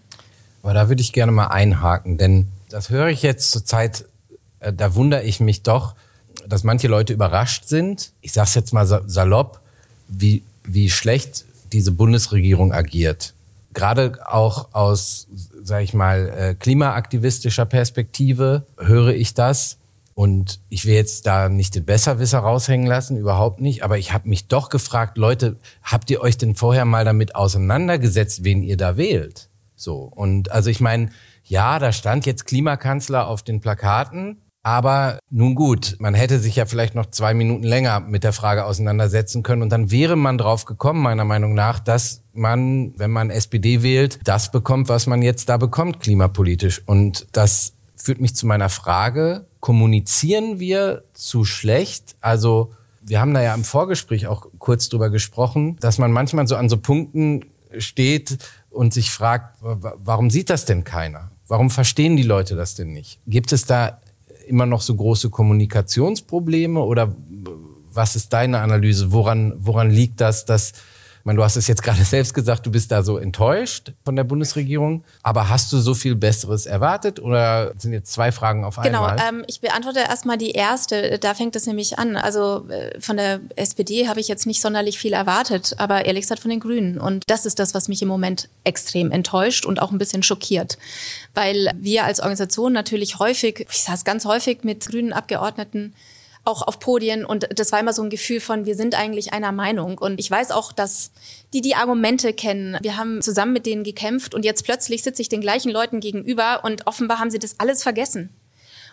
Aber 0.63 0.75
da 0.75 0.89
würde 0.89 1.03
ich 1.03 1.13
gerne 1.13 1.33
mal 1.33 1.49
einhaken, 1.49 2.19
denn 2.19 2.49
das 2.69 2.91
höre 2.91 3.09
ich 3.09 3.23
jetzt 3.23 3.51
zurzeit, 3.51 4.05
äh, 4.61 4.73
da 4.73 4.95
wundere 4.95 5.23
ich 5.25 5.41
mich 5.41 5.63
doch, 5.63 5.95
dass 6.47 6.65
manche 6.65 6.89
Leute 6.89 7.13
überrascht 7.13 7.67
sind. 7.67 8.13
Ich 8.21 8.33
sage 8.33 8.49
es 8.49 8.55
jetzt 8.55 8.73
mal 8.73 8.87
salopp, 8.87 9.61
wie, 10.09 10.43
wie 10.65 10.91
schlecht 10.91 11.45
diese 11.75 11.93
Bundesregierung 11.93 12.73
agiert. 12.73 13.35
Gerade 13.75 14.21
auch 14.27 14.73
aus, 14.73 15.27
sage 15.63 15.85
ich 15.85 15.95
mal, 15.95 16.29
äh, 16.29 16.55
klimaaktivistischer 16.55 17.67
Perspektive 17.67 18.67
höre 18.79 19.15
ich 19.15 19.35
das. 19.35 19.79
Und 20.15 20.61
ich 20.69 20.87
will 20.87 20.95
jetzt 20.95 21.27
da 21.27 21.49
nicht 21.49 21.75
den 21.75 21.85
Besserwisser 21.85 22.39
raushängen 22.39 22.87
lassen, 22.87 23.17
überhaupt 23.17 23.61
nicht. 23.61 23.83
Aber 23.83 23.99
ich 23.99 24.13
habe 24.13 24.29
mich 24.29 24.47
doch 24.47 24.69
gefragt, 24.69 25.19
Leute, 25.19 25.57
habt 25.83 26.09
ihr 26.09 26.21
euch 26.21 26.39
denn 26.39 26.55
vorher 26.55 26.85
mal 26.85 27.05
damit 27.05 27.35
auseinandergesetzt, 27.35 28.45
wen 28.45 28.63
ihr 28.63 28.77
da 28.77 28.97
wählt? 28.97 29.49
So. 29.75 29.97
Und 29.97 30.53
also 30.53 30.71
ich 30.71 30.81
meine, 30.81 31.11
ja, 31.45 31.81
da 31.81 31.93
stand 31.93 32.27
jetzt 32.27 32.47
Klimakanzler 32.47 33.27
auf 33.27 33.43
den 33.43 33.61
Plakaten. 33.61 34.41
Aber 34.65 35.19
nun 35.29 35.55
gut, 35.55 35.97
man 35.99 36.15
hätte 36.15 36.41
sich 36.41 36.57
ja 36.57 36.65
vielleicht 36.65 36.95
noch 36.95 37.11
zwei 37.11 37.35
Minuten 37.35 37.65
länger 37.65 38.01
mit 38.01 38.25
der 38.25 38.33
Frage 38.33 38.65
auseinandersetzen 38.65 39.43
können 39.43 39.61
und 39.61 39.69
dann 39.69 39.91
wäre 39.91 40.17
man 40.17 40.39
drauf 40.39 40.65
gekommen, 40.65 41.03
meiner 41.03 41.27
Meinung 41.27 41.53
nach, 41.53 41.79
dass 41.81 42.23
man, 42.33 42.95
wenn 42.97 43.11
man 43.11 43.29
SPD 43.29 43.83
wählt, 43.83 44.21
das 44.25 44.51
bekommt, 44.51 44.89
was 44.89 45.07
man 45.07 45.21
jetzt 45.21 45.51
da 45.51 45.59
bekommt, 45.59 46.01
klimapolitisch. 46.01 46.83
Und 46.87 47.27
das 47.33 47.75
führt 47.95 48.23
mich 48.23 48.35
zu 48.35 48.47
meiner 48.47 48.71
Frage, 48.71 49.45
kommunizieren 49.61 50.59
wir 50.59 51.05
zu 51.13 51.45
schlecht? 51.45 52.17
Also 52.23 52.73
wir 53.03 53.21
haben 53.21 53.35
da 53.35 53.43
ja 53.43 53.55
im 53.55 53.65
Vorgespräch 53.65 54.29
auch 54.29 54.47
kurz 54.59 54.89
drüber 54.89 55.11
gesprochen, 55.11 55.77
dass 55.81 55.99
man 55.99 56.11
manchmal 56.11 56.49
so 56.49 56.57
an 56.57 56.71
so 56.71 56.79
Punkten 56.79 57.45
steht 57.77 58.39
und 58.71 58.95
sich 58.95 59.11
fragt, 59.11 59.59
warum 59.61 60.31
sieht 60.31 60.49
das 60.49 60.65
denn 60.65 60.85
keiner? 60.85 61.33
Warum 61.49 61.69
verstehen 61.69 62.17
die 62.17 62.23
Leute 62.23 62.57
das 62.57 62.75
denn 62.75 62.93
nicht? 62.93 63.21
Gibt 63.27 63.53
es 63.53 63.67
da 63.67 64.01
immer 64.47 64.67
noch 64.67 64.81
so 64.81 64.95
große 64.95 65.31
Kommunikationsprobleme 65.31 66.81
oder 66.81 67.15
was 67.93 68.17
ist 68.17 68.33
deine 68.33 68.61
Analyse? 68.61 69.13
Woran, 69.13 69.55
woran 69.59 69.91
liegt 69.91 70.21
das, 70.21 70.45
dass 70.45 70.73
meine, 71.25 71.39
du 71.39 71.45
hast 71.45 71.57
es 71.57 71.67
jetzt 71.67 71.83
gerade 71.83 72.05
selbst 72.05 72.35
gesagt, 72.35 72.67
du 72.67 72.71
bist 72.71 72.93
da 72.93 73.03
so 73.03 73.19
enttäuscht 73.19 73.93
von 74.05 74.17
der 74.17 74.25
Bundesregierung. 74.25 75.05
Aber 75.23 75.49
hast 75.49 75.73
du 75.73 75.79
so 75.79 75.95
viel 75.95 76.15
Besseres 76.15 76.67
erwartet 76.67 77.21
oder 77.21 77.73
sind 77.79 77.93
jetzt 77.93 78.13
zwei 78.13 78.33
Fragen 78.33 78.65
auf 78.65 78.77
genau, 78.77 79.05
einmal? 79.05 79.17
Genau, 79.17 79.29
ähm, 79.29 79.45
ich 79.47 79.61
beantworte 79.61 80.01
erstmal 80.01 80.39
die 80.39 80.51
erste. 80.51 81.19
Da 81.19 81.35
fängt 81.35 81.57
es 81.57 81.67
nämlich 81.67 81.99
an. 81.99 82.17
Also 82.17 82.69
äh, 82.69 83.01
von 83.01 83.17
der 83.17 83.41
SPD 83.57 84.09
habe 84.09 84.21
ich 84.21 84.29
jetzt 84.29 84.47
nicht 84.47 84.61
sonderlich 84.61 84.99
viel 84.99 85.13
erwartet, 85.13 85.75
aber 85.79 86.05
ehrlich 86.05 86.23
gesagt 86.23 86.43
von 86.43 86.51
den 86.51 86.61
Grünen. 86.61 86.99
Und 86.99 87.25
das 87.27 87.47
ist 87.47 87.59
das, 87.59 87.75
was 87.75 87.89
mich 87.89 88.03
im 88.03 88.09
Moment 88.09 88.49
extrem 88.65 89.11
enttäuscht 89.11 89.67
und 89.67 89.81
auch 89.81 89.91
ein 89.91 89.99
bisschen 89.99 90.23
schockiert. 90.23 90.79
Weil 91.35 91.73
wir 91.77 92.05
als 92.05 92.21
Organisation 92.21 92.73
natürlich 92.73 93.19
häufig, 93.19 93.67
ich 93.71 93.83
saß 93.83 94.05
ganz 94.05 94.25
häufig 94.25 94.63
mit 94.63 94.87
grünen 94.87 95.13
Abgeordneten 95.13 95.95
auch 96.45 96.63
auf 96.63 96.79
Podien 96.79 97.25
und 97.25 97.49
das 97.59 97.73
war 97.73 97.81
immer 97.81 97.93
so 97.93 98.03
ein 98.03 98.11
Gefühl 98.11 98.41
von, 98.41 98.67
wir 98.67 98.77
sind 98.77 98.95
eigentlich 98.95 99.33
einer 99.33 99.53
Meinung. 99.53 99.99
Und 99.99 100.21
ich 100.21 100.31
weiß 100.31 100.51
auch, 100.51 100.73
dass 100.73 101.11
die 101.53 101.61
die 101.61 101.75
Argumente 101.75 102.33
kennen. 102.33 102.77
Wir 102.83 102.97
haben 102.97 103.23
zusammen 103.23 103.53
mit 103.53 103.67
denen 103.67 103.85
gekämpft 103.85 104.35
und 104.35 104.45
jetzt 104.45 104.65
plötzlich 104.65 105.03
sitze 105.03 105.23
ich 105.23 105.29
den 105.29 105.41
gleichen 105.41 105.71
Leuten 105.71 106.01
gegenüber 106.01 106.61
und 106.63 106.87
offenbar 106.87 107.19
haben 107.19 107.31
sie 107.31 107.39
das 107.39 107.59
alles 107.59 107.83
vergessen. 107.83 108.31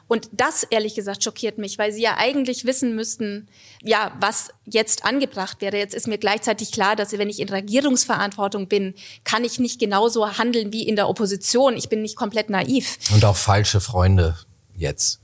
Und 0.07 0.29
das, 0.33 0.63
ehrlich 0.63 0.95
gesagt, 0.95 1.23
schockiert 1.23 1.57
mich, 1.57 1.77
weil 1.77 1.93
sie 1.93 2.01
ja 2.01 2.17
eigentlich 2.17 2.65
wissen 2.65 2.95
müssten, 2.95 3.47
ja, 3.81 4.11
was 4.19 4.49
jetzt 4.65 5.05
angebracht 5.05 5.61
wäre. 5.61 5.77
Jetzt 5.77 5.95
ist 5.95 6.05
mir 6.05 6.17
gleichzeitig 6.17 6.73
klar, 6.73 6.97
dass 6.97 7.13
wenn 7.13 7.29
ich 7.29 7.39
in 7.39 7.47
Regierungsverantwortung 7.47 8.67
bin, 8.67 8.93
kann 9.23 9.45
ich 9.45 9.57
nicht 9.57 9.79
genauso 9.79 10.37
handeln 10.37 10.73
wie 10.73 10.85
in 10.85 10.97
der 10.97 11.07
Opposition. 11.07 11.77
Ich 11.77 11.87
bin 11.87 12.01
nicht 12.01 12.17
komplett 12.17 12.49
naiv. 12.49 12.97
Und 13.13 13.23
auch 13.23 13.37
falsche 13.37 13.79
Freunde 13.79 14.37
jetzt 14.75 15.20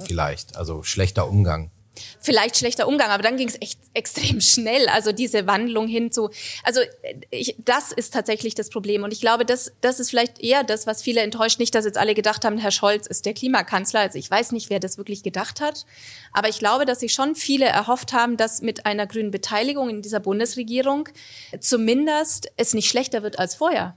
vielleicht. 0.00 0.56
Also 0.56 0.82
schlechter 0.82 1.28
Umgang. 1.28 1.70
Vielleicht 2.20 2.56
schlechter 2.56 2.86
Umgang, 2.86 3.10
aber 3.10 3.22
dann 3.22 3.36
ging 3.36 3.48
es 3.48 3.60
echt 3.60 3.78
extrem 3.94 4.40
schnell. 4.40 4.88
Also 4.88 5.12
diese 5.12 5.46
Wandlung 5.46 5.88
hin 5.88 6.12
zu, 6.12 6.30
also 6.62 6.80
ich, 7.30 7.56
das 7.58 7.92
ist 7.92 8.14
tatsächlich 8.14 8.54
das 8.54 8.70
Problem. 8.70 9.02
Und 9.02 9.12
ich 9.12 9.20
glaube, 9.20 9.44
das, 9.44 9.72
das 9.80 10.00
ist 10.00 10.10
vielleicht 10.10 10.40
eher 10.40 10.64
das, 10.64 10.86
was 10.86 11.02
viele 11.02 11.20
enttäuscht. 11.20 11.58
Nicht, 11.58 11.74
dass 11.74 11.84
jetzt 11.84 11.98
alle 11.98 12.14
gedacht 12.14 12.44
haben, 12.44 12.58
Herr 12.58 12.70
Scholz 12.70 13.06
ist 13.06 13.26
der 13.26 13.34
Klimakanzler. 13.34 14.00
Also 14.00 14.18
ich 14.18 14.30
weiß 14.30 14.52
nicht, 14.52 14.70
wer 14.70 14.80
das 14.80 14.98
wirklich 14.98 15.22
gedacht 15.22 15.60
hat. 15.60 15.84
Aber 16.32 16.48
ich 16.48 16.58
glaube, 16.58 16.84
dass 16.84 17.00
sich 17.00 17.12
schon 17.12 17.34
viele 17.34 17.66
erhofft 17.66 18.12
haben, 18.12 18.36
dass 18.36 18.62
mit 18.62 18.86
einer 18.86 19.06
grünen 19.06 19.30
Beteiligung 19.30 19.90
in 19.90 20.02
dieser 20.02 20.20
Bundesregierung 20.20 21.08
zumindest 21.58 22.50
es 22.56 22.74
nicht 22.74 22.88
schlechter 22.88 23.22
wird 23.22 23.38
als 23.38 23.54
vorher. 23.54 23.96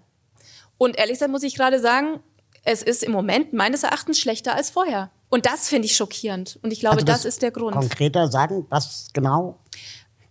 Und 0.78 0.98
ehrlich 0.98 1.14
gesagt 1.14 1.32
muss 1.32 1.44
ich 1.44 1.56
gerade 1.56 1.80
sagen, 1.80 2.20
es 2.64 2.82
ist 2.82 3.04
im 3.04 3.12
Moment 3.12 3.54
meines 3.54 3.84
Erachtens 3.84 4.20
schlechter 4.20 4.56
als 4.56 4.70
vorher. 4.70 5.12
Und 5.30 5.46
das 5.46 5.68
finde 5.68 5.88
ich 5.88 5.96
schockierend. 5.96 6.60
Und 6.62 6.72
ich 6.72 6.80
glaube, 6.80 6.98
also 6.98 7.06
das, 7.06 7.26
ist 7.26 7.42
der 7.42 7.52
Grund. 7.52 7.76
Konkreter 7.76 8.28
sagen, 8.28 8.66
was 8.70 9.10
genau? 9.14 9.60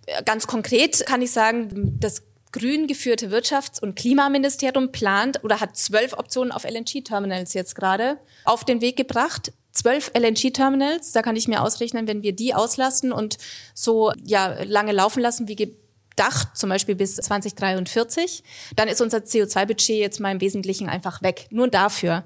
Äh, 0.07 0.23
ganz 0.23 0.47
konkret 0.47 1.05
kann 1.07 1.23
ich 1.23 1.33
sagen, 1.33 1.99
das 1.99 2.23
grün 2.53 2.87
geführte 2.87 3.31
Wirtschafts- 3.31 3.81
und 3.81 3.97
Klimaministerium 3.97 4.93
plant 4.93 5.43
oder 5.43 5.61
hat 5.61 5.77
zwölf 5.77 6.13
Optionen 6.13 6.53
auf 6.53 6.65
LNG-Terminals 6.65 7.55
jetzt 7.55 7.75
gerade 7.75 8.19
auf 8.45 8.65
den 8.65 8.81
Weg 8.81 8.97
gebracht. 8.97 9.53
Zwölf 9.73 10.13
LNG-Terminals, 10.15 11.13
da 11.13 11.23
kann 11.23 11.35
ich 11.35 11.49
mir 11.49 11.63
ausrechnen, 11.63 12.07
wenn 12.07 12.23
wir 12.23 12.35
die 12.35 12.55
auslasten 12.55 13.11
und 13.11 13.39
so 13.75 14.13
ja 14.23 14.63
lange 14.65 14.93
laufen 14.93 15.21
lassen 15.21 15.49
wie 15.49 15.57
gedacht, 16.17 16.57
zum 16.57 16.71
Beispiel 16.71 16.95
bis 16.95 17.17
2043, 17.17 18.43
dann 18.77 18.89
ist 18.89 19.01
unser 19.01 19.19
CO2-Budget 19.19 19.99
jetzt 19.99 20.21
mal 20.21 20.33
im 20.33 20.41
Wesentlichen 20.41 20.89
einfach 20.89 21.23
weg. 21.23 21.47
Nur 21.51 21.69
dafür. 21.69 22.25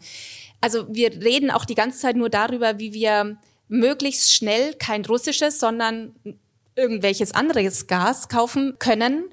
Also 0.61 0.87
wir 0.89 1.13
reden 1.13 1.51
auch 1.51 1.65
die 1.65 1.75
ganze 1.75 1.99
Zeit 1.99 2.17
nur 2.17 2.31
darüber, 2.31 2.79
wie 2.79 2.93
wir 2.93 3.39
möglichst 3.69 4.33
schnell 4.33 4.75
kein 4.75 5.05
russisches, 5.05 5.61
sondern 5.61 6.15
irgendwelches 6.77 7.33
anderes 7.33 7.87
Gas 7.87 8.29
kaufen 8.29 8.79
können, 8.79 9.25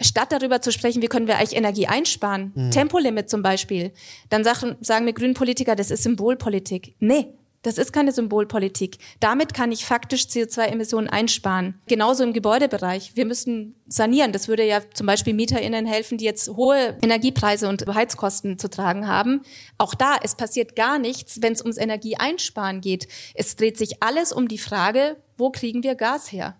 statt 0.00 0.30
darüber 0.30 0.60
zu 0.60 0.72
sprechen, 0.72 1.02
wie 1.02 1.08
können 1.08 1.26
wir 1.26 1.38
eigentlich 1.38 1.56
Energie 1.56 1.86
einsparen. 1.86 2.52
Mhm. 2.54 2.70
Tempolimit 2.70 3.28
zum 3.28 3.42
Beispiel. 3.42 3.92
Dann 4.30 4.44
sagen, 4.44 4.76
sagen 4.80 5.04
mir 5.04 5.12
Grünen 5.12 5.34
Politiker, 5.34 5.76
das 5.76 5.90
ist 5.90 6.04
Symbolpolitik. 6.04 6.94
Nee, 7.00 7.28
das 7.64 7.78
ist 7.78 7.92
keine 7.92 8.12
Symbolpolitik. 8.12 8.98
Damit 9.20 9.54
kann 9.54 9.72
ich 9.72 9.86
faktisch 9.86 10.24
CO2-Emissionen 10.24 11.08
einsparen. 11.08 11.80
Genauso 11.86 12.22
im 12.22 12.34
Gebäudebereich. 12.34 13.12
Wir 13.14 13.24
müssen 13.24 13.74
sanieren. 13.86 14.32
Das 14.32 14.48
würde 14.48 14.64
ja 14.64 14.80
zum 14.92 15.06
Beispiel 15.06 15.32
MieterInnen 15.32 15.86
helfen, 15.86 16.18
die 16.18 16.26
jetzt 16.26 16.48
hohe 16.50 16.98
Energiepreise 17.00 17.66
und 17.68 17.86
Heizkosten 17.86 18.58
zu 18.58 18.68
tragen 18.68 19.08
haben. 19.08 19.40
Auch 19.78 19.94
da, 19.94 20.16
es 20.22 20.34
passiert 20.34 20.76
gar 20.76 20.98
nichts, 20.98 21.40
wenn 21.40 21.54
es 21.54 21.62
ums 21.62 21.78
Energieeinsparen 21.78 22.82
geht. 22.82 23.08
Es 23.34 23.56
dreht 23.56 23.78
sich 23.78 24.02
alles 24.02 24.32
um 24.32 24.46
die 24.46 24.58
Frage, 24.58 25.16
wo 25.38 25.50
kriegen 25.50 25.82
wir 25.82 25.94
Gas 25.94 26.32
her? 26.32 26.56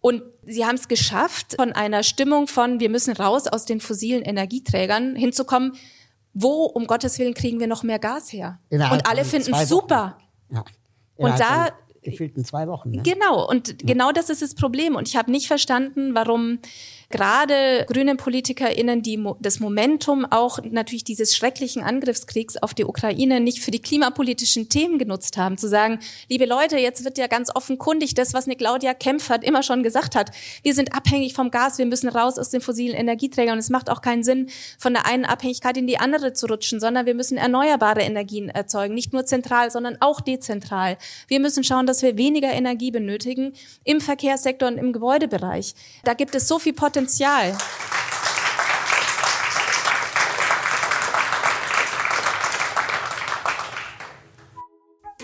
Und 0.00 0.22
sie 0.42 0.66
haben 0.66 0.76
es 0.76 0.88
geschafft, 0.88 1.54
von 1.56 1.72
einer 1.72 2.02
Stimmung 2.02 2.48
von, 2.48 2.80
wir 2.80 2.90
müssen 2.90 3.12
raus 3.12 3.46
aus 3.46 3.64
den 3.64 3.80
fossilen 3.80 4.22
Energieträgern 4.22 5.14
hinzukommen, 5.16 5.72
wo 6.38 6.64
um 6.66 6.86
Gottes 6.86 7.18
Willen 7.18 7.32
kriegen 7.32 7.60
wir 7.60 7.66
noch 7.66 7.82
mehr 7.82 7.98
Gas 7.98 8.30
her? 8.30 8.60
Innerhalb 8.68 9.00
und 9.00 9.10
alle 9.10 9.24
finden 9.24 9.54
es 9.54 9.68
super. 9.68 10.18
Ja. 10.50 10.64
Und 11.16 11.40
da 11.40 11.70
gefühlt 12.02 12.36
in 12.36 12.44
zwei 12.44 12.68
Wochen. 12.68 12.90
Ne? 12.90 13.02
Genau, 13.02 13.48
und 13.48 13.68
ja. 13.68 13.74
genau 13.82 14.12
das 14.12 14.30
ist 14.30 14.42
das 14.42 14.54
Problem. 14.54 14.94
Und 14.94 15.08
ich 15.08 15.16
habe 15.16 15.30
nicht 15.30 15.46
verstanden, 15.46 16.14
warum 16.14 16.58
gerade 17.10 17.86
grüne 17.88 18.16
PolitikerInnen, 18.16 19.02
die 19.02 19.22
das 19.40 19.60
Momentum 19.60 20.24
auch 20.24 20.58
natürlich 20.64 21.04
dieses 21.04 21.36
schrecklichen 21.36 21.82
Angriffskriegs 21.82 22.56
auf 22.56 22.74
die 22.74 22.84
Ukraine 22.84 23.40
nicht 23.40 23.60
für 23.60 23.70
die 23.70 23.80
klimapolitischen 23.80 24.68
Themen 24.68 24.98
genutzt 24.98 25.36
haben, 25.36 25.56
zu 25.56 25.68
sagen, 25.68 26.00
liebe 26.28 26.46
Leute, 26.46 26.78
jetzt 26.78 27.04
wird 27.04 27.18
ja 27.18 27.28
ganz 27.28 27.54
offenkundig 27.54 28.14
das, 28.14 28.34
was 28.34 28.46
eine 28.46 28.56
Claudia 28.56 28.92
Kempfert 28.92 29.44
immer 29.44 29.62
schon 29.62 29.82
gesagt 29.82 30.16
hat. 30.16 30.30
Wir 30.62 30.74
sind 30.74 30.94
abhängig 30.94 31.34
vom 31.34 31.50
Gas, 31.50 31.78
wir 31.78 31.86
müssen 31.86 32.08
raus 32.08 32.38
aus 32.38 32.50
den 32.50 32.60
fossilen 32.60 32.96
Energieträgern 32.96 33.54
und 33.54 33.60
es 33.60 33.70
macht 33.70 33.88
auch 33.88 34.02
keinen 34.02 34.24
Sinn, 34.24 34.48
von 34.78 34.92
der 34.92 35.06
einen 35.06 35.24
Abhängigkeit 35.24 35.76
in 35.76 35.86
die 35.86 35.98
andere 35.98 36.32
zu 36.32 36.46
rutschen, 36.46 36.80
sondern 36.80 37.06
wir 37.06 37.14
müssen 37.14 37.36
erneuerbare 37.38 38.00
Energien 38.00 38.48
erzeugen, 38.48 38.94
nicht 38.94 39.12
nur 39.12 39.24
zentral, 39.26 39.70
sondern 39.70 39.96
auch 40.00 40.20
dezentral. 40.20 40.98
Wir 41.28 41.38
müssen 41.38 41.62
schauen, 41.62 41.86
dass 41.86 42.02
wir 42.02 42.16
weniger 42.16 42.50
Energie 42.50 42.90
benötigen 42.90 43.52
im 43.84 44.00
Verkehrssektor 44.00 44.68
und 44.68 44.78
im 44.78 44.92
Gebäudebereich. 44.92 45.74
Da 46.02 46.14
gibt 46.14 46.34
es 46.34 46.48
so 46.48 46.58
viel 46.58 46.72
Potenzial 46.72 46.95
Potenzial. 46.96 47.54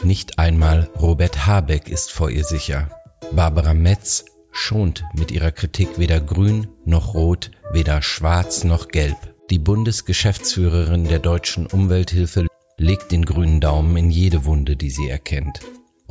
Nicht 0.03 0.39
einmal 0.39 0.91
Robert 1.01 1.47
Habeck 1.47 1.89
ist 1.89 2.13
vor 2.13 2.29
ihr 2.29 2.45
sicher. 2.45 2.91
Barbara 3.31 3.73
Metz 3.73 4.27
schont 4.51 5.07
mit 5.15 5.31
ihrer 5.31 5.51
Kritik 5.51 5.99
weder 5.99 6.21
grün 6.21 6.69
noch 6.85 7.15
rot, 7.15 7.51
weder 7.71 8.03
schwarz 8.03 8.65
noch 8.65 8.89
gelb. 8.89 9.17
Die 9.49 9.59
Bundesgeschäftsführerin 9.59 11.09
der 11.09 11.21
deutschen 11.21 11.67
Umwelthilfe 11.67 12.49
legt 12.77 13.13
den 13.13 13.25
grünen 13.25 13.63
Daumen 13.63 13.97
in 13.97 14.11
jede 14.11 14.45
Wunde, 14.45 14.77
die 14.77 14.91
sie 14.91 15.09
erkennt. 15.09 15.61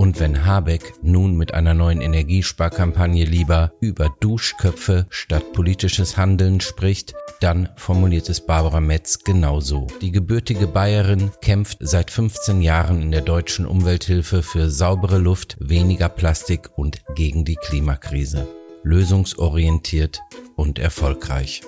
Und 0.02 0.20
wenn 0.20 0.48
Habeck 0.48 0.96
nun 1.04 1.38
mit 1.38 1.54
einer 1.54 1.76
neuen 1.76 2.02
Energiesparkampagne 2.02 3.24
lieber 3.24 3.74
über 3.82 4.10
Duschköpfe 4.20 5.06
statt 5.12 5.54
politisches 5.54 6.18
Handeln 6.18 6.60
spricht, 6.60 7.14
dann 7.40 7.70
formuliert 7.76 8.28
es 8.28 8.44
Barbara 8.44 8.80
Metz 8.80 9.20
genauso. 9.20 9.86
Die 10.02 10.10
gebürtige 10.10 10.66
Bayerin 10.66 11.30
kämpft 11.44 11.78
seit 11.82 12.10
15 12.10 12.64
Jahren 12.64 13.00
in 13.00 13.12
der 13.12 13.22
deutschen 13.22 13.68
Umwelthilfe 13.68 14.42
für 14.42 14.72
saubere 14.72 15.20
Luft, 15.20 15.56
weniger 15.60 16.10
Plastik 16.10 16.72
und 16.76 17.04
gegen 17.14 17.46
die 17.46 17.58
Klimakrise. 17.58 18.48
Lösungsorientiert 18.82 20.20
und 20.56 20.80
erfolgreich. 20.80 21.62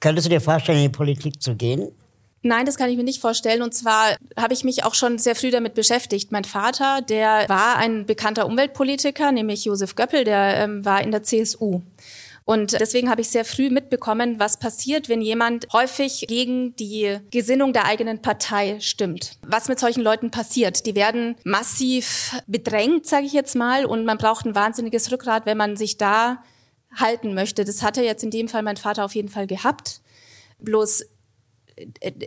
Könntest 0.00 0.24
du 0.24 0.30
dir 0.30 0.40
vorstellen, 0.40 0.78
in 0.78 0.84
die 0.84 0.96
Politik 0.96 1.42
zu 1.42 1.54
gehen? 1.54 1.92
Nein, 2.42 2.66
das 2.66 2.76
kann 2.76 2.90
ich 2.90 2.96
mir 2.96 3.04
nicht 3.04 3.20
vorstellen. 3.20 3.62
Und 3.62 3.72
zwar 3.72 4.16
habe 4.36 4.52
ich 4.52 4.64
mich 4.64 4.84
auch 4.84 4.94
schon 4.94 5.18
sehr 5.18 5.36
früh 5.36 5.50
damit 5.50 5.74
beschäftigt. 5.74 6.32
Mein 6.32 6.44
Vater, 6.44 7.00
der 7.00 7.48
war 7.48 7.76
ein 7.76 8.04
bekannter 8.04 8.46
Umweltpolitiker, 8.46 9.30
nämlich 9.30 9.64
Josef 9.64 9.94
Göppel, 9.94 10.24
der 10.24 10.56
ähm, 10.56 10.84
war 10.84 11.02
in 11.02 11.12
der 11.12 11.22
CSU. 11.22 11.82
Und 12.44 12.72
deswegen 12.72 13.08
habe 13.08 13.20
ich 13.20 13.28
sehr 13.28 13.44
früh 13.44 13.70
mitbekommen, 13.70 14.40
was 14.40 14.58
passiert, 14.58 15.08
wenn 15.08 15.20
jemand 15.20 15.68
häufig 15.72 16.24
gegen 16.26 16.74
die 16.74 17.18
Gesinnung 17.30 17.72
der 17.72 17.84
eigenen 17.84 18.20
Partei 18.20 18.78
stimmt. 18.80 19.38
Was 19.46 19.68
mit 19.68 19.78
solchen 19.78 20.02
Leuten 20.02 20.32
passiert. 20.32 20.84
Die 20.86 20.96
werden 20.96 21.36
massiv 21.44 22.36
bedrängt, 22.48 23.06
sage 23.06 23.26
ich 23.26 23.32
jetzt 23.32 23.54
mal, 23.54 23.86
und 23.86 24.04
man 24.04 24.18
braucht 24.18 24.44
ein 24.44 24.56
wahnsinniges 24.56 25.12
Rückgrat, 25.12 25.46
wenn 25.46 25.56
man 25.56 25.76
sich 25.76 25.98
da 25.98 26.42
halten 26.96 27.34
möchte. 27.34 27.64
Das 27.64 27.82
hat 27.82 27.96
er 27.96 28.04
jetzt 28.04 28.24
in 28.24 28.30
dem 28.30 28.48
Fall 28.48 28.62
mein 28.62 28.76
Vater 28.76 29.04
auf 29.04 29.14
jeden 29.14 29.28
Fall 29.28 29.46
gehabt. 29.46 30.00
Bloß 30.58 31.04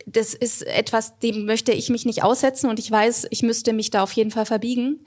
das 0.06 0.34
ist 0.34 0.66
etwas, 0.66 1.20
dem 1.20 1.46
möchte 1.46 1.72
ich 1.72 1.90
mich 1.90 2.06
nicht 2.06 2.24
aussetzen 2.24 2.70
und 2.70 2.80
ich 2.80 2.90
weiß, 2.90 3.28
ich 3.30 3.44
müsste 3.44 3.74
mich 3.74 3.90
da 3.90 4.04
auf 4.04 4.12
jeden 4.14 4.32
Fall 4.32 4.46
verbiegen 4.46 5.02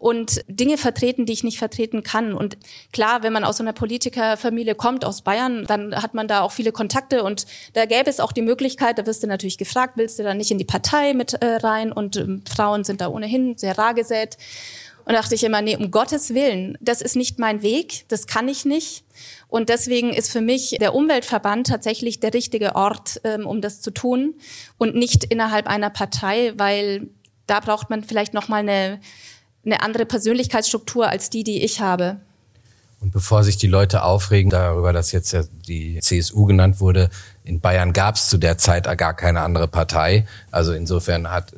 und 0.00 0.44
Dinge 0.48 0.78
vertreten, 0.78 1.26
die 1.26 1.32
ich 1.32 1.44
nicht 1.44 1.58
vertreten 1.58 2.02
kann. 2.02 2.32
Und 2.32 2.56
klar, 2.92 3.22
wenn 3.22 3.32
man 3.32 3.44
aus 3.44 3.58
so 3.58 3.64
einer 3.64 3.72
Politikerfamilie 3.72 4.74
kommt, 4.74 5.04
aus 5.04 5.22
Bayern, 5.22 5.64
dann 5.66 5.94
hat 5.94 6.14
man 6.14 6.28
da 6.28 6.42
auch 6.42 6.52
viele 6.52 6.72
Kontakte 6.72 7.22
und 7.24 7.46
da 7.72 7.84
gäbe 7.84 8.08
es 8.08 8.20
auch 8.20 8.32
die 8.32 8.42
Möglichkeit, 8.42 8.98
da 8.98 9.06
wirst 9.06 9.22
du 9.22 9.26
natürlich 9.26 9.58
gefragt, 9.58 9.94
willst 9.96 10.18
du 10.18 10.22
da 10.22 10.34
nicht 10.34 10.50
in 10.50 10.58
die 10.58 10.64
Partei 10.64 11.14
mit 11.14 11.34
äh, 11.34 11.56
rein? 11.56 11.92
Und 11.92 12.16
ähm, 12.16 12.42
Frauen 12.48 12.84
sind 12.84 13.00
da 13.00 13.08
ohnehin 13.08 13.56
sehr 13.56 13.76
rar 13.76 13.94
gesät. 13.94 14.36
Und 15.08 15.14
dachte 15.14 15.34
ich 15.34 15.42
immer, 15.42 15.62
nee, 15.62 15.74
um 15.74 15.90
Gottes 15.90 16.34
Willen, 16.34 16.76
das 16.82 17.00
ist 17.00 17.16
nicht 17.16 17.38
mein 17.38 17.62
Weg, 17.62 18.04
das 18.08 18.26
kann 18.26 18.46
ich 18.46 18.66
nicht. 18.66 19.04
Und 19.48 19.70
deswegen 19.70 20.12
ist 20.12 20.30
für 20.30 20.42
mich 20.42 20.76
der 20.78 20.94
Umweltverband 20.94 21.66
tatsächlich 21.66 22.20
der 22.20 22.34
richtige 22.34 22.76
Ort, 22.76 23.18
ähm, 23.24 23.46
um 23.46 23.62
das 23.62 23.80
zu 23.80 23.90
tun 23.90 24.34
und 24.76 24.94
nicht 24.94 25.24
innerhalb 25.24 25.66
einer 25.66 25.88
Partei, 25.88 26.52
weil 26.58 27.08
da 27.46 27.60
braucht 27.60 27.88
man 27.88 28.04
vielleicht 28.04 28.34
noch 28.34 28.48
mal 28.48 28.58
eine, 28.58 29.00
eine 29.64 29.80
andere 29.80 30.04
Persönlichkeitsstruktur 30.04 31.08
als 31.08 31.30
die, 31.30 31.42
die 31.42 31.62
ich 31.62 31.80
habe. 31.80 32.20
Und 33.00 33.10
bevor 33.10 33.44
sich 33.44 33.56
die 33.56 33.66
Leute 33.66 34.02
aufregen 34.02 34.50
darüber, 34.50 34.92
dass 34.92 35.12
jetzt 35.12 35.32
ja 35.32 35.42
die 35.66 36.00
CSU 36.00 36.44
genannt 36.44 36.80
wurde, 36.80 37.08
in 37.44 37.60
Bayern 37.60 37.94
gab 37.94 38.16
es 38.16 38.28
zu 38.28 38.36
der 38.36 38.58
Zeit 38.58 38.84
gar 38.98 39.14
keine 39.14 39.40
andere 39.40 39.68
Partei. 39.68 40.26
Also 40.50 40.74
insofern 40.74 41.30
hat, 41.30 41.54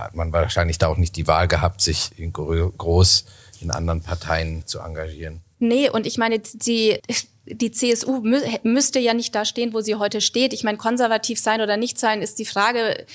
hat 0.00 0.14
man 0.14 0.32
wahrscheinlich 0.32 0.78
da 0.78 0.88
auch 0.88 0.96
nicht 0.96 1.16
die 1.16 1.26
Wahl 1.26 1.48
gehabt, 1.48 1.80
sich 1.80 2.10
in 2.16 2.32
groß 2.32 3.24
in 3.60 3.70
anderen 3.70 4.02
Parteien 4.02 4.66
zu 4.66 4.80
engagieren. 4.80 5.40
Nee, 5.58 5.88
und 5.88 6.06
ich 6.06 6.18
meine, 6.18 6.40
die, 6.40 7.00
die 7.46 7.70
CSU 7.70 8.20
mü 8.20 8.40
müsste 8.62 8.98
ja 8.98 9.14
nicht 9.14 9.34
da 9.34 9.44
stehen, 9.44 9.72
wo 9.72 9.80
sie 9.80 9.94
heute 9.94 10.20
steht. 10.20 10.52
Ich 10.52 10.64
meine, 10.64 10.78
konservativ 10.78 11.38
sein 11.38 11.60
oder 11.60 11.76
nicht 11.76 11.98
sein 11.98 12.22
ist 12.22 12.38
die 12.38 12.44
Frage, 12.44 13.06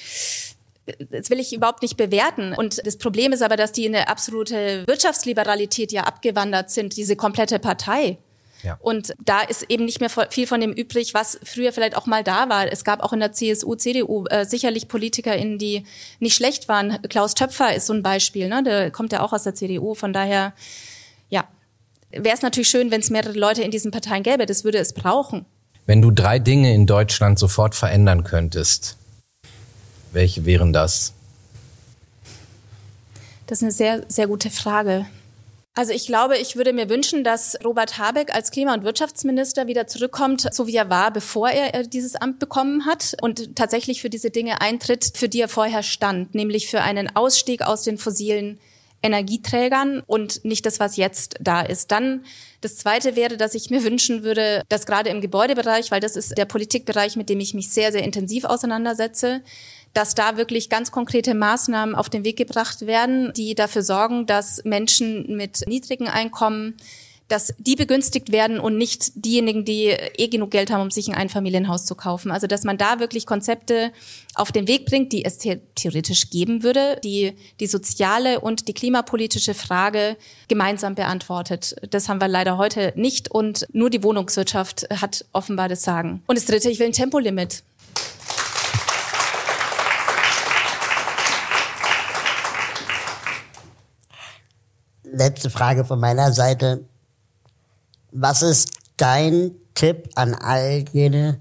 das 1.12 1.30
will 1.30 1.40
ich 1.40 1.54
überhaupt 1.54 1.82
nicht 1.82 1.98
bewerten. 1.98 2.54
Und 2.54 2.86
das 2.86 2.98
Problem 2.98 3.32
ist 3.32 3.42
aber, 3.42 3.56
dass 3.56 3.72
die 3.72 3.86
in 3.86 3.96
eine 3.96 4.08
absolute 4.08 4.88
Wirtschaftsliberalität 4.88 5.92
ja 5.92 6.04
abgewandert 6.04 6.72
sind, 6.72 6.96
diese 6.98 7.16
komplette 7.16 7.60
Partei. 7.60 8.18
Ja. 8.64 8.78
Und 8.82 9.14
da 9.24 9.42
ist 9.42 9.64
eben 9.70 9.86
nicht 9.86 10.02
mehr 10.02 10.10
viel 10.10 10.48
von 10.48 10.60
dem 10.60 10.74
übrig, 10.74 11.14
was 11.14 11.40
früher 11.44 11.72
vielleicht 11.72 11.96
auch 11.96 12.06
mal 12.06 12.24
da 12.24 12.50
war. 12.50 12.72
Es 12.72 12.84
gab 12.84 13.02
auch 13.02 13.14
in 13.14 13.20
der 13.20 13.32
CSU, 13.32 13.76
CDU 13.76 14.26
äh, 14.26 14.46
sicherlich 14.46 14.88
PolitikerInnen, 14.88 15.58
die 15.58 15.86
nicht 16.20 16.36
schlecht 16.36 16.68
waren. 16.68 17.02
Klaus 17.04 17.36
Töpfer 17.36 17.74
ist 17.74 17.86
so 17.86 17.94
ein 17.94 18.04
Beispiel, 18.04 18.50
ne? 18.50 18.64
Der 18.64 18.92
kommt 18.92 19.14
ja 19.14 19.22
auch 19.22 19.32
aus 19.32 19.44
der 19.44 19.56
CDU. 19.56 19.94
Von 19.96 20.12
daher, 20.12 20.54
ja, 21.30 21.46
wäre 22.12 22.36
es 22.36 22.42
natürlich 22.42 22.70
schön, 22.70 22.92
wenn 22.92 23.02
es 23.02 23.10
mehrere 23.10 23.38
Leute 23.38 23.62
in 23.62 23.72
diesen 23.72 23.92
Parteien 23.92 24.24
gäbe. 24.24 24.46
Das 24.46 24.64
würde 24.64 24.78
es 24.78 24.94
brauchen. 24.94 25.46
Wenn 25.86 26.02
du 26.02 26.12
drei 26.12 26.38
Dinge 26.38 26.74
in 26.74 26.86
Deutschland 26.86 27.40
sofort 27.40 27.76
verändern 27.76 28.24
könntest, 28.24 28.98
welche 30.12 30.46
wären 30.46 30.74
das? 30.74 31.14
Das 33.48 33.60
ist 33.60 33.64
eine 33.64 33.72
sehr, 33.72 34.04
sehr 34.08 34.28
gute 34.28 34.50
Frage. 34.50 35.08
Also 35.80 35.94
ich 35.94 36.08
glaube, 36.08 36.38
ich 36.38 36.58
würde 36.58 36.74
mir 36.74 36.90
wünschen, 36.90 37.24
dass 37.24 37.58
Robert 37.64 37.98
Habeck 37.98 38.36
als 38.36 38.52
Klima- 38.52 38.74
und 38.74 38.84
Wirtschaftsminister 38.84 39.68
wieder 39.68 39.88
zurückkommt, 39.88 40.54
so 40.54 40.68
wie 40.68 40.76
er 40.76 40.90
war, 40.90 41.14
bevor 41.14 41.52
er 41.52 41.84
dieses 41.84 42.18
Amt 42.18 42.38
bekommen 42.38 42.86
hat 42.86 43.16
und 43.22 43.56
tatsächlich 43.56 44.02
für 44.02 44.10
diese 44.10 44.30
Dinge 44.30 44.60
eintritt, 44.60 45.14
für 45.16 45.30
die 45.30 45.40
er 45.40 45.48
vorher 45.48 45.82
stand, 45.82 46.36
nämlich 46.36 46.68
für 46.68 46.82
einen 46.82 47.16
Ausstieg 47.16 47.62
aus 47.62 47.84
den 47.84 47.98
fossilen 47.98 48.60
Energieträgern 49.02 50.04
und 50.06 50.44
nicht 50.44 50.66
das, 50.66 50.82
was 50.82 50.98
jetzt 50.98 51.38
da 51.40 51.62
ist. 51.62 51.92
Dann 51.92 52.26
das 52.60 52.76
Zweite 52.76 53.16
wäre, 53.16 53.38
dass 53.38 53.56
ich 53.56 53.70
mir 53.70 53.82
wünschen 53.86 54.24
würde, 54.24 54.64
dass 54.68 54.86
gerade 54.86 55.10
im 55.10 55.22
Gebäudebereich, 55.22 55.92
weil 55.92 56.02
das 56.02 56.18
ist 56.18 56.38
der 56.38 56.44
Politikbereich, 56.44 57.16
mit 57.16 57.30
dem 57.30 57.40
ich 57.40 57.54
mich 57.54 57.72
sehr, 57.72 57.94
sehr 57.94 58.04
intensiv 58.04 58.44
auseinandersetze, 58.44 59.42
dass 60.00 60.16
da 60.16 60.38
wirklich 60.38 60.70
ganz 60.70 60.92
konkrete 60.92 61.34
Maßnahmen 61.34 61.94
auf 61.94 62.10
den 62.10 62.24
Weg 62.24 62.38
gebracht 62.38 62.88
werden, 62.88 63.34
die 63.34 63.54
dafür 63.54 63.82
sorgen, 63.82 64.26
dass 64.26 64.64
Menschen 64.64 65.36
mit 65.36 65.68
niedrigen 65.68 66.08
Einkommen 66.08 66.78
dass 67.28 67.54
die 67.60 67.76
begünstigt 67.76 68.32
werden 68.32 68.60
und 68.60 68.76
nicht 68.76 69.12
diejenigen, 69.14 69.64
die 69.64 69.90
eh 70.18 70.30
genug 70.30 70.50
Geld 70.50 70.72
haben, 70.72 70.82
um 70.82 70.90
sich 70.90 71.10
ein 71.10 71.14
Einfamilienhaus 71.14 71.86
zu 71.86 71.94
kaufen. 71.94 72.32
Also 72.32 72.48
dass 72.48 72.64
man 72.64 72.80
da 72.80 73.00
wirklich 73.00 73.28
Konzepte 73.28 73.92
auf 74.34 74.52
den 74.52 74.68
Weg 74.68 74.88
bringt, 74.88 75.14
die 75.14 75.24
es 75.24 75.38
theoretisch 75.38 76.32
geben 76.32 76.64
würde, 76.64 77.00
die 77.04 77.34
die 77.60 77.68
soziale 77.68 78.40
und 78.40 78.68
die 78.68 78.74
klimapolitische 78.74 79.54
Frage 79.54 80.18
gemeinsam 80.48 80.96
beantwortet. 80.96 81.76
Das 81.92 82.10
haben 82.10 82.20
wir 82.20 82.28
leider 82.28 82.58
heute 82.58 82.94
nicht 82.96 83.30
und 83.30 83.68
nur 83.74 83.92
die 83.92 84.02
Wohnungswirtschaft 84.02 84.88
hat 84.90 85.24
offenbar 85.32 85.70
das 85.70 85.84
Sagen. 85.84 86.24
Und 86.26 86.36
das 86.36 86.46
Dritte, 86.46 86.72
ich 86.72 86.80
will 86.80 86.88
ein 86.88 86.94
Tempolimit. 86.94 87.62
Letzte 95.12 95.50
Frage 95.50 95.86
von 95.86 96.00
meiner 96.00 96.32
Seite. 96.34 96.84
Was 98.12 98.42
ist 98.42 98.72
dein 98.98 99.52
Tipp 99.74 100.10
an 100.16 100.36
all 100.36 100.86
jene, 100.92 101.40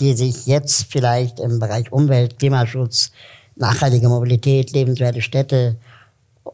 die 0.00 0.14
sich 0.14 0.46
jetzt 0.46 0.86
vielleicht 0.90 1.40
im 1.40 1.58
Bereich 1.58 1.92
Umwelt, 1.92 2.38
Klimaschutz, 2.38 3.10
nachhaltige 3.56 4.08
Mobilität, 4.08 4.72
lebenswerte 4.72 5.20
Städte 5.20 5.76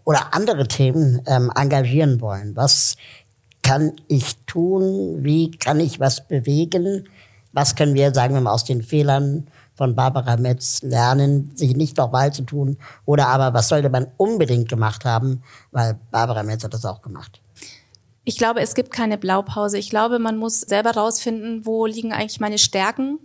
oder 0.04 0.34
andere 0.34 0.66
Themen 0.66 1.22
ähm, 1.26 1.52
engagieren 1.54 2.20
wollen? 2.20 2.56
Was 2.56 2.96
kann 3.62 3.92
ich 4.08 4.36
tun? 4.46 5.22
Wie 5.22 5.50
kann 5.52 5.78
ich 5.80 6.00
was 6.00 6.26
bewegen? 6.26 7.08
Was 7.52 7.76
können 7.76 7.94
wir, 7.94 8.12
sagen 8.14 8.34
wir 8.34 8.40
mal, 8.40 8.52
aus 8.52 8.64
den 8.64 8.82
Fehlern 8.82 9.46
von 9.78 9.94
Barbara 9.94 10.36
Metz 10.36 10.82
lernen, 10.82 11.52
sich 11.54 11.74
nicht 11.74 11.96
nochmal 11.96 12.32
zu 12.32 12.42
tun? 12.42 12.76
Oder 13.06 13.28
aber, 13.28 13.54
was 13.54 13.68
sollte 13.68 13.88
man 13.88 14.08
unbedingt 14.16 14.68
gemacht 14.68 15.04
haben? 15.04 15.42
Weil 15.70 15.98
Barbara 16.10 16.42
Metz 16.42 16.64
hat 16.64 16.74
das 16.74 16.84
auch 16.84 17.00
gemacht. 17.00 17.40
Ich 18.24 18.36
glaube, 18.36 18.60
es 18.60 18.74
gibt 18.74 18.90
keine 18.90 19.16
Blaupause. 19.16 19.78
Ich 19.78 19.88
glaube, 19.88 20.18
man 20.18 20.36
muss 20.36 20.60
selber 20.60 20.90
rausfinden, 20.90 21.64
wo 21.64 21.86
liegen 21.86 22.12
eigentlich 22.12 22.40
meine 22.40 22.58
Stärken 22.58 23.20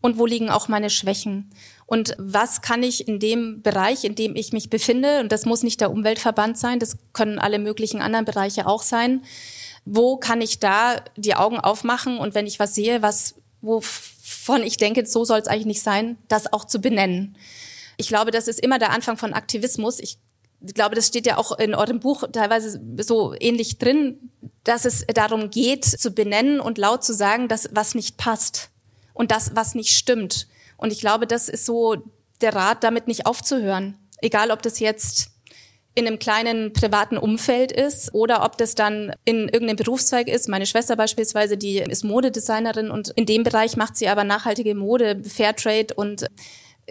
und 0.00 0.18
wo 0.18 0.26
liegen 0.26 0.48
auch 0.50 0.68
meine 0.68 0.90
Schwächen. 0.90 1.50
Und 1.86 2.16
was 2.18 2.62
kann 2.62 2.82
ich 2.82 3.06
in 3.06 3.20
dem 3.20 3.62
Bereich, 3.62 4.04
in 4.04 4.14
dem 4.14 4.34
ich 4.34 4.52
mich 4.52 4.70
befinde, 4.70 5.20
und 5.20 5.30
das 5.32 5.44
muss 5.44 5.62
nicht 5.62 5.80
der 5.80 5.90
Umweltverband 5.90 6.56
sein, 6.56 6.78
das 6.78 6.96
können 7.12 7.38
alle 7.38 7.58
möglichen 7.58 8.00
anderen 8.00 8.24
Bereiche 8.24 8.66
auch 8.66 8.82
sein, 8.82 9.22
wo 9.84 10.16
kann 10.16 10.40
ich 10.40 10.58
da 10.58 10.96
die 11.16 11.34
Augen 11.34 11.60
aufmachen 11.60 12.18
und 12.18 12.34
wenn 12.34 12.46
ich 12.46 12.58
was 12.58 12.74
sehe, 12.74 13.02
was, 13.02 13.34
wovon 14.40 14.62
ich 14.62 14.76
denke, 14.76 15.06
so 15.06 15.24
soll 15.24 15.38
es 15.38 15.48
eigentlich 15.48 15.66
nicht 15.66 15.82
sein, 15.82 16.18
das 16.28 16.52
auch 16.52 16.64
zu 16.64 16.80
benennen. 16.80 17.36
Ich 17.96 18.08
glaube, 18.08 18.30
das 18.30 18.48
ist 18.48 18.60
immer 18.60 18.78
der 18.78 18.90
Anfang 18.90 19.16
von 19.16 19.34
Aktivismus. 19.34 20.00
Ich 20.00 20.18
ich 20.62 20.74
glaube, 20.74 20.94
das 20.94 21.06
steht 21.06 21.26
ja 21.26 21.38
auch 21.38 21.58
in 21.58 21.74
eurem 21.74 22.00
Buch 22.00 22.24
teilweise 22.32 22.80
so 22.98 23.34
ähnlich 23.40 23.78
drin, 23.78 24.30
dass 24.62 24.84
es 24.84 25.06
darum 25.06 25.48
geht, 25.48 25.84
zu 25.86 26.10
benennen 26.10 26.60
und 26.60 26.76
laut 26.76 27.02
zu 27.02 27.14
sagen, 27.14 27.48
dass 27.48 27.70
was 27.72 27.94
nicht 27.94 28.18
passt 28.18 28.68
und 29.14 29.30
das, 29.30 29.52
was 29.54 29.74
nicht 29.74 29.96
stimmt. 29.96 30.48
Und 30.76 30.92
ich 30.92 31.00
glaube, 31.00 31.26
das 31.26 31.48
ist 31.48 31.64
so 31.64 31.96
der 32.42 32.54
Rat, 32.54 32.84
damit 32.84 33.08
nicht 33.08 33.24
aufzuhören. 33.24 33.96
Egal, 34.20 34.50
ob 34.50 34.60
das 34.60 34.80
jetzt 34.80 35.30
in 35.94 36.06
einem 36.06 36.18
kleinen 36.18 36.72
privaten 36.72 37.18
Umfeld 37.18 37.72
ist 37.72 38.14
oder 38.14 38.44
ob 38.44 38.56
das 38.56 38.74
dann 38.74 39.12
in 39.24 39.48
irgendeinem 39.48 39.76
Berufszweig 39.76 40.28
ist. 40.28 40.48
Meine 40.48 40.66
Schwester 40.66 40.96
beispielsweise, 40.96 41.56
die 41.56 41.78
ist 41.78 42.04
Modedesignerin 42.04 42.90
und 42.90 43.10
in 43.10 43.26
dem 43.26 43.42
Bereich 43.42 43.76
macht 43.76 43.96
sie 43.96 44.08
aber 44.08 44.24
nachhaltige 44.24 44.74
Mode, 44.74 45.22
Fairtrade 45.24 45.94
und 45.94 46.26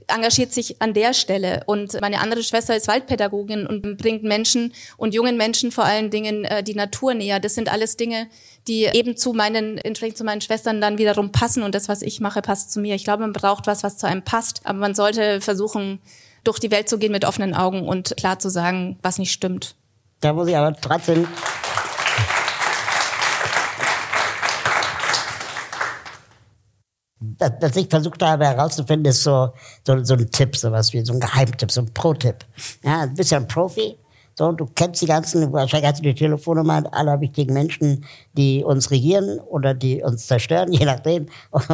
engagiert 0.08 0.54
sich 0.54 0.82
an 0.82 0.94
der 0.94 1.14
Stelle. 1.14 1.64
Und 1.66 2.00
meine 2.02 2.20
andere 2.20 2.44
Schwester 2.44 2.76
ist 2.76 2.88
Waldpädagogin 2.88 3.66
und 3.66 3.98
bringt 3.98 4.24
Menschen 4.24 4.74
und 4.98 5.14
jungen 5.14 5.38
Menschen 5.38 5.72
vor 5.72 5.86
allen 5.86 6.10
Dingen 6.10 6.46
äh, 6.46 6.64
die 6.64 6.76
Natur 6.76 7.14
näher. 7.14 7.40
Das 7.40 7.56
sind 7.56 7.72
alles 7.72 7.98
Dinge, 7.98 8.28
die 8.68 8.86
eben 8.86 9.18
zu 9.18 9.34
meinen, 9.34 9.78
entsprechend 9.78 10.18
zu 10.18 10.24
meinen 10.24 10.42
Schwestern 10.42 10.82
dann 10.82 10.98
wiederum 10.98 11.32
passen 11.32 11.64
und 11.64 11.76
das, 11.76 11.90
was 11.90 12.02
ich 12.02 12.20
mache, 12.20 12.42
passt 12.42 12.72
zu 12.72 12.80
mir. 12.80 12.96
Ich 12.96 13.04
glaube, 13.04 13.22
man 13.22 13.34
braucht 13.34 13.68
was, 13.68 13.84
was 13.84 13.98
zu 13.98 14.08
einem 14.08 14.24
passt, 14.24 14.62
aber 14.64 14.80
man 14.80 14.96
sollte 14.96 15.42
versuchen, 15.42 16.00
durch 16.44 16.60
die 16.60 16.72
Welt 16.72 16.90
zu 16.90 16.98
gehen 16.98 17.12
mit 17.12 17.26
offenen 17.26 17.54
Augen 17.54 17.88
und 17.88 18.16
klar 18.18 18.40
zu 18.40 18.50
sagen, 18.50 18.98
was 19.02 19.18
nicht 19.18 19.32
stimmt. 19.32 19.76
Da 20.22 20.34
muss 20.34 20.48
ich 20.48 20.58
aber 20.58 20.76
trotzdem 20.80 21.28
was 27.40 27.76
ich 27.76 27.90
versucht 27.90 28.22
habe 28.22 28.46
herauszufinden, 28.46 29.10
ist 29.10 29.24
so, 29.24 29.54
so, 29.86 30.04
so 30.04 30.14
ein 30.14 30.32
Tipp, 30.32 30.56
sowas 30.56 30.94
wie 30.94 31.04
so 31.06 31.14
ein 31.14 31.20
Geheimtipp, 31.20 31.72
so 31.72 31.82
ein 31.82 31.94
Pro-Tipp. 31.94 32.46
Ja, 32.84 33.06
bist 33.06 33.32
ja 33.32 33.38
ein 33.38 33.48
Profi. 33.48 33.98
So, 34.36 34.52
du 34.52 34.66
kennst 34.74 35.02
die 35.02 35.06
ganzen, 35.06 35.52
wahrscheinlich 35.52 35.90
hast 35.90 36.00
du 36.00 36.04
die 36.04 36.16
Telefonnummer 36.16 36.84
aller 36.92 37.20
wichtigen 37.20 37.54
Menschen, 37.54 38.06
die 38.34 38.64
uns 38.64 38.90
regieren 38.90 39.40
oder 39.40 39.74
die 39.74 40.02
uns 40.02 40.28
zerstören, 40.28 40.72
je 40.74 40.86
nachdem. 40.86 41.28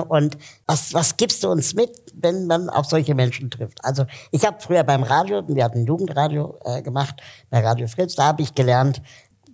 Und 0.09 0.37
was, 0.65 0.93
was 0.93 1.17
gibst 1.17 1.43
du 1.43 1.49
uns 1.49 1.75
mit, 1.75 1.91
wenn 2.15 2.47
man 2.47 2.69
auf 2.69 2.85
solche 2.85 3.13
Menschen 3.13 3.51
trifft? 3.51 3.83
Also 3.83 4.05
ich 4.31 4.45
habe 4.45 4.57
früher 4.59 4.83
beim 4.83 5.03
Radio, 5.03 5.43
wir 5.47 5.63
hatten 5.63 5.85
Jugendradio 5.85 6.57
äh, 6.65 6.81
gemacht, 6.81 7.21
bei 7.49 7.59
Radio 7.59 7.87
Fritz, 7.87 8.15
da 8.15 8.25
habe 8.25 8.41
ich 8.41 8.55
gelernt, 8.55 9.01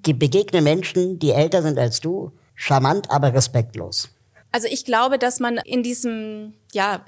begegne 0.04 0.62
Menschen, 0.62 1.20
die 1.20 1.32
älter 1.32 1.62
sind 1.62 1.78
als 1.78 2.00
du, 2.00 2.32
charmant, 2.56 3.12
aber 3.12 3.34
respektlos. 3.34 4.10
Also 4.52 4.68
ich 4.70 4.86
glaube, 4.86 5.18
dass 5.18 5.40
man 5.40 5.58
in 5.58 5.84
diesem, 5.84 6.54
ja, 6.74 7.02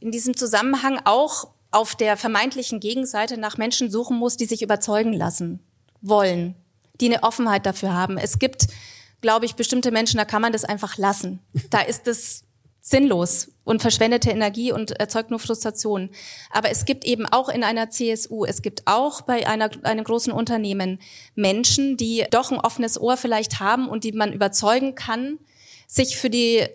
in 0.00 0.10
diesem 0.10 0.36
Zusammenhang 0.36 1.00
auch 1.04 1.48
auf 1.74 1.94
der 1.96 2.16
vermeintlichen 2.16 2.80
Gegenseite 2.80 3.36
nach 3.36 3.58
Menschen 3.58 3.90
suchen 3.90 4.16
muss, 4.16 4.36
die 4.36 4.44
sich 4.44 4.62
überzeugen 4.62 5.12
lassen 5.12 5.60
wollen, 6.00 6.54
die 7.00 7.06
eine 7.06 7.22
Offenheit 7.22 7.66
dafür 7.66 7.92
haben. 7.92 8.16
Es 8.16 8.38
gibt, 8.38 8.68
glaube 9.20 9.46
ich, 9.46 9.56
bestimmte 9.56 9.90
Menschen, 9.90 10.18
da 10.18 10.24
kann 10.24 10.42
man 10.42 10.52
das 10.52 10.64
einfach 10.64 10.96
lassen. 10.98 11.40
Da 11.70 11.80
ist 11.80 12.06
es 12.06 12.44
sinnlos 12.80 13.50
und 13.64 13.80
verschwendete 13.80 14.30
Energie 14.30 14.70
und 14.70 14.90
erzeugt 15.00 15.30
nur 15.30 15.40
Frustration. 15.40 16.10
Aber 16.50 16.70
es 16.70 16.84
gibt 16.84 17.06
eben 17.06 17.26
auch 17.26 17.48
in 17.48 17.64
einer 17.64 17.88
CSU, 17.88 18.44
es 18.44 18.60
gibt 18.60 18.82
auch 18.84 19.22
bei 19.22 19.46
einer, 19.48 19.70
einem 19.84 20.04
großen 20.04 20.32
Unternehmen 20.32 21.00
Menschen, 21.34 21.96
die 21.96 22.24
doch 22.30 22.52
ein 22.52 22.60
offenes 22.60 23.00
Ohr 23.00 23.16
vielleicht 23.16 23.58
haben 23.58 23.88
und 23.88 24.04
die 24.04 24.12
man 24.12 24.34
überzeugen 24.34 24.94
kann, 24.94 25.38
sich 25.86 26.18
für 26.18 26.28
die 26.28 26.66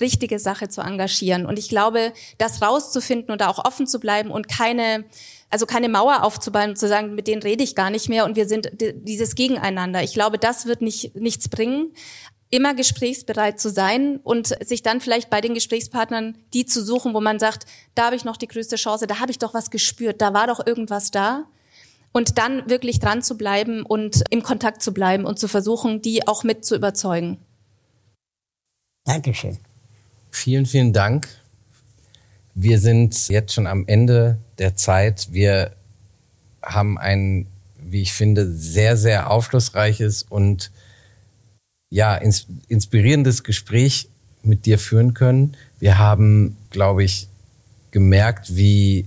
richtige 0.00 0.38
Sache 0.38 0.68
zu 0.68 0.80
engagieren. 0.80 1.46
Und 1.46 1.58
ich 1.58 1.68
glaube, 1.68 2.12
das 2.38 2.62
rauszufinden 2.62 3.30
und 3.30 3.40
da 3.40 3.48
auch 3.48 3.64
offen 3.64 3.86
zu 3.86 4.00
bleiben 4.00 4.30
und 4.30 4.48
keine, 4.48 5.04
also 5.50 5.66
keine 5.66 5.88
Mauer 5.88 6.24
aufzubauen 6.24 6.70
und 6.70 6.78
zu 6.78 6.88
sagen, 6.88 7.14
mit 7.14 7.28
denen 7.28 7.42
rede 7.42 7.62
ich 7.62 7.74
gar 7.74 7.90
nicht 7.90 8.08
mehr 8.08 8.24
und 8.24 8.36
wir 8.36 8.48
sind 8.48 8.70
dieses 8.80 9.34
Gegeneinander. 9.34 10.02
Ich 10.02 10.14
glaube, 10.14 10.38
das 10.38 10.66
wird 10.66 10.82
nicht, 10.82 11.14
nichts 11.14 11.48
bringen. 11.48 11.92
Immer 12.50 12.74
gesprächsbereit 12.74 13.58
zu 13.58 13.70
sein 13.70 14.20
und 14.22 14.54
sich 14.64 14.82
dann 14.82 15.00
vielleicht 15.00 15.30
bei 15.30 15.40
den 15.40 15.54
Gesprächspartnern 15.54 16.38
die 16.52 16.66
zu 16.66 16.84
suchen, 16.84 17.14
wo 17.14 17.20
man 17.20 17.38
sagt, 17.38 17.66
da 17.94 18.06
habe 18.06 18.16
ich 18.16 18.24
noch 18.24 18.36
die 18.36 18.48
größte 18.48 18.76
Chance, 18.76 19.06
da 19.06 19.18
habe 19.20 19.30
ich 19.30 19.38
doch 19.38 19.54
was 19.54 19.70
gespürt, 19.70 20.20
da 20.20 20.34
war 20.34 20.46
doch 20.46 20.64
irgendwas 20.64 21.10
da. 21.10 21.46
Und 22.12 22.38
dann 22.38 22.70
wirklich 22.70 23.00
dran 23.00 23.22
zu 23.22 23.36
bleiben 23.36 23.82
und 23.82 24.22
im 24.30 24.44
Kontakt 24.44 24.82
zu 24.82 24.94
bleiben 24.94 25.24
und 25.24 25.40
zu 25.40 25.48
versuchen, 25.48 26.00
die 26.00 26.28
auch 26.28 26.44
mit 26.44 26.64
zu 26.64 26.76
überzeugen. 26.76 27.38
Dankeschön. 29.04 29.58
Vielen, 30.34 30.66
vielen 30.66 30.92
Dank. 30.92 31.28
Wir 32.56 32.80
sind 32.80 33.28
jetzt 33.28 33.54
schon 33.54 33.68
am 33.68 33.86
Ende 33.86 34.38
der 34.58 34.74
Zeit. 34.74 35.28
Wir 35.30 35.70
haben 36.60 36.98
ein, 36.98 37.46
wie 37.78 38.02
ich 38.02 38.12
finde, 38.12 38.52
sehr, 38.52 38.96
sehr 38.96 39.30
aufschlussreiches 39.30 40.24
und 40.24 40.72
ja, 41.88 42.16
ins, 42.16 42.48
inspirierendes 42.66 43.44
Gespräch 43.44 44.08
mit 44.42 44.66
dir 44.66 44.80
führen 44.80 45.14
können. 45.14 45.56
Wir 45.78 45.98
haben, 45.98 46.56
glaube 46.70 47.04
ich, 47.04 47.28
gemerkt, 47.92 48.56
wie 48.56 49.06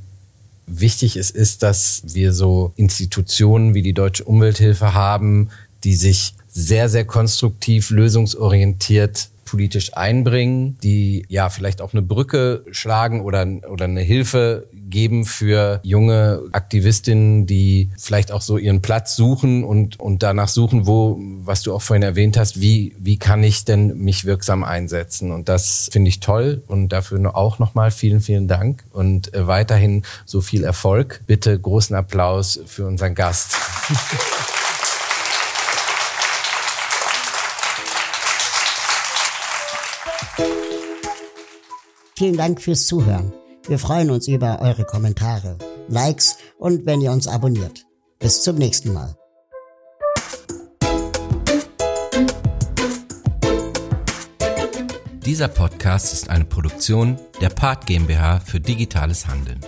wichtig 0.65 1.17
es 1.17 1.29
ist, 1.29 1.61
dass 1.61 2.03
wir 2.05 2.31
so 2.31 2.71
Institutionen 2.77 3.73
wie 3.73 3.81
die 3.81 3.93
Deutsche 3.93 4.23
Umwelthilfe 4.23 4.93
haben, 4.93 5.49
die 5.83 5.95
sich 5.95 6.35
sehr, 6.47 6.87
sehr 6.87 7.03
konstruktiv, 7.03 7.89
lösungsorientiert 7.89 9.29
politisch 9.47 9.95
einbringen, 9.95 10.77
die 10.83 11.25
ja 11.29 11.49
vielleicht 11.49 11.81
auch 11.81 11.93
eine 11.93 12.01
Brücke 12.01 12.63
schlagen 12.71 13.21
oder, 13.21 13.47
oder 13.69 13.85
eine 13.85 14.01
Hilfe 14.01 14.67
geben 14.89 15.25
für 15.25 15.79
junge 15.83 16.43
Aktivistinnen, 16.51 17.45
die 17.45 17.89
vielleicht 17.97 18.31
auch 18.31 18.41
so 18.41 18.57
ihren 18.57 18.81
Platz 18.81 19.15
suchen 19.15 19.63
und, 19.63 19.99
und 19.99 20.21
danach 20.21 20.49
suchen, 20.49 20.85
wo, 20.85 21.17
was 21.39 21.63
du 21.63 21.73
auch 21.73 21.81
vorhin 21.81 22.03
erwähnt 22.03 22.37
hast, 22.37 22.61
wie, 22.61 22.95
wie 22.99 23.17
kann 23.17 23.43
ich 23.43 23.65
denn 23.65 23.97
mich 23.97 24.25
wirksam 24.25 24.63
einsetzen? 24.63 25.31
Und 25.31 25.49
das 25.49 25.89
finde 25.91 26.09
ich 26.09 26.19
toll 26.19 26.61
und 26.67 26.89
dafür 26.89 27.17
auch 27.35 27.57
nochmal 27.59 27.91
vielen, 27.91 28.21
vielen 28.21 28.47
Dank 28.47 28.83
und 28.91 29.33
äh, 29.33 29.47
weiterhin 29.47 30.03
so 30.25 30.41
viel 30.41 30.63
Erfolg. 30.63 31.21
Bitte 31.25 31.57
großen 31.57 31.95
Applaus 31.95 32.59
für 32.65 32.85
unseren 32.85 33.15
Gast. 33.15 33.55
Vielen 42.17 42.35
Dank 42.35 42.59
fürs 42.59 42.87
Zuhören. 42.87 43.31
Wir 43.67 43.77
freuen 43.77 44.09
uns 44.09 44.27
über 44.27 44.59
eure 44.59 44.85
Kommentare, 44.85 45.55
Likes 45.87 46.37
und 46.57 46.87
wenn 46.87 46.99
ihr 46.99 47.11
uns 47.11 47.27
abonniert. 47.27 47.85
Bis 48.17 48.41
zum 48.41 48.55
nächsten 48.55 48.91
Mal. 48.91 49.15
Dieser 55.23 55.47
Podcast 55.47 56.11
ist 56.11 56.31
eine 56.31 56.45
Produktion 56.45 57.17
der 57.39 57.49
Part 57.49 57.85
GmbH 57.85 58.39
für 58.39 58.59
digitales 58.59 59.27
Handeln. 59.27 59.59